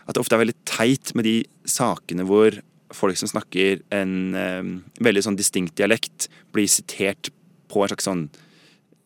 At 0.10 0.18
det 0.18 0.24
ofte 0.24 0.36
er 0.36 0.44
veldig 0.44 0.58
teit 0.68 1.14
med 1.18 1.28
de 1.30 1.38
sakene 1.70 2.26
hvor 2.28 2.58
folk 2.96 3.18
som 3.20 3.30
snakker 3.30 3.84
en 3.94 4.14
eh, 4.34 4.70
veldig 5.06 5.22
sånn 5.28 5.38
distinkt 5.38 5.76
dialekt, 5.78 6.26
blir 6.50 6.66
sitert 6.66 7.30
på 7.70 7.84
en 7.84 7.92
slags 7.92 8.08
sånn 8.10 8.24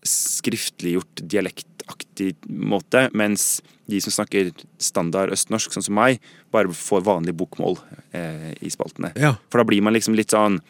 skriftliggjort 0.07 1.23
dialektaktig 1.31 2.33
måte, 2.47 3.09
mens 3.11 3.61
de 3.91 3.99
som 4.03 4.15
snakker 4.15 4.53
standard 4.81 5.33
østnorsk, 5.35 5.73
sånn 5.75 5.85
som 5.85 5.97
meg, 5.97 6.23
bare 6.55 6.71
får 6.71 7.03
vanlig 7.03 7.35
bokmål 7.39 7.77
eh, 8.15 8.53
i 8.63 8.71
spaltene. 8.71 9.11
Ja. 9.19 9.35
For 9.51 9.59
da 9.59 9.67
blir 9.67 9.83
man 9.83 9.95
liksom 9.95 10.15
litt 10.17 10.31
sånn 10.31 10.61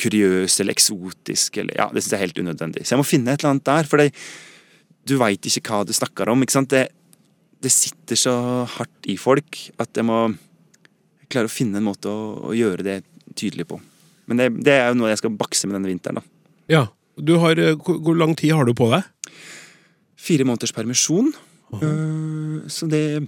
kuriøs 0.00 0.60
eller 0.60 0.76
eksotisk 0.76 1.60
eller 1.62 1.78
Ja, 1.78 1.88
det 1.92 2.02
syns 2.02 2.12
jeg 2.14 2.18
er 2.18 2.26
helt 2.26 2.42
unødvendig. 2.42 2.84
Så 2.84 2.94
jeg 2.94 3.00
må 3.00 3.08
finne 3.08 3.32
et 3.32 3.42
eller 3.42 3.54
annet 3.54 3.68
der, 3.68 3.88
for 3.88 4.02
det, 4.02 4.10
du 5.06 5.16
veit 5.20 5.48
ikke 5.48 5.64
hva 5.70 5.86
du 5.86 5.94
snakker 5.96 6.30
om. 6.32 6.42
ikke 6.44 6.56
sant? 6.56 6.72
Det, 6.72 6.88
det 7.62 7.72
sitter 7.72 8.20
så 8.20 8.36
hardt 8.76 9.08
i 9.10 9.16
folk 9.20 9.60
at 9.82 9.96
jeg 9.96 10.06
må 10.06 10.20
klare 11.32 11.50
å 11.50 11.52
finne 11.52 11.80
en 11.80 11.88
måte 11.88 12.10
å, 12.10 12.50
å 12.50 12.56
gjøre 12.56 12.86
det 12.86 13.00
tydelig 13.36 13.68
på. 13.70 13.80
Men 14.26 14.40
det, 14.40 14.50
det 14.66 14.76
er 14.76 14.90
jo 14.90 15.00
noe 15.00 15.12
jeg 15.12 15.22
skal 15.22 15.36
bakse 15.38 15.68
med 15.68 15.78
denne 15.78 15.90
vinteren. 15.90 16.20
da. 16.20 16.52
Ja. 16.72 16.84
Du 17.16 17.36
har, 17.40 17.58
eh, 17.58 17.76
hvor, 17.80 18.00
hvor 18.04 18.18
lang 18.18 18.34
tid 18.38 18.52
har 18.56 18.66
du 18.68 18.74
på 18.76 18.90
deg? 18.92 19.06
Fire 20.20 20.46
måneders 20.48 20.74
permisjon. 20.76 21.30
Uh, 21.72 22.62
så 22.70 22.86
det 22.90 23.26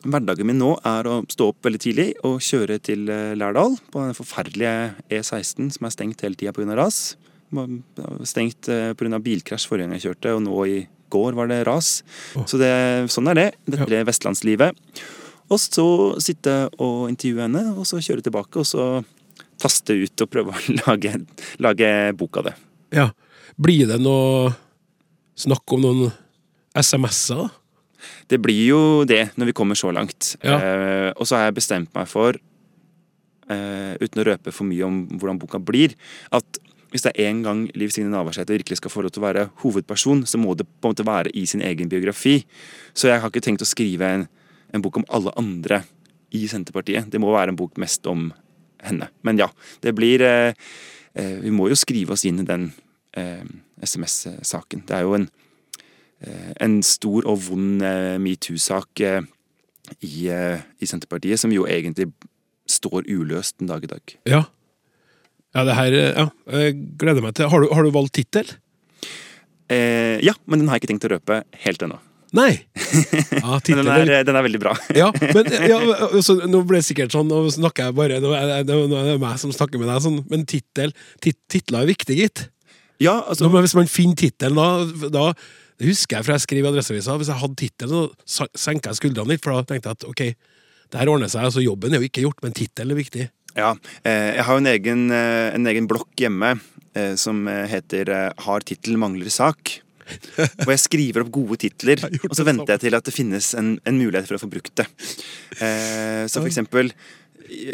Hverdagen 0.00 0.48
min 0.48 0.60
nå 0.60 0.70
er 0.86 1.08
å 1.10 1.18
stå 1.28 1.50
opp 1.52 1.66
veldig 1.66 1.80
tidlig 1.82 2.06
og 2.24 2.38
kjøre 2.44 2.78
til 2.80 3.08
eh, 3.12 3.34
Lærdal 3.36 3.74
på 3.92 4.00
den 4.06 4.16
forferdelige 4.16 4.94
E16 5.12 5.74
som 5.76 5.86
er 5.88 5.92
stengt 5.92 6.24
hele 6.24 6.38
tida 6.40 6.54
pga. 6.56 6.72
ras. 6.78 7.18
Var 7.52 7.68
Stengt 8.28 8.70
eh, 8.72 8.94
pga. 8.96 9.20
bilkrasj 9.20 9.68
forrige 9.68 9.88
gang 9.88 9.98
jeg 9.98 10.06
kjørte, 10.08 10.34
og 10.38 10.44
nå 10.46 10.64
i 10.70 10.78
går 11.12 11.36
var 11.36 11.50
det 11.50 11.64
ras. 11.68 12.00
Så 12.48 12.60
det, 12.60 12.70
sånn 13.12 13.28
er 13.32 13.36
det. 13.36 13.48
Dette 13.66 13.88
ble 13.90 14.00
vestlandslivet. 14.08 14.78
Og 15.50 15.58
så 15.58 15.86
sitte 16.22 16.54
og 16.78 17.08
intervjue 17.10 17.42
henne, 17.44 17.64
og 17.74 17.88
så 17.90 17.98
kjøre 18.00 18.22
tilbake, 18.24 18.62
og 18.62 18.68
så 18.70 18.86
taste 19.60 19.96
ut 19.98 20.24
og 20.24 20.30
prøve 20.32 20.54
å 20.54 20.74
lage, 20.86 21.16
lage 21.60 21.92
bok 22.16 22.40
av 22.40 22.50
det. 22.50 22.56
Ja. 22.96 23.10
Blir 23.60 23.90
det 23.90 23.98
noe 24.00 24.54
snakk 25.36 25.76
om 25.76 25.84
noen 25.84 26.12
SMS-er? 26.78 27.42
da? 27.44 27.59
Det 28.30 28.40
blir 28.42 28.62
jo 28.68 28.80
det 29.08 29.30
når 29.40 29.50
vi 29.50 29.56
kommer 29.56 29.78
så 29.78 29.92
langt. 29.94 30.34
Ja. 30.44 30.58
Eh, 30.58 31.10
og 31.16 31.28
så 31.28 31.38
har 31.38 31.48
jeg 31.48 31.58
bestemt 31.60 31.92
meg 31.96 32.08
for, 32.10 32.38
eh, 33.50 33.94
uten 34.00 34.22
å 34.22 34.26
røpe 34.32 34.52
for 34.52 34.68
mye 34.68 34.86
om 34.86 35.06
hvordan 35.14 35.40
boka 35.40 35.60
blir, 35.62 35.96
at 36.32 36.60
hvis 36.90 37.06
det 37.06 37.12
er 37.14 37.30
en 37.30 37.42
gang 37.44 37.62
Liv 37.78 37.92
Signe 37.94 38.10
Navarsete 38.10 38.50
virkelig 38.50 38.80
skal 38.80 38.90
få 38.90 39.04
lov 39.04 39.12
til 39.14 39.22
å 39.22 39.28
være 39.28 39.46
hovedperson, 39.62 40.24
så 40.26 40.40
må 40.42 40.56
det 40.58 40.66
på 40.66 40.88
en 40.88 40.94
måte 40.94 41.06
være 41.06 41.30
i 41.38 41.44
sin 41.46 41.62
egen 41.62 41.88
biografi. 41.88 42.40
Så 42.94 43.06
jeg 43.08 43.22
har 43.22 43.30
ikke 43.30 43.44
tenkt 43.46 43.62
å 43.62 43.68
skrive 43.68 44.08
en, 44.10 44.26
en 44.74 44.82
bok 44.82 44.98
om 44.98 45.06
alle 45.08 45.30
andre 45.38 45.84
i 46.34 46.46
Senterpartiet. 46.50 47.06
Det 47.10 47.20
må 47.22 47.30
være 47.30 47.54
en 47.54 47.60
bok 47.60 47.78
mest 47.78 48.06
om 48.10 48.32
henne. 48.82 49.10
Men 49.22 49.38
ja, 49.38 49.50
det 49.84 49.94
blir 49.94 50.24
eh, 50.26 50.54
eh, 51.14 51.36
Vi 51.44 51.52
må 51.54 51.68
jo 51.70 51.78
skrive 51.78 52.16
oss 52.16 52.26
inn 52.26 52.42
i 52.42 52.48
den 52.48 52.70
eh, 53.18 53.44
SMS-saken. 53.82 54.84
Det 54.88 54.98
er 54.98 55.06
jo 55.06 55.16
en 55.18 55.28
en 56.60 56.80
stor 56.84 57.24
og 57.28 57.38
vond 57.46 57.84
eh, 57.86 58.16
metoo-sak 58.20 59.00
eh, 59.06 59.22
i, 60.04 60.28
eh, 60.28 60.60
i 60.80 60.88
Senterpartiet, 60.88 61.40
som 61.40 61.52
jo 61.54 61.66
egentlig 61.68 62.10
står 62.70 63.08
uløst 63.08 63.58
den 63.60 63.70
dag 63.70 63.84
i 63.84 63.90
dag. 63.90 64.16
Ja. 64.28 64.44
Ja, 65.56 65.64
det 65.66 65.78
her 65.78 65.96
eh, 65.96 66.12
Ja, 66.14 66.28
jeg 66.60 66.76
gleder 67.00 67.24
meg 67.24 67.34
til. 67.38 67.50
Har 67.50 67.64
du, 67.64 67.70
har 67.74 67.86
du 67.86 67.90
valgt 67.94 68.14
tittel? 68.18 68.52
Eh, 69.70 70.18
ja, 70.22 70.34
men 70.46 70.60
den 70.60 70.70
har 70.70 70.78
jeg 70.78 70.84
ikke 70.84 70.92
tenkt 70.94 71.08
å 71.08 71.12
røpe 71.14 71.42
helt 71.64 71.84
ennå. 71.86 71.98
Nei! 72.36 72.52
Ja, 73.40 73.58
den 73.66 73.86
er, 73.86 74.04
eh, 74.10 74.22
den 74.26 74.36
er 74.38 74.44
veldig 74.46 74.60
bra. 74.62 74.72
Ja, 74.94 75.08
men 75.34 75.46
ja, 75.70 75.78
så, 76.22 76.36
Nå 76.50 76.62
ble 76.66 76.80
det 76.80 76.86
sikkert 76.88 77.14
sånn, 77.14 77.30
nå 77.30 77.44
snakker 77.54 77.88
jeg 77.88 77.96
bare 77.96 78.18
Nå 78.22 78.32
er 78.34 78.64
det, 78.66 78.76
nå 78.90 78.98
er 78.98 79.12
det 79.12 79.20
meg 79.22 79.38
som 79.42 79.52
snakker 79.54 79.80
med 79.80 79.90
deg, 79.90 80.02
sånn, 80.04 80.20
men 80.30 80.46
tittel 80.50 80.94
tit, 81.22 81.38
titler 81.50 81.84
er 81.84 81.90
viktig, 81.90 82.18
gitt. 82.18 82.44
Ja, 83.02 83.16
altså, 83.22 83.48
Nå, 83.48 83.62
hvis 83.64 83.76
man 83.78 83.90
finner 83.90 84.18
tittelen, 84.20 84.58
da, 84.58 85.10
da 85.10 85.26
Det 85.80 85.88
husker 85.88 86.18
jeg 86.18 86.26
fra 86.26 86.36
jeg 86.36 86.44
skrev 86.44 86.66
i 86.66 86.68
Adresseavisa. 86.68 87.16
Hvis 87.16 87.30
jeg 87.32 87.40
hadde 87.40 87.56
tittelen, 87.56 88.16
så 88.28 88.46
senka 88.52 88.92
jeg 88.92 89.00
skuldrene 89.00 89.32
litt, 89.32 89.40
for 89.44 89.56
da 89.56 89.64
tenkte 89.64 89.88
jeg 89.88 89.96
at 89.96 90.08
ok, 90.10 90.24
det 90.92 91.00
her 91.00 91.08
ordner 91.08 91.30
seg. 91.32 91.46
altså 91.48 91.64
Jobben 91.64 91.94
er 91.96 92.02
jo 92.02 92.10
ikke 92.10 92.24
gjort, 92.26 92.42
men 92.44 92.56
tittelen 92.56 92.92
er 92.92 93.00
viktig. 93.00 93.30
ja, 93.56 93.70
eh, 94.04 94.36
jeg 94.36 94.44
har 94.46 94.54
jo 94.58 94.62
en 94.62 94.72
egen, 94.74 95.06
eh, 95.10 95.54
en 95.56 95.66
egen 95.66 95.88
blokk 95.88 96.12
hjemme 96.20 96.60
eh, 96.94 97.14
som 97.16 97.46
heter 97.48 98.34
'Har 98.36 98.60
tittel, 98.60 98.96
mangler 98.96 99.32
sak'. 99.32 99.80
Hvor 100.36 100.74
jeg 100.74 100.82
skriver 100.82 101.22
opp 101.22 101.30
gode 101.30 101.56
titler, 101.56 101.96
og 102.28 102.36
så 102.36 102.44
venter 102.44 102.74
jeg 102.74 102.80
til 102.80 102.94
at 102.94 103.04
det 103.04 103.14
finnes 103.14 103.54
en, 103.54 103.78
en 103.86 103.98
mulighet 103.98 104.26
for 104.26 104.36
å 104.36 104.42
få 104.42 104.50
brukt 104.50 104.74
det. 104.74 104.86
Så 106.26 106.42
for 106.42 106.50
eksempel 106.50 106.90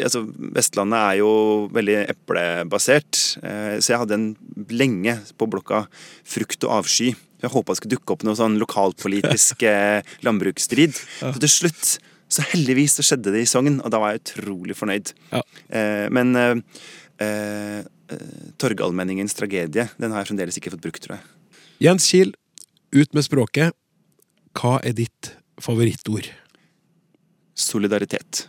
altså, 0.03 0.23
Vestlandet 0.55 0.97
er 0.99 1.19
jo 1.21 1.31
veldig 1.73 1.97
eplebasert, 2.13 3.21
eh, 3.43 3.77
så 3.79 3.93
jeg 3.93 4.01
hadde 4.03 4.17
en 4.17 4.27
lenge 4.69 5.17
på 5.37 5.49
blokka 5.49 5.85
'Frukt 6.25 6.63
og 6.67 6.83
avsky'. 6.83 7.15
Jeg 7.43 7.53
håpa 7.53 7.73
det 7.73 7.79
skulle 7.79 7.97
dukke 7.97 8.15
opp 8.15 8.25
noe 8.25 8.37
sånn 8.37 8.57
lokalpolitisk 8.61 9.65
eh, 9.69 10.05
landbruksstrid. 10.25 10.97
Så 11.19 11.35
til 11.43 11.53
slutt, 11.53 11.91
så 12.33 12.45
heldigvis, 12.51 12.97
så 12.97 13.05
skjedde 13.05 13.33
det 13.35 13.45
i 13.45 13.49
Sogn, 13.49 13.79
og 13.83 13.93
da 13.93 14.01
var 14.01 14.15
jeg 14.15 14.23
utrolig 14.23 14.77
fornøyd. 14.77 15.13
Ja. 15.31 15.43
Eh, 15.69 16.07
men 16.13 16.33
eh, 16.39 16.55
eh, 17.23 17.79
eh, 17.83 18.25
Torgallmenningens 18.59 19.37
tragedie, 19.37 19.87
den 20.01 20.15
har 20.15 20.23
jeg 20.23 20.31
fremdeles 20.31 20.59
ikke 20.59 20.73
fått 20.73 20.83
brukt, 20.87 21.03
tror 21.05 21.19
jeg. 21.19 21.61
Jens 21.87 22.09
Kiel, 22.09 22.33
ut 22.95 23.13
med 23.13 23.25
språket. 23.27 23.77
Hva 24.57 24.79
er 24.81 24.97
ditt 24.97 25.35
favorittord? 25.61 26.31
Solidaritet. 27.57 28.47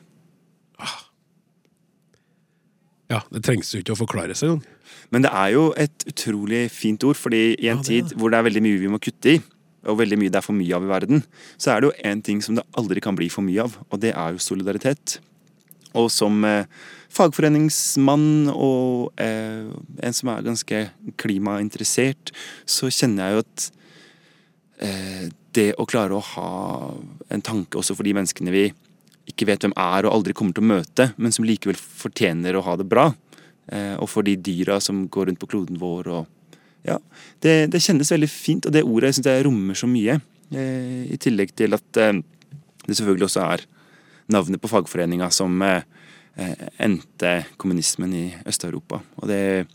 Ja, 3.08 3.22
Det 3.32 3.40
trengs 3.46 3.70
jo 3.72 3.80
ikke 3.80 3.94
å 3.94 4.02
forklare 4.02 4.34
seg 4.36 4.50
engang. 4.50 4.64
Men 5.10 5.24
det 5.24 5.30
er 5.32 5.52
jo 5.54 5.68
et 5.80 6.04
utrolig 6.10 6.66
fint 6.72 7.04
ord, 7.08 7.16
fordi 7.16 7.54
i 7.56 7.70
en 7.72 7.80
Ja, 7.80 7.82
tid 7.82 8.12
hvor 8.16 8.30
det 8.30 8.38
er 8.38 8.48
veldig 8.48 8.62
mye 8.62 8.82
vi 8.82 8.90
må 8.92 9.00
kutte 9.00 9.38
i, 9.38 9.40
og 9.88 9.98
veldig 10.02 10.18
mye 10.20 10.32
det 10.32 10.36
er 10.36 10.44
for 10.44 10.56
mye 10.56 10.76
av 10.76 10.84
i 10.84 10.90
verden, 10.90 11.24
så 11.56 11.72
er 11.72 11.80
det 11.80 11.88
jo 11.88 12.10
én 12.10 12.22
ting 12.22 12.42
som 12.44 12.58
det 12.58 12.66
aldri 12.76 13.00
kan 13.00 13.16
bli 13.16 13.30
for 13.32 13.46
mye 13.46 13.64
av, 13.64 13.78
og 13.88 14.00
det 14.00 14.12
er 14.12 14.36
jo 14.36 14.44
solidaritet. 14.44 15.20
Og 15.96 16.10
som 16.12 16.44
eh, 16.44 16.68
fagforeningsmann 17.08 18.50
og 18.52 19.14
eh, 19.16 19.70
en 20.04 20.12
som 20.12 20.28
er 20.34 20.44
ganske 20.44 20.82
klimainteressert, 21.16 22.34
så 22.68 22.90
kjenner 22.92 23.24
jeg 23.24 23.38
jo 23.38 23.44
at 23.46 23.70
eh, 24.84 25.24
det 25.56 25.70
å 25.80 25.88
klare 25.88 26.12
å 26.12 26.26
ha 26.34 26.50
en 27.32 27.40
tanke 27.42 27.80
også 27.80 27.96
for 27.96 28.04
de 28.04 28.12
menneskene 28.18 28.52
vi 28.52 28.66
ikke 29.28 29.48
vet 29.48 29.64
hvem 29.64 29.74
er 29.76 30.08
og 30.08 30.14
aldri 30.16 30.34
kommer 30.36 30.56
til 30.56 30.64
å 30.64 30.70
møte, 30.72 31.10
men 31.20 31.34
som 31.34 31.46
likevel 31.46 31.78
fortjener 31.78 32.56
å 32.56 32.64
ha 32.66 32.76
det 32.80 32.88
bra. 32.88 33.10
Eh, 33.68 33.94
og 34.00 34.08
for 34.10 34.26
de 34.26 34.36
dyra 34.40 34.78
som 34.80 35.04
går 35.12 35.28
rundt 35.28 35.40
på 35.42 35.50
kloden 35.50 35.78
vår, 35.80 36.08
og 36.08 36.56
ja, 36.88 36.96
det, 37.44 37.68
det 37.74 37.82
kjennes 37.84 38.12
veldig 38.14 38.30
fint, 38.32 38.68
og 38.68 38.74
det 38.74 38.86
ordet 38.86 39.12
synes 39.14 39.28
jeg 39.28 39.44
rommer 39.46 39.78
så 39.78 39.90
mye. 39.90 40.18
Eh, 40.54 41.04
I 41.12 41.20
tillegg 41.20 41.52
til 41.58 41.76
at 41.76 42.00
eh, 42.00 42.22
det 42.86 42.96
selvfølgelig 42.96 43.28
også 43.28 43.44
er 43.44 43.66
navnet 44.32 44.62
på 44.62 44.70
fagforeninga 44.70 45.30
som 45.32 45.62
endte 46.78 47.30
kommunismen 47.58 48.12
i 48.14 48.26
Øst-Europa. 48.46 49.00
Og 49.18 49.26
det 49.26 49.66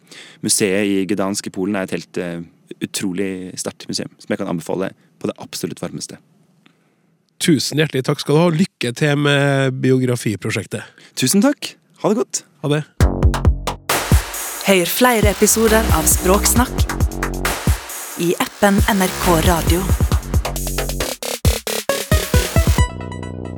museet 0.46 0.88
i 0.88 1.02
Gdansk 1.10 1.50
i 1.50 1.52
Polen 1.52 1.76
er 1.76 1.90
et 1.90 1.96
helt 1.98 2.20
utrolig 2.86 3.52
sterkt 3.60 3.90
museum, 3.90 4.14
som 4.16 4.32
jeg 4.32 4.40
kan 4.40 4.54
anbefale 4.54 4.94
på 5.20 5.28
det 5.28 5.36
absolutt 5.44 5.84
varmeste. 5.84 6.22
Tusen 7.42 7.82
hjertelig 7.82 8.06
takk 8.08 8.22
skal 8.22 8.36
du 8.36 8.40
ha. 8.42 8.46
og 8.52 8.58
Lykke 8.60 8.94
til 8.98 9.18
med 9.20 9.80
biografiprosjektet. 9.84 10.86
Tusen 11.20 11.44
takk. 11.44 11.76
Ha 12.04 12.12
det 12.12 12.20
godt. 12.22 12.44
Ha 12.64 12.74
det. 12.76 12.84
Hør 14.64 14.88
flere 14.88 15.34
episoder 15.34 15.84
av 15.98 16.08
Språksnakk 16.08 16.86
i 18.24 18.32
appen 18.40 18.78
NRK 18.94 19.26
Radio. 19.50 19.82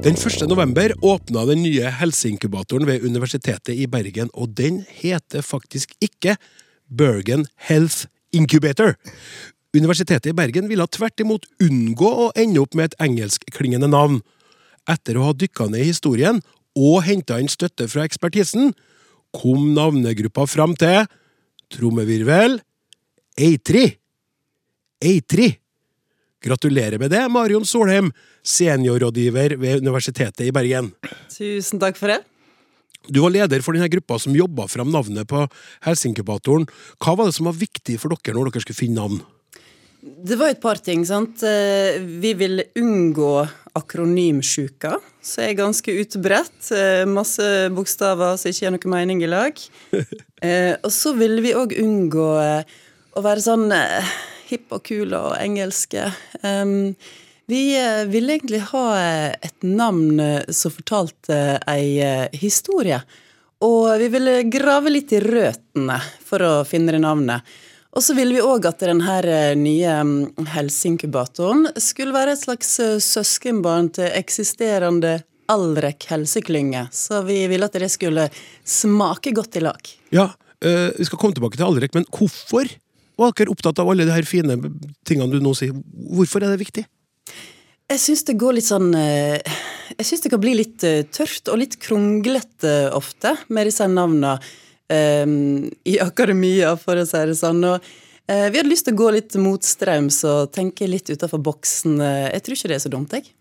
Den 0.05 0.13
1. 0.17 0.43
november 0.49 0.93
åpna 1.01 1.45
den 1.49 1.63
nye 1.65 1.89
helseinkubatoren 1.99 2.86
ved 2.86 3.05
Universitetet 3.05 3.73
i 3.73 3.88
Bergen, 3.89 4.30
og 4.34 4.53
den 4.57 4.84
heter 4.86 5.41
faktisk 5.41 5.95
ikke 6.01 6.36
Bergen 6.86 7.47
Health 7.57 8.05
Incubator. 8.34 8.93
Universitetet 9.76 10.32
i 10.32 10.36
Bergen 10.36 10.69
ville 10.71 10.86
tvert 10.88 11.19
imot 11.19 11.47
unngå 11.63 12.07
å 12.07 12.30
ende 12.39 12.61
opp 12.63 12.78
med 12.78 12.91
et 12.91 13.01
engelskklingende 13.03 13.89
navn. 13.91 14.21
Etter 14.88 15.17
å 15.17 15.26
ha 15.28 15.34
dykka 15.36 15.67
ned 15.71 15.84
i 15.84 15.89
historien 15.89 16.39
og 16.76 17.01
henta 17.07 17.39
inn 17.41 17.51
støtte 17.51 17.88
fra 17.91 18.05
ekspertisen, 18.07 18.73
kom 19.36 19.73
navnegruppa 19.76 20.45
fram 20.47 20.76
til 20.80 21.03
trommevirvel 21.73 22.59
Eitri. 23.36 23.89
Eitri. 25.03 25.49
Gratulerer 26.45 27.01
med 27.01 27.11
det, 27.11 27.26
Marion 27.32 27.65
Solheim, 27.67 28.13
seniorrådgiver 28.45 29.57
ved 29.59 29.84
Universitetet 29.84 30.45
i 30.45 30.53
Bergen. 30.55 30.93
Tusen 31.34 31.82
takk 31.82 31.99
for 31.99 32.13
det. 32.13 32.21
Du 33.11 33.19
var 33.26 33.34
leder 33.34 33.61
for 33.65 33.76
denne 33.76 33.89
gruppa 33.91 34.17
som 34.21 34.36
jobba 34.38 34.69
fram 34.71 34.93
navnet 34.93 35.28
på 35.30 35.43
helseinkubatoren. 35.86 36.65
Hva 37.01 37.17
var 37.17 37.28
det 37.28 37.36
som 37.38 37.49
var 37.49 37.57
viktig 37.59 37.99
for 38.01 38.13
dere 38.15 38.38
når 38.38 38.53
dere 38.53 38.63
skulle 38.63 38.86
finne 38.86 39.01
navn? 39.01 39.19
Det 40.06 40.36
var 40.38 40.51
et 40.53 40.62
par 40.62 40.76
ting. 40.76 41.06
sant? 41.06 41.41
Eh, 41.43 41.97
Vi 42.01 42.34
ville 42.38 42.64
unngå 42.78 43.47
akronymsjuka, 43.76 44.99
som 45.22 45.43
er 45.43 45.56
ganske 45.58 45.91
utbredt. 46.03 46.72
Eh, 46.72 47.06
Masse 47.10 47.70
bokstaver 47.74 48.38
som 48.38 48.51
ikke 48.51 48.68
har 48.68 48.76
noe 48.76 48.91
mening 48.93 49.24
i 49.26 49.32
lag. 49.32 49.58
Eh, 50.45 50.76
Og 50.84 50.91
så 50.93 51.16
ville 51.18 51.41
vi 51.41 51.56
òg 51.58 51.72
unngå 51.82 52.26
å 53.16 53.22
være 53.24 53.41
sånn 53.41 53.72
hipp 54.45 54.74
og 54.76 54.84
kul 54.86 55.16
og 55.18 55.32
engelske. 55.41 56.03
Vi 57.49 57.62
ville 58.12 58.36
egentlig 58.36 58.60
ha 58.70 58.84
et 59.34 59.64
navn 59.66 60.20
som 60.53 60.74
fortalte 60.76 61.39
ei 61.72 62.30
historie. 62.38 62.99
Og 63.66 63.95
vi 64.03 64.12
ville 64.14 64.43
grave 64.53 64.91
litt 64.93 65.16
i 65.16 65.24
røttene 65.24 65.97
for 66.28 66.45
å 66.45 66.53
finne 66.68 66.93
det 66.93 67.01
navnet. 67.01 67.41
Og 67.95 68.03
så 68.03 68.15
ville 68.17 68.35
vi 68.35 68.43
òg 68.43 68.65
at 68.67 68.81
denne 68.83 69.19
nye 69.55 69.91
mm, 70.03 70.47
helseinkubatoren 70.51 71.69
skulle 71.79 72.15
være 72.15 72.33
et 72.35 72.41
slags 72.41 72.73
eh, 72.83 72.97
søskenbarn 72.99 73.87
til 73.95 74.09
eksisterende 74.11 75.21
Alrek 75.51 76.07
helseklynge. 76.09 76.87
Så 76.91 77.21
vi 77.23 77.45
ville 77.47 77.69
at 77.69 77.77
det 77.79 77.87
skulle 77.93 78.27
smake 78.67 79.31
godt 79.37 79.59
i 79.59 79.63
lag. 79.63 79.93
Ja, 80.11 80.27
eh, 80.59 80.89
Vi 80.97 81.07
skal 81.07 81.21
komme 81.21 81.37
tilbake 81.37 81.55
til 81.55 81.67
Alrek, 81.69 81.95
men 81.95 82.07
hvorfor 82.11 82.67
var 83.15 83.31
dere 83.31 83.53
opptatt 83.53 83.79
av 83.79 83.87
alle 83.87 84.03
de 84.03 84.11
her 84.11 84.27
fine 84.27 84.57
tingene 85.07 85.31
du 85.31 85.39
nå 85.39 85.55
sier? 85.55 85.71
Hvorfor 86.17 86.43
er 86.43 86.51
det 86.51 86.65
viktig? 86.65 86.83
Jeg 87.85 88.01
syns 88.01 88.25
det 88.25 88.35
går 88.41 88.57
litt 88.57 88.65
sånn 88.65 88.91
eh, 88.97 89.39
Jeg 89.93 90.07
syns 90.09 90.23
det 90.25 90.33
kan 90.33 90.41
bli 90.41 90.55
litt 90.57 90.83
eh, 90.83 91.05
tørt 91.13 91.47
og 91.53 91.61
litt 91.61 91.77
kronglete 91.79 92.89
ofte 92.97 93.37
med 93.47 93.69
disse 93.69 93.87
navnene 93.87 94.39
eh, 94.91 95.25
i 95.86 95.95
akademia, 96.03 96.75
for 96.81 96.99
å 96.99 97.07
si 97.07 97.23
det 97.29 97.38
sånn. 97.39 97.63
Og 97.69 97.79
eh, 98.27 98.47
vi 98.49 98.59
hadde 98.59 98.71
lyst 98.71 98.89
til 98.89 98.97
å 98.97 99.01
gå 99.03 99.13
litt 99.17 99.39
mot 99.41 99.65
strøms 99.65 100.21
og 100.29 100.53
tenke 100.55 100.89
litt 100.89 101.09
utafor 101.09 101.41
boksen. 101.43 101.99
Jeg 102.33 102.45
tror 102.45 102.59
ikke 102.59 102.73
det 102.73 102.79
er 102.79 102.86
så 102.86 102.93
dumt, 102.93 103.17
jeg. 103.17 103.33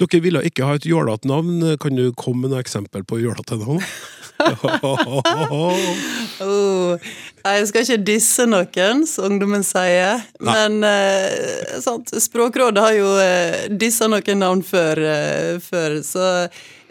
Dere 0.00 0.22
ville 0.24 0.40
ikke 0.46 0.64
ha 0.64 0.78
et 0.78 0.86
jålete 0.88 1.28
navn. 1.28 1.76
Kan 1.82 1.98
du 1.98 2.08
komme 2.16 2.46
med 2.46 2.54
noe 2.54 2.62
eksempel 2.64 3.04
på 3.04 3.20
jålete 3.20 3.58
navn? 3.60 3.82
Oh, 6.40 6.96
jeg 7.44 7.66
skal 7.68 7.82
ikke 7.84 7.98
disse 8.06 8.46
noen, 8.48 9.02
som 9.08 9.26
ungdommen 9.28 9.64
sier. 9.66 10.22
Men 10.44 10.78
eh, 10.86 11.74
sant, 11.84 12.08
Språkrådet 12.24 12.84
har 12.84 12.94
jo 12.96 13.10
eh, 13.20 13.66
dissa 13.80 14.08
noen 14.08 14.40
navn 14.40 14.62
før, 14.64 15.00
eh, 15.04 15.58
før. 15.64 15.98
Så 16.06 16.24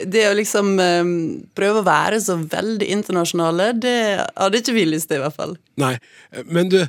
det 0.06 0.28
å 0.30 0.36
liksom 0.38 0.76
eh, 0.84 1.10
prøve 1.58 1.82
å 1.82 1.88
være 1.88 2.22
så 2.22 2.38
veldig 2.43 2.91
internasjonale, 3.00 3.72
det 3.82 3.97
hadde 4.36 4.62
ikke 4.62 4.78
vi 4.78 4.86
lyst 4.91 5.10
til, 5.10 5.22
i 5.22 5.26
hvert 5.26 5.38
fall. 5.39 5.58
Nei, 5.82 5.95
men 6.45 6.70
du, 6.74 6.80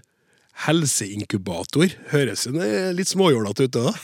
helseinkubator 0.66 1.96
høres 2.12 2.44
den 2.50 2.61
litt 2.98 3.12
småjålete 3.12 3.70
ut, 3.70 3.80
da? 3.80 3.96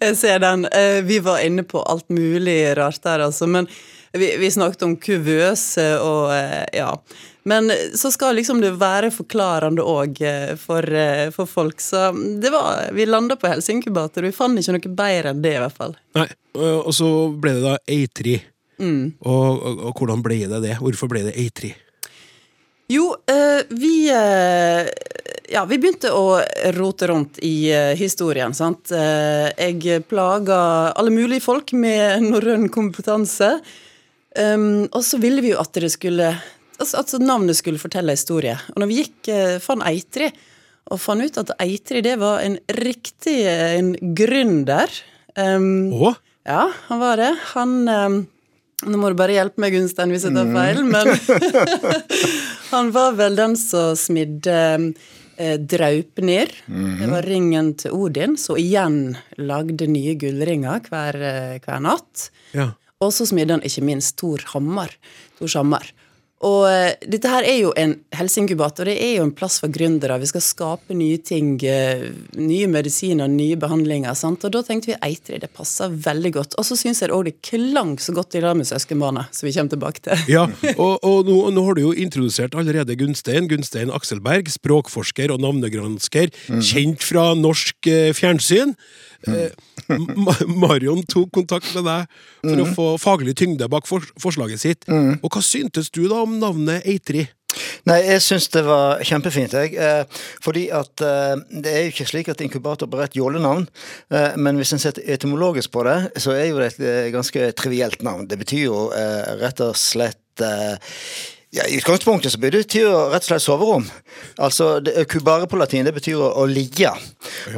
Jeg 0.00 0.16
ser 0.16 0.40
den. 0.40 0.64
Eh, 0.72 1.02
Vi 1.04 1.18
var 1.24 1.42
inne 1.44 1.64
på 1.68 1.82
alt 1.88 2.08
mulig 2.12 2.62
rart 2.78 3.02
der, 3.04 3.26
altså. 3.28 3.48
Men 3.50 3.68
vi, 4.12 4.36
vi 4.40 4.50
snakket 4.50 4.82
om 4.86 4.96
kuvøse 5.00 5.86
og 6.02 6.32
eh, 6.34 6.64
ja. 6.80 6.92
Men 7.48 7.72
så 7.96 8.10
skal 8.12 8.36
liksom 8.36 8.60
det 8.60 8.74
være 8.76 9.08
forklarende 9.14 9.82
òg 9.86 10.18
for, 10.60 10.84
eh, 10.84 11.30
for 11.32 11.48
folk. 11.48 11.80
Så 11.80 12.10
det 12.42 12.52
var 12.52 12.90
Vi 12.92 13.06
landa 13.08 13.36
på 13.40 13.48
helseinkubator. 13.48 14.26
Vi 14.28 14.34
fant 14.36 14.60
ikke 14.60 14.76
noe 14.76 14.96
bedre 14.98 15.32
enn 15.32 15.42
det, 15.42 15.54
i 15.56 15.62
hvert 15.62 15.76
fall. 15.76 15.94
Nei, 16.18 16.28
og 16.58 16.92
så 16.94 17.08
ble 17.40 17.56
det 17.56 17.64
da 17.64 17.78
Eitri. 17.88 18.36
Mm. 18.80 19.12
Og, 19.20 19.60
og, 19.60 19.86
og 19.90 20.00
hvordan 20.00 20.22
ble 20.24 20.42
det 20.48 20.60
det? 20.64 20.76
Hvorfor 20.80 21.10
ble 21.12 21.24
det 21.28 21.36
Eitri? 21.40 21.72
Jo, 22.90 23.14
eh, 23.30 23.62
vi 23.68 24.10
eh, 24.10 24.88
Ja, 25.50 25.64
vi 25.66 25.78
begynte 25.82 26.12
å 26.14 26.40
rote 26.76 27.08
rundt 27.10 27.40
i 27.42 27.70
eh, 27.74 27.92
historien, 27.98 28.54
sant. 28.54 28.92
Eh, 28.94 29.50
Jeg 29.58 30.04
plaga 30.10 30.58
alle 30.94 31.12
mulige 31.14 31.42
folk 31.44 31.72
med 31.74 32.22
norrøn 32.28 32.68
kompetanse. 32.70 33.56
Um, 34.38 34.86
og 34.94 35.02
så 35.02 35.18
ville 35.18 35.42
vi 35.42 35.50
jo 35.50 35.58
at 35.58 35.74
det 35.74 35.90
skulle 35.90 36.28
altså, 36.78 37.00
altså 37.00 37.18
navnet 37.18 37.58
skulle 37.58 37.82
fortelle 37.82 38.14
historie. 38.14 38.54
Og 38.74 38.82
når 38.82 38.90
vi 38.90 39.00
gikk, 39.02 39.16
uh, 39.32 39.58
fant 39.62 39.86
Eitri, 39.88 40.30
og 40.90 40.98
fant 40.98 41.22
ut 41.22 41.38
at 41.42 41.54
Eitri 41.62 42.02
det 42.04 42.16
var 42.20 42.42
en 42.44 42.58
riktig 42.80 43.36
eh, 43.46 43.76
en 43.78 43.92
gründer 44.16 44.90
um, 45.36 45.92
Å? 45.94 46.12
ja, 46.48 46.64
han 46.88 47.02
var 47.02 47.20
det. 47.20 47.30
Han 47.54 47.76
um, 47.86 48.20
Nå 48.80 48.96
må 48.96 49.10
du 49.12 49.16
bare 49.18 49.34
hjelpe 49.34 49.60
meg, 49.60 49.74
Gunstein, 49.76 50.08
hvis 50.08 50.22
jeg 50.24 50.32
tar 50.32 50.46
feil, 50.54 50.78
men 50.88 51.10
Han 52.72 52.88
var 52.94 53.12
vel 53.18 53.34
den 53.36 53.52
som 53.60 53.92
smidde 53.92 54.54
eh, 55.36 55.58
Draupnir. 55.60 56.54
Det 56.64 57.08
var 57.10 57.28
ringen 57.28 57.74
til 57.76 57.92
Odin, 57.92 58.38
som 58.40 58.56
igjen 58.56 59.18
lagde 59.36 59.84
nye 59.84 60.14
gullringer 60.16 60.80
hver, 60.88 61.20
eh, 61.20 61.58
hver 61.60 61.84
natt. 61.84 62.30
Ja. 62.56 62.70
Og 63.00 63.14
så 63.16 63.24
smidde 63.28 63.56
han 63.56 63.64
ikke 63.64 63.86
minst 63.86 64.18
Thor 64.20 64.42
Hammar. 64.52 64.92
Tor 65.38 65.52
Hammar. 65.56 65.88
Og 66.40 66.62
eh, 66.70 66.94
dette 67.04 67.28
her 67.28 67.44
er 67.44 67.58
jo 67.58 67.70
en 67.76 67.90
helseinkubator, 68.16 68.88
det 68.88 68.94
er 69.04 69.18
jo 69.18 69.26
en 69.26 69.32
plass 69.36 69.58
for 69.60 69.72
gründere. 69.72 70.16
Vi 70.22 70.28
skal 70.30 70.44
skape 70.44 70.96
nye 70.96 71.18
ting, 71.20 71.50
eh, 71.68 72.06
nye 72.40 72.68
medisiner, 72.72 73.28
nye 73.28 73.58
behandlinger. 73.60 74.16
sant? 74.16 74.46
Og 74.48 74.54
da 74.54 74.62
tenkte 74.64 74.88
vi 74.88 74.96
eitre, 75.04 75.36
det 75.42 75.50
passer 75.52 75.92
veldig 75.92 76.32
godt. 76.38 76.56
Og 76.56 76.64
så 76.64 76.78
syns 76.80 77.02
jeg 77.04 77.12
òg 77.12 77.26
det 77.28 77.34
klang 77.44 77.98
så 78.00 78.14
godt 78.16 78.38
i 78.40 78.44
lag 78.44 78.56
med 78.56 78.68
søskenbarnet, 78.68 79.28
som 79.36 79.48
vi 79.48 79.52
kommer 79.52 79.74
tilbake 79.76 80.04
til. 80.06 80.24
Ja, 80.32 80.46
og, 80.78 81.04
og 81.04 81.28
nå, 81.28 81.36
nå 81.52 81.66
har 81.66 81.76
du 81.76 81.84
jo 81.84 81.92
introdusert 81.92 82.56
allerede 82.56 82.96
Gunstein. 82.96 83.48
Gunstein 83.48 83.92
Akselberg, 83.92 84.48
språkforsker 84.48 85.36
og 85.36 85.44
navnegransker. 85.44 86.32
Kjent 86.56 87.04
fra 87.04 87.34
norsk 87.36 87.92
eh, 87.92 88.14
fjernsyn. 88.16 88.72
Ma 89.28 89.50
Marion 90.62 91.02
tok 91.08 91.32
kontakt 91.40 91.70
med 91.76 91.86
deg 91.88 92.22
for 92.44 92.62
å 92.62 92.70
få 92.76 92.88
faglig 93.02 93.36
tyngde 93.40 93.68
bak 93.72 93.88
for 93.90 94.04
forslaget 94.20 94.62
sitt. 94.62 94.88
Og 94.90 95.28
hva 95.28 95.44
syntes 95.44 95.92
du 95.94 96.06
da 96.08 96.22
om 96.24 96.38
navnet 96.40 96.86
Eitri? 96.88 97.26
Nei, 97.88 97.98
jeg 98.04 98.22
syns 98.24 98.48
det 98.52 98.62
var 98.66 99.00
kjempefint, 99.06 99.54
jeg. 99.56 99.74
Eh, 99.74 100.20
fordi 100.44 100.66
at 100.74 101.02
eh, 101.04 101.34
det 101.64 101.72
er 101.72 101.82
jo 101.84 101.92
ikke 101.94 102.08
slik 102.10 102.30
at 102.32 102.42
inkubator 102.44 102.90
bare 102.90 103.06
er 103.06 103.10
et 103.10 103.18
jålenavn. 103.18 103.66
Eh, 104.12 104.38
men 104.40 104.60
hvis 104.60 104.74
en 104.76 104.82
ser 104.82 105.00
etymologisk 105.00 105.72
på 105.74 105.84
det, 105.88 105.98
så 106.20 106.36
er 106.36 106.50
jo 106.50 106.60
det 106.60 106.72
et 106.74 106.80
eh, 106.84 107.10
ganske 107.14 107.50
trivielt 107.58 108.04
navn. 108.06 108.28
Det 108.30 108.38
betyr 108.40 108.66
jo 108.66 108.86
eh, 108.96 109.34
rett 109.40 109.64
og 109.64 109.78
slett 109.80 110.44
eh, 110.44 110.94
Ja, 111.52 111.64
I 111.66 111.80
utgangspunktet 111.80 112.30
så 112.30 112.38
betyr 112.38 112.60
det 112.62 112.90
rett 113.10 113.24
og 113.24 113.26
slett 113.26 113.42
soverom. 113.42 113.86
Altså, 114.38 114.78
det- 114.80 115.08
Kubare 115.10 115.48
på 115.50 115.58
latin 115.58 115.82
det 115.84 115.90
betyr 115.96 116.14
å, 116.22 116.44
ligge. 116.46 116.92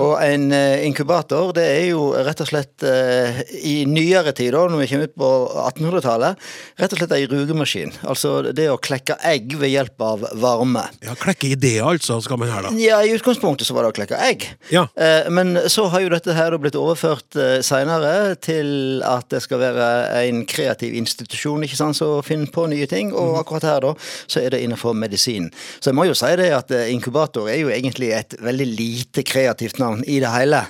Og 0.01 0.15
en 0.25 0.47
eh, 0.57 0.87
inkubator 0.87 1.53
det 1.53 1.65
er 1.69 1.85
jo 1.91 2.07
rett 2.17 2.41
og 2.41 2.49
slett 2.49 2.83
eh, 2.89 3.43
i 3.61 3.85
nyere 3.85 4.33
tid, 4.33 4.55
da, 4.55 4.63
når 4.73 4.81
vi 4.81 4.87
kommer 4.89 5.11
ut 5.11 5.15
på 5.21 5.29
1800-tallet, 5.67 6.41
rett 6.81 6.95
og 6.97 7.03
slett 7.03 7.13
ei 7.19 7.27
rugemaskin. 7.29 7.93
Altså 8.09 8.33
det 8.57 8.71
å 8.73 8.79
klekke 8.81 9.19
egg 9.29 9.53
ved 9.61 9.75
hjelp 9.75 10.01
av 10.09 10.25
varme. 10.41 10.87
Ja, 11.05 11.13
Klekke 11.23 11.53
ideer, 11.53 11.85
altså, 11.93 12.17
skal 12.25 12.41
man 12.41 12.49
her, 12.49 12.65
da. 12.71 12.73
Ja, 12.81 13.03
I 13.05 13.13
utgangspunktet 13.19 13.69
så 13.69 13.77
var 13.77 13.85
det 13.85 13.93
å 13.93 13.99
klekke 14.01 14.23
egg. 14.25 14.49
Ja. 14.73 14.87
Eh, 14.97 15.29
men 15.29 15.53
så 15.69 15.85
har 15.93 16.01
jo 16.07 16.15
dette 16.17 16.33
her 16.33 16.57
blitt 16.57 16.81
overført 16.81 17.37
eh, 17.37 17.59
seinere 17.61 18.39
til 18.41 19.05
at 19.05 19.29
det 19.37 19.45
skal 19.45 19.61
være 19.63 19.93
en 20.25 20.43
kreativ 20.49 20.97
institusjon 20.97 21.69
ikke 21.69 21.77
sant, 21.79 22.01
som 22.01 22.25
finner 22.25 22.49
på 22.57 22.65
nye 22.73 22.89
ting. 22.89 23.13
Og 23.13 23.37
akkurat 23.45 23.69
her 23.69 23.82
da, 23.83 23.93
så 24.27 24.43
er 24.43 24.55
det 24.55 24.63
innenfor 24.65 24.95
medisin. 24.97 25.49
Så 25.81 25.91
jeg 25.91 25.99
må 25.99 26.07
jo 26.09 26.17
si 26.19 26.31
det 26.39 26.49
at 26.55 26.73
eh, 26.75 26.91
inkubator 26.95 27.49
er 27.51 27.61
jo 27.63 27.71
egentlig 27.73 28.13
et 28.17 28.37
veldig 28.43 28.69
lite 28.69 29.25
kreativt 29.27 29.81
navn 29.83 30.05
i 30.07 30.19
det 30.23 30.31
hele. 30.33 30.63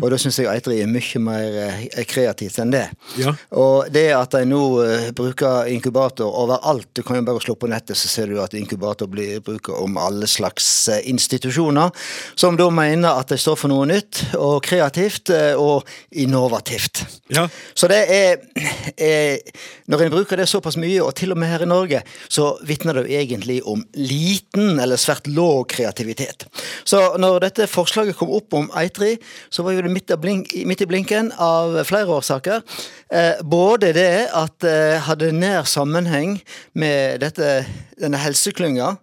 Og 0.00 0.08
da 0.12 0.18
syns 0.20 0.38
jeg 0.40 0.50
Eitri 0.50 0.80
er 0.82 0.90
mye 0.90 1.22
mer 1.22 1.58
eh, 1.64 2.04
kreativt 2.08 2.58
enn 2.62 2.74
det. 2.74 2.86
Ja. 3.20 3.34
Og 3.60 3.90
det 3.94 4.06
at 4.16 4.36
de 4.36 4.44
nå 4.48 4.62
eh, 4.84 5.08
bruker 5.16 5.70
inkubator 5.72 6.30
overalt, 6.44 6.90
du 6.96 7.02
kan 7.06 7.20
jo 7.20 7.26
bare 7.26 7.42
slå 7.44 7.56
på 7.58 7.70
nettet, 7.70 7.98
så 7.98 8.10
ser 8.10 8.32
du 8.32 8.40
at 8.42 8.56
inkubator 8.58 9.10
blir 9.10 9.42
brukt 9.44 9.72
om 9.74 9.98
alle 10.00 10.26
slags 10.30 10.66
institusjoner, 11.04 11.92
som 12.38 12.58
da 12.58 12.66
mener 12.72 13.20
at 13.20 13.32
de 13.32 13.38
står 13.40 13.56
for 13.58 13.72
noe 13.72 13.86
nytt 13.88 14.20
og 14.36 14.58
kreativt 14.66 15.32
og 15.60 15.88
innovativt. 16.10 17.04
Ja. 17.32 17.46
Så 17.74 17.88
det 17.90 18.02
er, 18.12 18.36
er 18.98 19.38
Når 19.86 20.04
en 20.04 20.12
bruker 20.12 20.36
det 20.36 20.46
såpass 20.48 20.76
mye, 20.80 21.02
og 21.02 21.14
til 21.16 21.32
og 21.32 21.38
med 21.38 21.50
her 21.50 21.64
i 21.64 21.68
Norge, 21.68 22.00
så 22.28 22.53
vitner 22.62 22.96
det 22.96 23.04
jo 23.04 23.18
egentlig 23.20 23.58
om 23.68 23.82
liten 23.98 24.78
eller 24.80 25.00
svært 25.00 25.26
låg 25.26 25.68
kreativitet. 25.74 26.46
Så 26.84 27.00
når 27.20 27.40
dette 27.46 27.68
forslaget 27.70 28.16
kom 28.18 28.32
opp 28.34 28.54
om 28.56 28.70
Eitri, 28.78 29.14
så 29.50 29.64
var 29.64 29.76
jo 29.76 29.84
det 29.86 29.92
midt, 29.94 30.14
blink, 30.20 30.54
midt 30.66 30.84
i 30.84 30.88
blinken 30.90 31.32
av 31.40 31.80
flere 31.88 32.18
årsaker. 32.18 32.62
Eh, 33.10 33.42
både 33.42 33.92
det 33.96 34.28
at 34.34 34.58
det 34.64 35.00
hadde 35.06 35.32
nær 35.36 35.68
sammenheng 35.68 36.38
med 36.78 37.20
dette, 37.24 37.64
denne 38.00 38.18
helseklynga, 38.18 38.96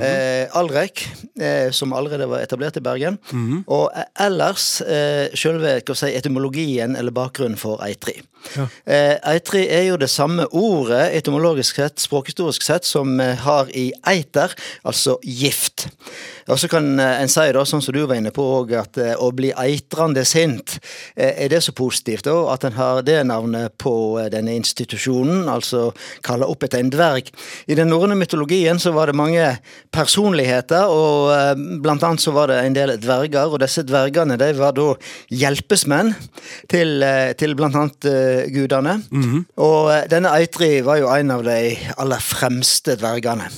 eh, 0.00 0.46
Alrek, 0.58 1.04
eh, 1.40 1.70
som 1.72 1.92
allerede 1.92 2.28
var 2.30 2.42
etablert 2.44 2.76
i 2.76 2.84
Bergen, 2.84 3.18
og 3.66 3.90
eh, 3.94 4.04
ellers 4.26 4.80
eh, 4.82 5.28
selve 5.34 5.80
si, 5.94 6.12
etymologien 6.14 6.96
eller 6.96 7.14
bakgrunnen 7.14 7.58
for 7.58 7.82
Eitri. 7.86 8.20
Eh, 8.86 9.16
Eitri 9.26 9.64
er 9.66 9.88
jo 9.88 9.96
det 9.98 10.10
samme 10.10 10.46
ordet 10.54 11.10
etymologisk 11.18 11.80
sett, 11.80 11.98
språkhistorisk 12.00 12.62
sett, 12.62 12.84
som 12.84 13.18
har 13.18 13.68
i 13.74 13.92
eiter, 14.06 14.54
altså 14.84 15.18
gift. 15.22 15.88
Og 16.48 16.58
så 16.58 16.68
kan 16.70 16.98
eh, 17.00 17.20
en 17.22 17.30
si, 17.30 17.44
da, 17.52 17.64
sånn 17.68 17.82
som 17.84 17.94
du 17.94 18.00
var 18.06 18.16
inne 18.18 18.32
på, 18.34 18.44
også, 18.62 18.78
at 18.80 19.00
eh, 19.02 19.14
å 19.20 19.30
bli 19.36 19.50
eitrende 19.58 20.24
sint, 20.28 20.78
eh, 21.14 21.34
er 21.44 21.52
det 21.52 21.60
så 21.64 21.74
positivt 21.76 22.28
da, 22.28 22.36
at 22.54 22.64
en 22.64 22.76
har 22.78 23.02
det 23.06 23.18
navnet 23.28 23.74
på 23.80 23.92
eh, 24.20 24.30
denne 24.32 24.54
institusjonen, 24.56 25.48
altså 25.52 25.90
kalle 26.24 26.48
opp 26.48 26.64
etter 26.64 26.80
en 26.82 26.92
dverg. 26.92 27.28
I 27.68 27.76
den 27.78 27.92
norrøne 27.92 28.16
mytologien 28.28 28.78
så 28.78 28.92
var 28.92 29.08
det 29.08 29.16
mange 29.16 29.44
personligheter, 29.94 30.88
og 30.92 31.32
eh, 31.32 31.54
blant 31.82 32.04
annet 32.04 32.22
så 32.22 32.32
var 32.36 32.52
det 32.52 32.60
en 32.60 32.76
del 32.76 32.92
dverger, 33.00 33.48
og 33.48 33.62
disse 33.62 33.82
dvergene 33.88 34.36
de 34.38 34.50
var 34.58 34.74
da 34.76 34.90
hjelpesmenn 35.32 36.12
til, 36.68 37.02
eh, 37.02 37.32
til 37.38 37.56
blant 37.56 37.76
annet 37.78 38.08
eh, 38.10 38.50
gudene. 38.52 38.98
Og 39.56 39.90
eh, 39.94 40.04
denne 40.10 40.34
Eitri 40.36 40.82
var 40.84 41.00
jo 41.00 41.08
en 41.12 41.30
av 41.30 41.44
de 41.46 41.76
aller 41.96 42.20
fremste 42.22 42.98
dvergene. 43.00 43.48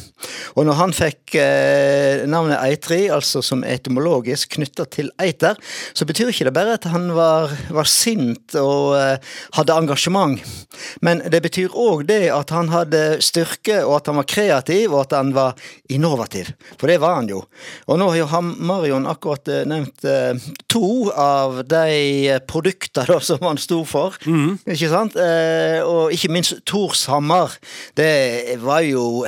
Og 0.59 0.67
når 0.69 0.77
han 0.79 0.93
fikk 0.95 1.35
eh, 1.41 2.27
navnet 2.29 2.61
Eitri, 2.61 3.09
altså 3.11 3.43
som 3.43 3.65
etymologisk 3.65 4.57
knytta 4.57 4.87
til 4.93 5.11
eiter, 5.23 5.57
så 5.95 6.07
betyr 6.07 6.31
ikke 6.31 6.49
det 6.49 6.55
bare 6.55 6.77
at 6.79 6.89
han 6.91 7.11
var, 7.17 7.53
var 7.73 7.89
sint 7.89 8.55
og 8.61 8.97
eh, 8.99 9.19
hadde 9.57 9.77
engasjement, 9.77 10.41
men 11.03 11.23
det 11.31 11.43
betyr 11.43 11.75
òg 11.75 12.05
det 12.09 12.29
at 12.35 12.53
han 12.55 12.71
hadde 12.73 13.21
styrke, 13.25 13.81
og 13.85 13.97
at 14.01 14.11
han 14.11 14.21
var 14.21 14.29
kreativ, 14.29 14.60
og 14.91 15.01
at 15.05 15.13
han 15.17 15.33
var 15.35 15.55
innovativ. 15.89 16.53
For 16.79 16.91
det 16.91 17.01
var 17.01 17.21
han 17.21 17.31
jo. 17.31 17.43
Og 17.89 17.99
nå 18.01 18.11
har 18.11 18.21
jo 18.21 18.43
Marion 18.61 19.09
akkurat 19.11 19.49
eh, 19.49 19.65
nevnt 19.69 20.05
eh, 20.05 20.37
to 20.71 21.11
av 21.11 21.63
de 21.69 22.39
produktene 22.47 23.21
som 23.25 23.43
han 23.47 23.61
sto 23.61 23.83
for. 23.89 24.17
Ikke 24.67 24.91
sant? 24.93 25.17
Eh, 25.17 25.81
og 25.85 26.13
ikke 26.15 26.33
minst 26.33 26.61
Thors 26.67 27.07
hammer. 27.11 27.57
Det 27.97 28.59
var 28.61 28.85
jo 28.87 29.25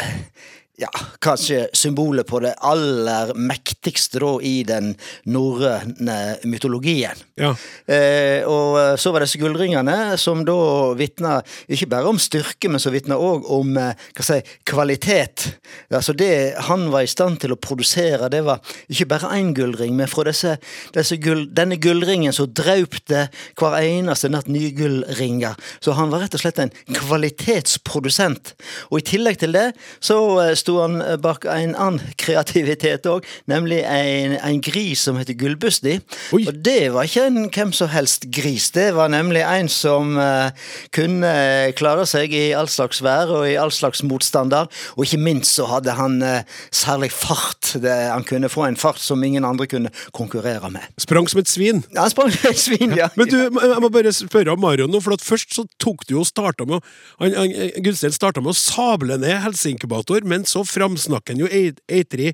ja, 0.80 0.88
kanskje 1.20 1.66
symbolet 1.76 2.26
på 2.26 2.40
det 2.40 2.54
aller 2.64 3.34
mektigste 3.36 4.22
da 4.22 4.30
i 4.40 4.62
den 4.64 4.94
norrøne 5.28 6.38
mytologien. 6.48 7.18
Ja. 7.36 7.52
Eh, 7.84 8.40
og 8.48 8.78
eh, 8.80 8.94
så 9.00 9.12
var 9.12 9.20
det 9.20 9.36
gullringene, 9.36 10.16
som 10.16 10.46
da 10.48 10.56
vitna 10.96 11.38
ikke 11.68 11.90
bare 11.92 12.08
om 12.08 12.20
styrke, 12.20 12.70
men 12.72 12.80
som 12.80 12.94
vitna 12.94 13.18
òg 13.20 13.44
om 13.52 13.76
eh, 13.76 14.08
si, 14.24 14.38
kvalitet. 14.68 15.50
Altså 15.92 16.16
det 16.16 16.32
han 16.70 16.88
var 16.92 17.04
i 17.04 17.10
stand 17.10 17.42
til 17.42 17.52
å 17.52 17.60
produsere, 17.60 18.30
det 18.32 18.40
var 18.46 18.64
ikke 18.88 19.10
bare 19.12 19.34
én 19.36 19.52
gullring, 19.56 19.92
men 19.98 20.10
fra 20.10 20.24
disse, 20.30 20.56
disse 20.96 21.20
gull, 21.20 21.44
denne 21.52 21.76
gullringen 21.82 22.32
så 22.32 22.48
draup 22.48 22.96
det 23.12 23.26
hver 23.60 23.78
eneste 23.82 24.32
natt 24.32 24.48
nye 24.48 24.72
gullringer. 24.76 25.60
Så 25.84 25.98
han 26.00 26.10
var 26.12 26.24
rett 26.24 26.40
og 26.40 26.46
slett 26.46 26.64
en 26.64 26.72
kvalitetsprodusent. 26.96 28.56
Og 28.90 29.02
i 29.02 29.06
tillegg 29.12 29.42
til 29.42 29.52
det 29.52 29.68
så 30.00 30.18
eh, 30.40 30.56
sto 30.62 30.78
han 30.80 31.00
bak 31.22 31.46
en 31.50 31.74
annen 31.74 32.14
kreativitet 32.20 33.06
òg, 33.10 33.26
nemlig 33.50 33.82
en, 33.84 34.36
en 34.38 34.60
gris 34.62 35.02
som 35.06 35.18
heter 35.20 35.36
Gullbusti. 35.38 35.98
Oi. 36.36 36.44
Og 36.46 36.58
det 36.64 36.92
var 36.94 37.08
ikke 37.08 37.26
en 37.28 37.48
hvem 37.52 37.72
som 37.76 37.90
helst 37.92 38.28
gris. 38.32 38.70
Det 38.74 38.90
var 38.96 39.10
nemlig 39.12 39.42
en 39.44 39.68
som 39.72 40.16
uh, 40.18 40.50
kunne 40.94 41.32
klare 41.78 42.06
seg 42.08 42.34
i 42.36 42.44
all 42.56 42.70
slags 42.70 43.02
vær 43.04 43.32
og 43.32 43.46
i 43.50 43.56
all 43.60 43.72
slags 43.74 44.02
motstander. 44.06 44.70
Og 44.96 45.06
ikke 45.06 45.20
minst 45.22 45.56
så 45.58 45.68
hadde 45.70 45.96
han 45.98 46.20
uh, 46.24 46.42
særlig 46.74 47.12
fart. 47.14 47.74
Det, 47.82 47.92
han 48.12 48.26
kunne 48.28 48.50
få 48.52 48.66
en 48.68 48.78
fart 48.80 49.00
som 49.02 49.22
ingen 49.24 49.46
andre 49.48 49.68
kunne 49.70 49.92
konkurrere 50.14 50.70
med. 50.72 50.86
Sprang 51.02 51.28
som 51.30 51.42
et 51.42 51.50
svin. 51.50 51.82
Ja, 51.92 52.06
han 52.06 52.14
sprang 52.14 52.32
som 52.34 52.50
et 52.50 52.62
svin, 52.62 52.96
ja. 52.98 53.10
Men 53.18 53.30
du, 53.30 53.38
jeg 53.38 53.82
må 53.82 53.90
bare 53.92 54.14
spørre 54.14 54.54
om 54.54 54.62
Marion 54.62 54.92
nå, 54.92 55.02
for 55.02 55.16
at 55.16 55.24
først 55.24 55.54
så 55.56 55.66
tok 55.82 56.06
du 56.08 56.16
jo 56.16 56.26
starta 56.26 56.66
med 56.68 56.78
å 56.78 56.82
han, 57.22 58.12
starta 58.12 58.42
med 58.42 58.52
å 58.52 58.58
sable 58.58 59.18
ned 59.20 59.40
helseinkubator, 59.44 60.24
men 60.28 60.44
så 60.52 60.62
framsnakker 60.68 61.34
han 61.34 61.42
jo 61.44 61.50
Eitri 61.50 62.32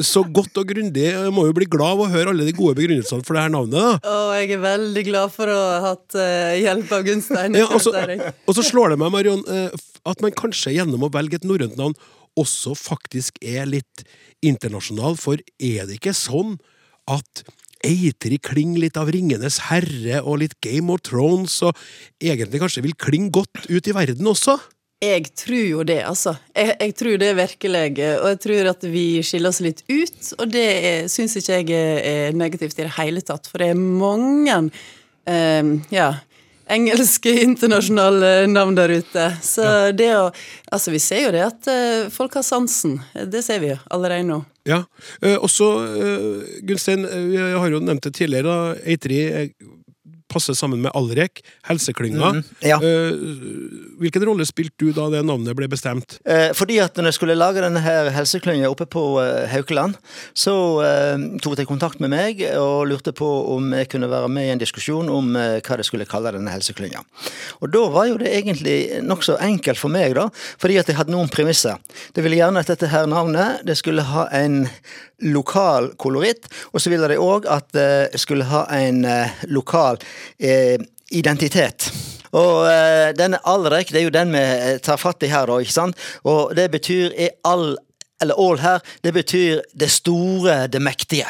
så 0.00 0.24
godt 0.24 0.62
og 0.62 0.72
grundig. 0.72 1.04
Jeg 1.10 1.34
må 1.34 1.46
jo 1.48 1.56
bli 1.56 1.68
glad 1.70 1.96
av 1.96 2.04
å 2.06 2.10
høre 2.12 2.32
alle 2.32 2.46
de 2.48 2.56
gode 2.56 2.76
begrunnelsene 2.80 3.26
for 3.26 3.36
det 3.36 3.44
her 3.46 3.52
navnet. 3.52 3.76
da. 3.76 4.14
Og 4.14 4.34
jeg 4.38 4.56
er 4.56 4.64
veldig 4.64 5.04
glad 5.10 5.34
for 5.34 5.52
å 5.52 5.60
ha 5.60 5.78
hatt 5.90 6.18
eh, 6.18 6.62
hjelp 6.62 6.96
av 6.96 7.06
Gunstein. 7.06 7.60
Ja, 7.60 7.68
og, 7.68 7.82
så, 7.84 7.94
og 7.94 8.58
så 8.58 8.66
slår 8.66 8.94
det 8.94 9.00
meg, 9.02 9.12
Marion, 9.14 9.44
eh, 9.52 9.84
at 10.08 10.24
man 10.24 10.34
kanskje 10.36 10.74
gjennom 10.78 11.06
å 11.06 11.12
velge 11.12 11.40
et 11.40 11.48
norrønt 11.48 11.78
navn 11.78 11.96
også 12.38 12.72
faktisk 12.78 13.40
er 13.44 13.66
litt 13.68 14.04
internasjonal, 14.44 15.18
for 15.20 15.40
er 15.60 15.84
det 15.88 15.98
ikke 15.98 16.16
sånn 16.16 16.56
at 17.10 17.44
Eitri 17.82 18.36
klinger 18.38 18.84
litt 18.84 18.98
av 19.00 19.08
Ringenes 19.10 19.58
herre 19.66 20.20
og 20.22 20.38
litt 20.44 20.54
Game 20.62 20.92
of 20.94 21.02
Thrones, 21.06 21.56
og 21.66 21.74
egentlig 22.22 22.62
kanskje 22.62 22.84
vil 22.84 22.94
klinge 22.94 23.32
godt 23.34 23.66
ut 23.66 23.90
i 23.90 23.94
verden 23.96 24.28
også? 24.30 24.54
Jeg 25.02 25.32
tror 25.34 25.64
jo 25.66 25.82
det, 25.82 25.98
altså. 26.06 26.36
Jeg, 26.54 26.76
jeg 26.78 26.92
tror 26.94 27.16
det 27.18 27.28
er 27.32 27.38
virkelig. 27.40 27.86
Og 28.22 28.26
jeg 28.30 28.40
tror 28.44 28.68
at 28.70 28.84
vi 28.86 29.06
skiller 29.26 29.50
oss 29.50 29.62
litt 29.64 29.82
ut. 29.90 30.20
Og 30.38 30.52
det 30.52 30.66
syns 31.10 31.34
ikke 31.40 31.58
jeg 31.58 32.04
er, 32.06 32.36
negativt 32.38 32.78
i 32.78 32.86
det 32.86 32.92
hele 33.00 33.24
tatt. 33.26 33.50
For 33.50 33.62
det 33.62 33.72
er 33.72 33.80
mange 33.80 34.60
eh, 35.26 35.72
ja, 35.90 36.12
engelske 36.70 37.34
internasjonale 37.48 38.46
navn 38.46 38.78
der 38.78 38.94
ute. 39.02 39.26
Så 39.42 39.66
det 39.96 40.12
å 40.18 40.30
Altså, 40.72 40.88
vi 40.94 41.02
ser 41.04 41.26
jo 41.26 41.32
det 41.34 41.42
at 41.44 41.66
eh, 41.68 42.06
folk 42.08 42.38
har 42.38 42.46
sansen. 42.46 42.94
Det 43.12 43.42
ser 43.44 43.58
vi 43.60 43.74
jo 43.74 43.80
allerede 43.92 44.24
nå. 44.24 44.38
Ja, 44.64 44.84
eh, 45.20 45.34
og 45.34 45.50
så, 45.50 45.68
eh, 45.84 46.62
Gunstein, 46.64 47.04
jeg 47.34 47.58
har 47.58 47.74
jo 47.74 47.82
nevnt 47.82 48.06
det 48.06 48.14
tidligere, 48.16 48.46
da, 48.46 48.86
Eitri 48.88 49.18
eh, 49.26 49.50
passer 50.32 50.56
sammen 50.58 50.82
med 50.82 50.92
Alrek, 50.98 51.42
helseklynga. 51.68 52.30
Mm, 52.32 52.42
ja. 52.64 52.78
Eh, 52.82 53.12
hvilken 54.02 54.24
rolle 54.26 54.46
spilte 54.48 54.82
du 54.82 54.92
da 54.96 55.08
det 55.12 55.22
navnet 55.26 55.56
ble 55.58 55.68
bestemt? 55.70 56.18
Eh, 56.24 56.50
fordi 56.56 56.78
at 56.82 56.96
når 56.96 57.10
jeg 57.10 57.18
skulle 57.18 57.38
lage 57.38 57.62
denne 57.64 57.82
her 57.84 58.10
helseklynga 58.14 58.70
oppe 58.72 58.86
på 58.90 59.04
eh, 59.22 59.46
Haukeland, 59.52 59.98
så 60.34 60.54
tok 61.42 61.56
de 61.58 61.66
kontakt 61.68 62.00
med 62.02 62.10
meg 62.12 62.40
og 62.58 62.86
lurte 62.90 63.12
på 63.16 63.26
om 63.54 63.72
jeg 63.76 63.88
kunne 63.92 64.08
være 64.10 64.30
med 64.32 64.48
i 64.48 64.52
en 64.54 64.60
diskusjon 64.60 65.08
om 65.12 65.32
hva 65.34 65.78
de 65.78 65.86
skulle 65.86 66.06
kalle 66.08 66.32
denne 66.34 66.52
helseklynga. 66.52 67.02
Og 67.60 67.72
da 67.72 67.82
var 67.92 68.08
jo 68.10 68.18
det 68.20 68.32
egentlig 68.32 68.76
nokså 69.04 69.38
enkelt 69.42 69.80
for 69.80 69.92
meg, 69.92 70.14
da, 70.18 70.28
fordi 70.60 70.78
at 70.80 70.90
jeg 70.90 70.98
hadde 70.98 71.14
noen 71.14 71.30
premisser. 71.32 71.78
Det 72.14 72.24
ville 72.24 72.40
gjerne 72.40 72.62
at 72.62 72.70
dette 72.72 72.90
her 72.92 73.08
navnet 73.10 73.62
det 73.68 73.76
skulle 73.80 74.04
ha 74.08 74.26
en 74.36 74.64
lokal 75.22 75.92
koloritt, 76.02 76.48
og 76.72 76.82
så 76.82 76.92
ville 76.92 77.10
de 77.12 77.20
òg 77.22 77.46
at 77.50 77.68
det 77.76 78.20
skulle 78.20 78.48
ha 78.50 78.64
en 78.74 79.04
lokal 79.52 80.00
eh, 80.38 80.76
identitet. 81.10 81.90
Og 82.32 82.66
eh, 82.70 83.12
denne 83.16 83.40
Alrek, 83.48 83.92
det 83.92 84.00
er 84.00 84.06
jo 84.06 84.14
den 84.14 84.32
vi 84.32 84.42
eh, 84.42 84.76
tar 84.84 85.00
fatt 85.00 85.24
i 85.24 85.30
her, 85.32 85.48
da, 85.50 85.58
ikke 85.60 85.74
sant? 85.74 86.04
Og 86.24 86.54
det 86.56 86.70
betyr 86.72 87.12
i 87.12 87.28
all 87.48 87.74
eller 88.22 88.38
all 88.38 88.60
her, 88.62 88.78
det 89.02 89.10
betyr 89.16 89.64
det 89.74 89.90
store, 89.90 90.68
det 90.70 90.78
mektige. 90.82 91.26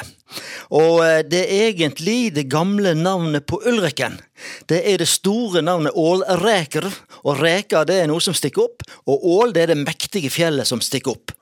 Og 0.75 1.03
eh, 1.05 1.23
det 1.27 1.45
er 1.47 1.71
egentlig 1.71 2.33
det 2.37 2.49
gamle 2.53 2.95
navnet 2.99 3.47
på 3.49 3.61
Ulriken. 3.69 4.19
Det 4.67 4.81
er 4.89 4.99
det 4.99 5.09
store 5.11 5.63
navnet 5.63 5.95
ålreker, 5.99 6.87
og 7.23 7.39
reker 7.39 7.87
det 7.87 8.01
er 8.03 8.11
noe 8.11 8.23
som 8.23 8.35
stikker 8.35 8.65
opp, 8.65 8.85
og 9.07 9.27
ål 9.37 9.55
det 9.55 9.65
er 9.65 9.73
det 9.73 9.83
mektige 9.85 10.33
fjellet 10.33 10.69
som 10.69 10.83
stikker 10.83 11.15
opp. 11.15 11.35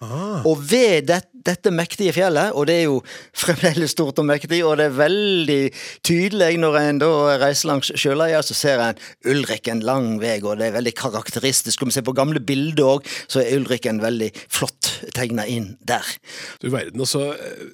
Og 0.48 0.60
ved 0.70 1.08
det, 1.08 1.22
dette 1.46 1.72
mektige 1.72 2.12
fjellet, 2.16 2.52
og 2.52 2.66
det 2.68 2.76
er 2.80 2.86
jo 2.88 2.98
fremdeles 3.44 3.94
stort 3.94 4.20
og 4.20 4.28
mektig, 4.28 4.60
og 4.66 4.76
det 4.80 4.90
er 4.90 4.98
veldig 4.98 5.60
tydelig 6.06 6.50
når 6.60 6.80
en 6.82 7.00
da 7.02 7.10
reiser 7.40 7.70
langs 7.70 7.92
sjøleia, 7.94 8.42
så 8.44 8.56
ser 8.56 8.84
en 8.84 9.00
Ulriken 9.30 9.80
lang 9.86 10.18
vei, 10.20 10.38
og 10.42 10.60
det 10.60 10.68
er 10.68 10.76
veldig 10.76 10.94
karakteristisk. 10.98 11.82
Om 11.82 11.92
vi 11.92 11.98
ser 11.98 12.06
på 12.06 12.16
gamle 12.16 12.42
bilder 12.44 12.96
òg, 12.96 13.08
så 13.30 13.42
er 13.42 13.56
Ulriken 13.56 14.02
veldig 14.02 14.30
flott 14.48 14.92
tegna 15.16 15.46
inn 15.48 15.74
der. 15.86 16.04
Du 16.60 16.68
verden, 16.72 17.00
altså. 17.00 17.30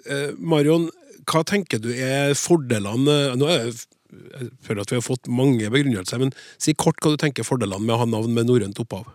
eh, 0.06 0.30
Marion, 0.38 0.88
hva 1.26 1.42
tenker 1.46 1.82
du 1.82 1.90
er 1.92 2.34
fordelene 2.38 3.36
Nå 3.36 3.50
er 3.50 3.66
jeg 3.66 4.50
føler 4.64 4.82
at 4.82 4.92
vi 4.92 4.98
har 4.98 5.04
fått 5.04 5.28
mange 5.28 5.68
begrunnelser, 5.72 6.20
men 6.22 6.32
si 6.62 6.74
kort 6.78 7.00
hva 7.02 7.12
du 7.12 7.20
tenker 7.20 7.46
fordelene 7.46 7.82
med 7.82 7.96
å 7.96 8.00
ha 8.04 8.08
navn 8.08 8.34
med 8.36 8.48
norrønt 8.48 8.78
opphav. 8.80 9.08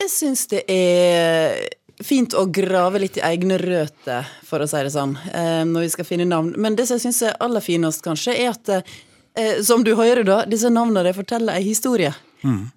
Jeg 0.00 0.10
syns 0.10 0.46
det 0.50 0.64
er 0.70 1.60
fint 2.02 2.34
å 2.34 2.46
grave 2.50 3.02
litt 3.02 3.18
i 3.20 3.24
egne 3.24 3.58
røtter, 3.60 4.26
for 4.46 4.64
å 4.64 4.68
si 4.68 4.80
det 4.82 4.92
sånn, 4.94 5.14
eh, 5.30 5.62
når 5.68 5.86
vi 5.86 5.92
skal 5.94 6.08
finne 6.08 6.26
navn. 6.28 6.54
Men 6.58 6.76
det 6.76 6.88
som 6.88 6.98
jeg 6.98 7.06
syns 7.06 7.22
er 7.28 7.36
aller 7.44 7.62
finest, 7.64 8.02
kanskje, 8.04 8.34
er 8.34 8.50
at 8.50 8.72
eh, 8.74 9.60
som 9.62 9.84
du 9.86 9.94
hører, 9.94 10.24
da, 10.26 10.42
disse 10.48 10.72
navnene 10.72 11.14
forteller 11.14 11.60
ei 11.60 11.68
historie. 11.68 12.14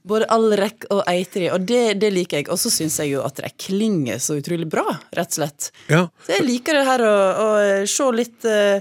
Både 0.08 0.28
Alrek 0.32 0.88
og 0.94 1.04
Eitri, 1.12 1.50
og 1.52 1.66
det, 1.68 2.00
det 2.02 2.12
liker 2.16 2.42
jeg. 2.42 2.50
Og 2.54 2.60
så 2.62 2.72
syns 2.74 3.00
jeg 3.02 3.14
jo 3.16 3.24
at 3.28 3.42
de 3.44 3.52
klinger 3.60 4.22
så 4.24 4.38
utrolig 4.40 4.70
bra, 4.72 4.86
rett 5.18 5.34
og 5.34 5.40
slett. 5.42 5.72
Ja, 5.92 6.06
Så 6.26 6.38
jeg 6.38 6.48
liker 6.48 6.80
det 6.80 6.86
her 6.88 7.04
å, 7.08 7.18
å 7.44 7.50
se 7.90 8.08
litt 8.16 8.48
eh, 8.48 8.80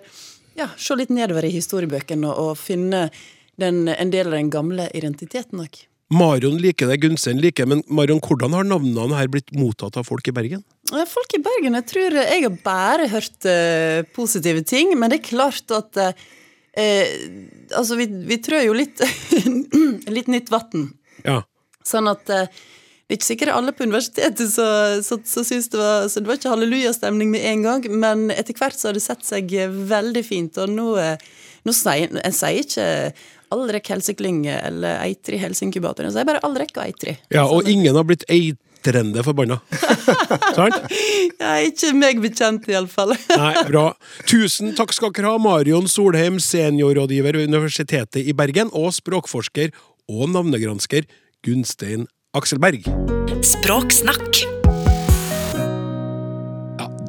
Ja, 0.57 0.70
se 0.80 0.97
litt 0.97 1.11
nedover 1.12 1.45
i 1.45 1.53
historiebøkene 1.53 2.30
og, 2.30 2.53
og 2.53 2.57
finne 2.61 3.09
den, 3.61 3.87
en 3.89 4.12
del 4.12 4.30
av 4.30 4.39
den 4.39 4.53
gamle 4.53 4.89
identiteten 4.97 5.61
òg. 5.61 5.82
Marion 6.14 6.61
liker 6.62 6.87
det, 6.87 7.01
Gunstein 7.03 7.41
liker 7.43 7.66
men 7.66 7.82
Marion, 7.91 8.20
hvordan 8.22 8.55
har 8.55 8.66
navnene 8.68 9.18
her 9.18 9.30
blitt 9.32 9.51
mottatt 9.59 9.97
av 9.99 10.07
folk 10.07 10.28
i 10.30 10.34
Bergen? 10.34 10.62
Folk 11.11 11.34
i 11.34 11.41
Bergen, 11.43 11.74
jeg 11.80 11.89
tror 11.91 12.18
jeg 12.20 12.45
har 12.45 12.59
bare 12.62 13.09
hørt 13.11 13.49
eh, 13.51 14.07
positive 14.14 14.62
ting, 14.62 14.95
men 14.95 15.11
det 15.11 15.18
er 15.18 15.30
klart 15.32 15.74
at 15.74 15.99
eh, 15.99 16.26
eh, 16.77 17.11
Altså, 17.74 17.97
vi, 17.99 18.07
vi 18.29 18.39
trør 18.39 18.68
jo 18.68 18.74
litt 18.79 19.01
litt 20.16 20.29
nytt 20.31 20.53
vann. 20.55 20.91
Ja. 21.24 21.41
Sånn 21.87 22.07
at 22.11 22.31
eh, 22.31 22.47
det 23.07 23.14
er 23.14 23.18
ikke 23.20 23.29
sikkert 23.29 23.55
alle 23.55 23.72
på 23.74 23.87
universitetet 23.87 24.51
så, 24.51 24.66
så, 25.07 25.20
så 25.22 25.45
syns 25.47 25.68
det 25.70 25.79
var 25.79 26.09
Så 26.11 26.18
det 26.18 26.27
var 26.27 26.39
ikke 26.41 26.51
hallelujastemning 26.51 27.31
med 27.31 27.45
en 27.47 27.62
gang, 27.62 27.85
men 28.03 28.24
etter 28.35 28.57
hvert 28.59 28.74
så 28.74 28.91
har 28.91 28.99
det 28.99 29.05
sett 29.05 29.22
seg 29.27 29.55
veldig 29.91 30.22
fint, 30.27 30.59
og 30.59 30.72
nå, 30.74 30.89
eh, 30.99 31.27
nå 31.66 31.74
sier 31.77 32.18
en 32.18 32.35
sier 32.35 32.64
ikke 32.64 32.89
Allrek 33.55 33.93
helseklynge 33.93 34.57
eller 34.59 34.99
Eitri 35.05 35.39
helseinkubator, 35.39 36.09
en 36.09 36.14
sier 36.16 36.27
bare 36.27 36.43
Allrek 36.47 36.74
og 36.74 36.83
Eitri. 36.89 37.14
ja, 37.31 37.45
og 37.47 37.70
ingen 37.70 37.95
har 37.95 38.07
blitt 38.09 38.27
eitrende 38.87 39.22
forbanna. 39.26 39.59
Sant? 40.57 40.78
Ja, 41.41 41.57
ikke 41.66 41.93
meg 41.97 42.20
bekjent, 42.22 42.68
iallfall. 42.70 43.14
Nei, 43.41 43.53
bra. 43.68 43.91
Tusen 44.28 44.74
takk 44.78 44.95
skal 44.97 45.14
dere 45.16 45.34
ha, 45.34 45.43
Marion 45.43 45.89
Solheim, 45.91 46.41
seniorrådgiver 46.43 47.39
ved 47.39 47.51
Universitetet 47.51 48.22
i 48.22 48.37
Bergen, 48.37 48.72
og 48.72 48.95
språkforsker 48.97 49.74
og 50.07 50.28
navnegransker 50.34 51.09
Gunstein 51.47 52.07
Akselberg. 52.37 52.87
Språksnakk. 53.47 54.46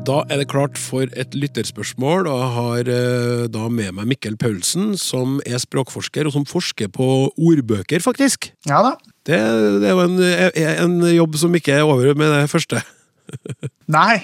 Da 0.07 0.21
er 0.31 0.39
det 0.39 0.47
klart 0.47 0.77
for 0.79 1.09
et 1.19 1.33
lytterspørsmål, 1.35 2.29
og 2.31 2.37
jeg 2.39 2.51
har 2.55 2.91
eh, 2.93 3.41
da 3.51 3.65
med 3.67 3.91
meg 3.97 4.07
Mikkel 4.13 4.37
Paulsen, 4.39 4.93
som 4.95 5.41
er 5.43 5.59
språkforsker, 5.59 6.29
og 6.29 6.35
som 6.37 6.45
forsker 6.47 6.87
på 6.95 7.07
ordbøker, 7.35 7.99
faktisk. 8.03 8.53
Ja 8.69 8.79
da. 8.85 8.93
Det, 9.27 9.39
det 9.83 9.89
er 9.89 9.97
jo 9.97 10.05
en, 10.05 10.21
en 10.87 10.95
jobb 11.11 11.35
som 11.41 11.57
ikke 11.59 11.75
er 11.75 11.83
over 11.83 12.13
med 12.15 12.31
det 12.31 12.45
første. 12.53 12.79
Nei. 13.87 14.17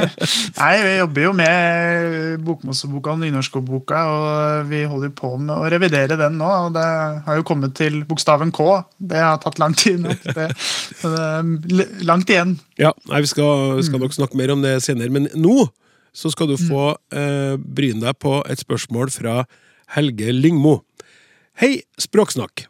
Nei, 0.60 0.72
vi 0.84 0.92
jobber 0.96 1.26
jo 1.26 1.32
med 1.36 2.44
Bokmoseboka 2.46 3.12
og 3.12 3.20
Nynorskordboka, 3.20 4.02
og 4.08 4.70
vi 4.70 4.82
holder 4.88 5.12
på 5.16 5.34
med 5.36 5.52
å 5.54 5.68
revidere 5.72 6.16
den 6.20 6.38
nå. 6.40 6.48
og 6.48 6.72
Det 6.76 6.86
har 7.26 7.38
jo 7.38 7.46
kommet 7.48 7.76
til 7.78 8.00
bokstaven 8.08 8.54
K. 8.56 8.68
Det 8.96 9.20
har 9.20 9.40
tatt 9.42 9.60
lang 9.62 9.76
tid 9.76 10.00
nok. 10.06 10.24
Det, 10.32 10.48
det 11.02 11.18
er 11.20 12.06
langt 12.08 12.30
igjen. 12.32 12.54
Ja, 12.80 12.92
nei, 13.10 13.20
vi 13.24 13.30
skal, 13.30 13.82
skal 13.84 14.00
nok 14.00 14.14
snakke 14.16 14.38
mer 14.38 14.52
om 14.54 14.62
det 14.64 14.78
senere, 14.84 15.12
men 15.12 15.28
nå 15.36 15.66
så 16.12 16.30
skal 16.32 16.50
du 16.50 16.56
få 16.60 16.92
eh, 17.14 17.54
bryne 17.56 18.02
deg 18.04 18.18
på 18.20 18.38
et 18.50 18.60
spørsmål 18.60 19.12
fra 19.12 19.42
Helge 19.96 20.32
Lyngmo. 20.32 20.78
Hei, 21.60 21.82
Språksnakk. 22.00 22.66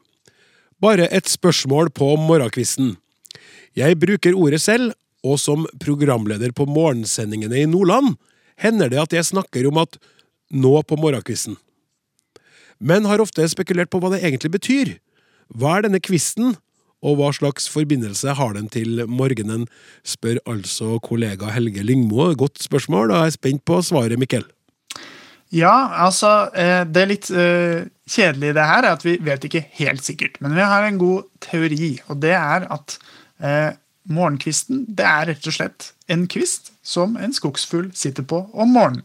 Bare 0.82 1.08
et 1.14 1.30
spørsmål 1.30 1.92
på 1.94 2.14
morgenkvisten. 2.18 2.96
Jeg 3.78 3.98
bruker 4.02 4.36
ordet 4.36 4.60
selv, 4.60 4.92
og 5.22 5.38
som 5.40 5.66
programleder 5.82 6.54
på 6.56 6.66
morgensendingene 6.66 7.62
i 7.62 7.68
Nordland 7.70 8.16
hender 8.60 8.90
det 8.92 9.00
at 9.02 9.14
jeg 9.16 9.30
snakker 9.30 9.68
om 9.70 9.80
at 9.82 9.98
nå 10.52 10.74
på 10.84 10.98
morgenkvisten. 11.00 11.56
Men 12.82 13.06
har 13.06 13.22
ofte 13.22 13.46
spekulert 13.48 13.92
på 13.92 14.00
hva 14.02 14.10
det 14.12 14.22
egentlig 14.24 14.52
betyr. 14.56 14.96
Hva 15.54 15.78
er 15.78 15.86
denne 15.86 16.02
kvisten, 16.02 16.56
og 17.02 17.18
hva 17.18 17.32
slags 17.34 17.66
forbindelse 17.70 18.34
har 18.38 18.54
den 18.54 18.68
til 18.70 19.02
morgenen, 19.10 19.66
spør 20.06 20.38
altså 20.48 20.98
kollega 21.02 21.50
Helge 21.50 21.82
Lyngmo. 21.82 22.28
Godt 22.38 22.62
spørsmål, 22.62 23.10
og 23.10 23.16
jeg 23.18 23.32
er 23.32 23.36
spent 23.38 23.64
på 23.66 23.80
svaret, 23.82 24.18
Mikkel. 24.18 24.46
Ja, 25.52 25.74
altså 26.06 26.48
Det 26.54 27.02
er 27.02 27.10
litt 27.10 27.28
eh, 27.28 27.82
kjedelige 28.08 28.56
det 28.56 28.68
her 28.70 28.86
er 28.86 28.94
at 28.94 29.02
vi 29.04 29.18
vet 29.20 29.44
ikke 29.44 29.66
helt 29.82 30.04
sikkert. 30.04 30.38
Men 30.40 30.54
vi 30.56 30.64
har 30.64 30.86
en 30.86 31.00
god 31.00 31.26
teori, 31.44 31.98
og 32.08 32.22
det 32.22 32.32
er 32.38 32.64
at 32.72 32.96
eh, 33.42 33.74
morgenkvisten 34.11 34.84
det 34.88 35.07
er 35.07 35.28
rett 35.30 35.46
og 35.46 35.57
slett 35.57 35.92
en 36.11 36.26
kvist 36.30 36.72
som 36.82 37.16
en 37.20 37.34
skogsfugl 37.34 37.90
sitter 37.96 38.26
på 38.26 38.44
om 38.53 38.74
morgenen. 38.74 39.05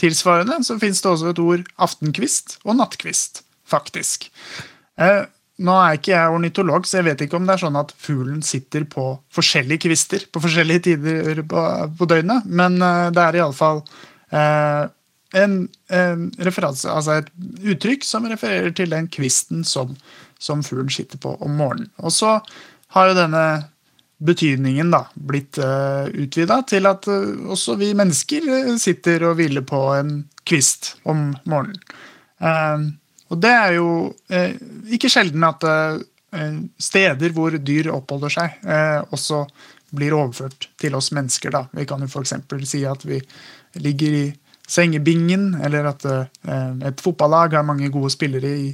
Tilsvarende 0.00 0.62
så 0.64 0.78
fins 0.80 1.02
det 1.02 1.10
også 1.10 1.32
et 1.34 1.42
ord 1.42 1.66
aftenkvist 1.84 2.56
og 2.64 2.78
nattkvist, 2.78 3.42
faktisk. 3.68 4.30
Eh, 4.96 5.26
nå 5.60 5.74
er 5.76 5.98
ikke 5.98 6.14
jeg 6.14 6.36
ornitolog, 6.36 6.86
så 6.88 7.00
jeg 7.00 7.08
vet 7.10 7.24
ikke 7.26 7.36
om 7.36 7.44
det 7.44 7.52
er 7.52 7.62
sånn 7.66 7.76
at 7.76 7.92
fuglen 8.00 8.40
sitter 8.44 8.86
på 8.88 9.10
forskjellige 9.36 9.84
kvister 9.84 10.24
på 10.32 10.40
forskjellige 10.40 10.86
tider 10.88 11.42
på, 11.48 11.66
på 11.98 12.08
døgnet, 12.08 12.48
men 12.48 12.80
eh, 12.80 13.10
det 13.12 13.26
er 13.26 13.40
iallfall 13.42 13.82
eh, 14.32 14.88
en, 15.40 15.58
en 15.94 16.24
altså 16.34 17.18
et 17.20 17.28
uttrykk 17.74 18.06
som 18.06 18.26
refererer 18.26 18.72
til 18.74 18.90
den 18.90 19.06
kvisten 19.12 19.62
som, 19.68 19.92
som 20.42 20.64
fuglen 20.66 20.90
sitter 20.90 21.20
på 21.22 21.36
om 21.44 21.60
morgenen. 21.60 21.92
Og 22.00 22.14
så 22.14 22.38
har 22.96 23.10
jo 23.10 23.18
denne 23.20 23.44
betydningen 24.20 24.92
da 24.92 25.04
blitt 25.14 25.58
uh, 25.62 26.06
utvida 26.12 26.60
til 26.68 26.88
at 26.90 27.08
uh, 27.08 27.50
også 27.54 27.78
vi 27.80 27.94
mennesker 27.96 28.48
eh, 28.52 28.70
sitter 28.80 29.24
og 29.30 29.38
hviler 29.38 29.64
på 29.66 29.80
en 29.96 30.14
kvist 30.44 30.94
om 31.08 31.30
morgenen. 31.48 31.80
Uh, 32.40 32.92
og 33.30 33.40
det 33.40 33.52
er 33.54 33.76
jo 33.78 33.90
uh, 34.12 34.52
ikke 34.92 35.10
sjelden 35.12 35.44
at 35.48 35.64
eh, 36.32 36.58
steder 36.78 37.34
hvor 37.34 37.54
dyr 37.58 37.90
oppholder 37.94 38.34
seg, 38.34 38.60
eh, 38.66 39.00
også 39.10 39.44
blir 39.96 40.14
overført 40.14 40.68
til 40.78 40.94
oss 40.94 41.10
mennesker. 41.14 41.52
Da. 41.54 41.64
Vi 41.74 41.86
kan 41.88 42.02
jo 42.02 42.10
f.eks. 42.10 42.34
si 42.68 42.84
at 42.86 43.04
vi 43.06 43.20
ligger 43.82 44.16
i 44.20 44.24
sengebingen, 44.70 45.54
eller 45.64 45.90
at 45.90 46.06
eh, 46.06 46.86
et 46.86 47.02
fotballag 47.02 47.58
har 47.58 47.66
mange 47.66 47.90
gode 47.90 48.12
spillere 48.14 48.54
i, 48.54 48.70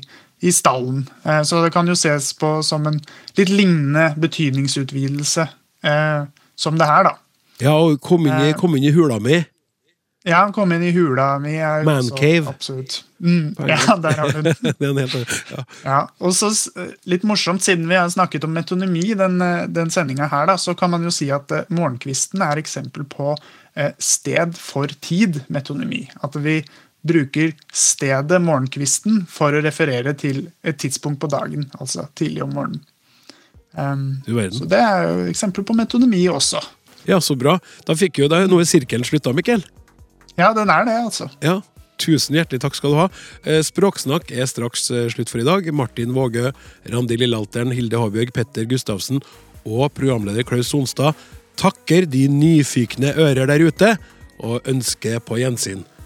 i 0.47 0.53
stallen. 0.55 1.05
Eh, 1.27 1.43
så 1.47 1.63
det 1.65 1.73
kan 1.75 1.89
jo 1.91 1.97
ses 1.99 2.31
på 2.39 2.57
som 2.67 2.87
en 2.89 3.01
litt 3.39 3.51
lignende 3.53 4.13
betydningsutvidelse 4.23 5.49
eh, 5.85 6.23
som 6.57 6.79
det 6.79 6.89
her, 6.89 7.11
da. 7.11 7.17
Ja, 7.61 7.75
og 7.77 8.01
kom 8.05 8.27
inn 8.29 8.35
i, 8.41 8.51
Eh. 8.53 8.57
kom 8.59 8.77
inn 8.77 8.85
i 8.85 8.95
hula 8.95 9.19
mi. 9.23 9.43
Ja, 10.27 10.41
kom 10.53 10.73
inn 10.75 10.83
i 10.83 10.91
hula 10.91 11.39
mi. 11.39 11.53
Mancave. 11.55 11.85
Man 11.87 12.09
cave. 12.19 12.49
Absolutt. 12.51 13.05
Mm, 13.23 13.55
ja, 13.69 13.79
der 14.03 14.17
har 14.19 14.33
du 14.35 14.43
den. 14.43 14.57
Ja. 15.55 15.63
Ja, 15.85 16.01
og 16.19 16.35
så 16.35 16.51
Litt 17.07 17.23
morsomt, 17.23 17.63
siden 17.63 17.87
vi 17.89 17.95
har 17.95 18.09
snakket 18.11 18.45
om 18.45 18.53
metonymi, 18.53 19.15
den, 19.15 19.39
eh, 19.41 19.69
den 19.71 19.91
sendinga 19.91 20.27
her, 20.27 20.47
da, 20.51 20.57
så 20.59 20.75
kan 20.75 20.91
man 20.91 21.07
jo 21.07 21.13
si 21.15 21.31
at 21.31 21.53
uh, 21.55 21.63
morgenkvisten 21.71 22.43
er 22.43 22.59
eksempel 22.59 23.07
på 23.09 23.37
uh, 23.37 23.93
sted 23.99 24.59
for 24.59 24.91
tid 25.01 25.45
metonymi. 25.49 26.09
At 26.27 26.35
vi 26.43 26.59
bruker 27.07 27.55
stedet 27.75 28.41
morgenkvisten 28.43 29.25
for 29.31 29.55
å 29.55 29.63
referere 29.65 30.15
til 30.19 30.47
et 30.67 30.79
tidspunkt 30.83 31.21
på 31.23 31.31
dagen, 31.33 31.69
altså 31.81 32.09
tidlig 32.19 32.45
om 32.47 32.55
morgenen. 32.57 32.83
Um, 33.77 34.23
så 34.25 34.65
det 34.65 34.81
er 34.81 35.03
jo 35.05 35.25
eksempler 35.29 35.67
på 35.69 35.75
metonymi 35.77 36.23
også. 36.33 36.63
ja, 37.05 37.21
så 37.21 37.37
bra. 37.37 37.59
Da 37.85 37.97
fikk 37.99 38.23
jo 38.23 38.29
deg 38.33 38.49
noe 38.49 38.65
sirkelen 38.65 39.05
slutta, 39.05 39.35
Mikkel. 39.37 39.65
Ja, 40.37 40.53
den 40.57 40.73
er 40.73 40.87
det, 40.89 40.97
altså. 41.05 41.29
Ja, 41.45 41.61
Tusen 42.01 42.37
hjertelig 42.37 42.61
takk 42.61 42.77
skal 42.77 42.93
du 42.93 42.99
ha. 42.99 43.07
Eh, 43.49 43.63
Språksnakk 43.65 44.29
er 44.35 44.49
straks 44.51 44.91
eh, 44.93 45.07
slutt 45.13 45.33
for 45.33 45.41
i 45.41 45.47
dag. 45.47 45.69
Martin 45.73 46.13
Vågø, 46.17 46.51
Randi 46.93 47.17
Lillealteren, 47.21 47.73
Hilde 47.73 48.01
Håbjørg, 48.01 48.35
Petter 48.37 48.69
Gustavsen 48.69 49.23
og 49.67 49.89
programleder 49.97 50.47
Klaus 50.47 50.71
Sonstad 50.71 51.17
takker 51.57 52.05
de 52.05 52.27
nyfikne 52.29 53.15
ører 53.17 53.49
der 53.49 53.65
ute 53.65 53.95
og 54.45 54.67
ønsker 54.69 55.23
på 55.25 55.41
gjensyn. 55.41 55.87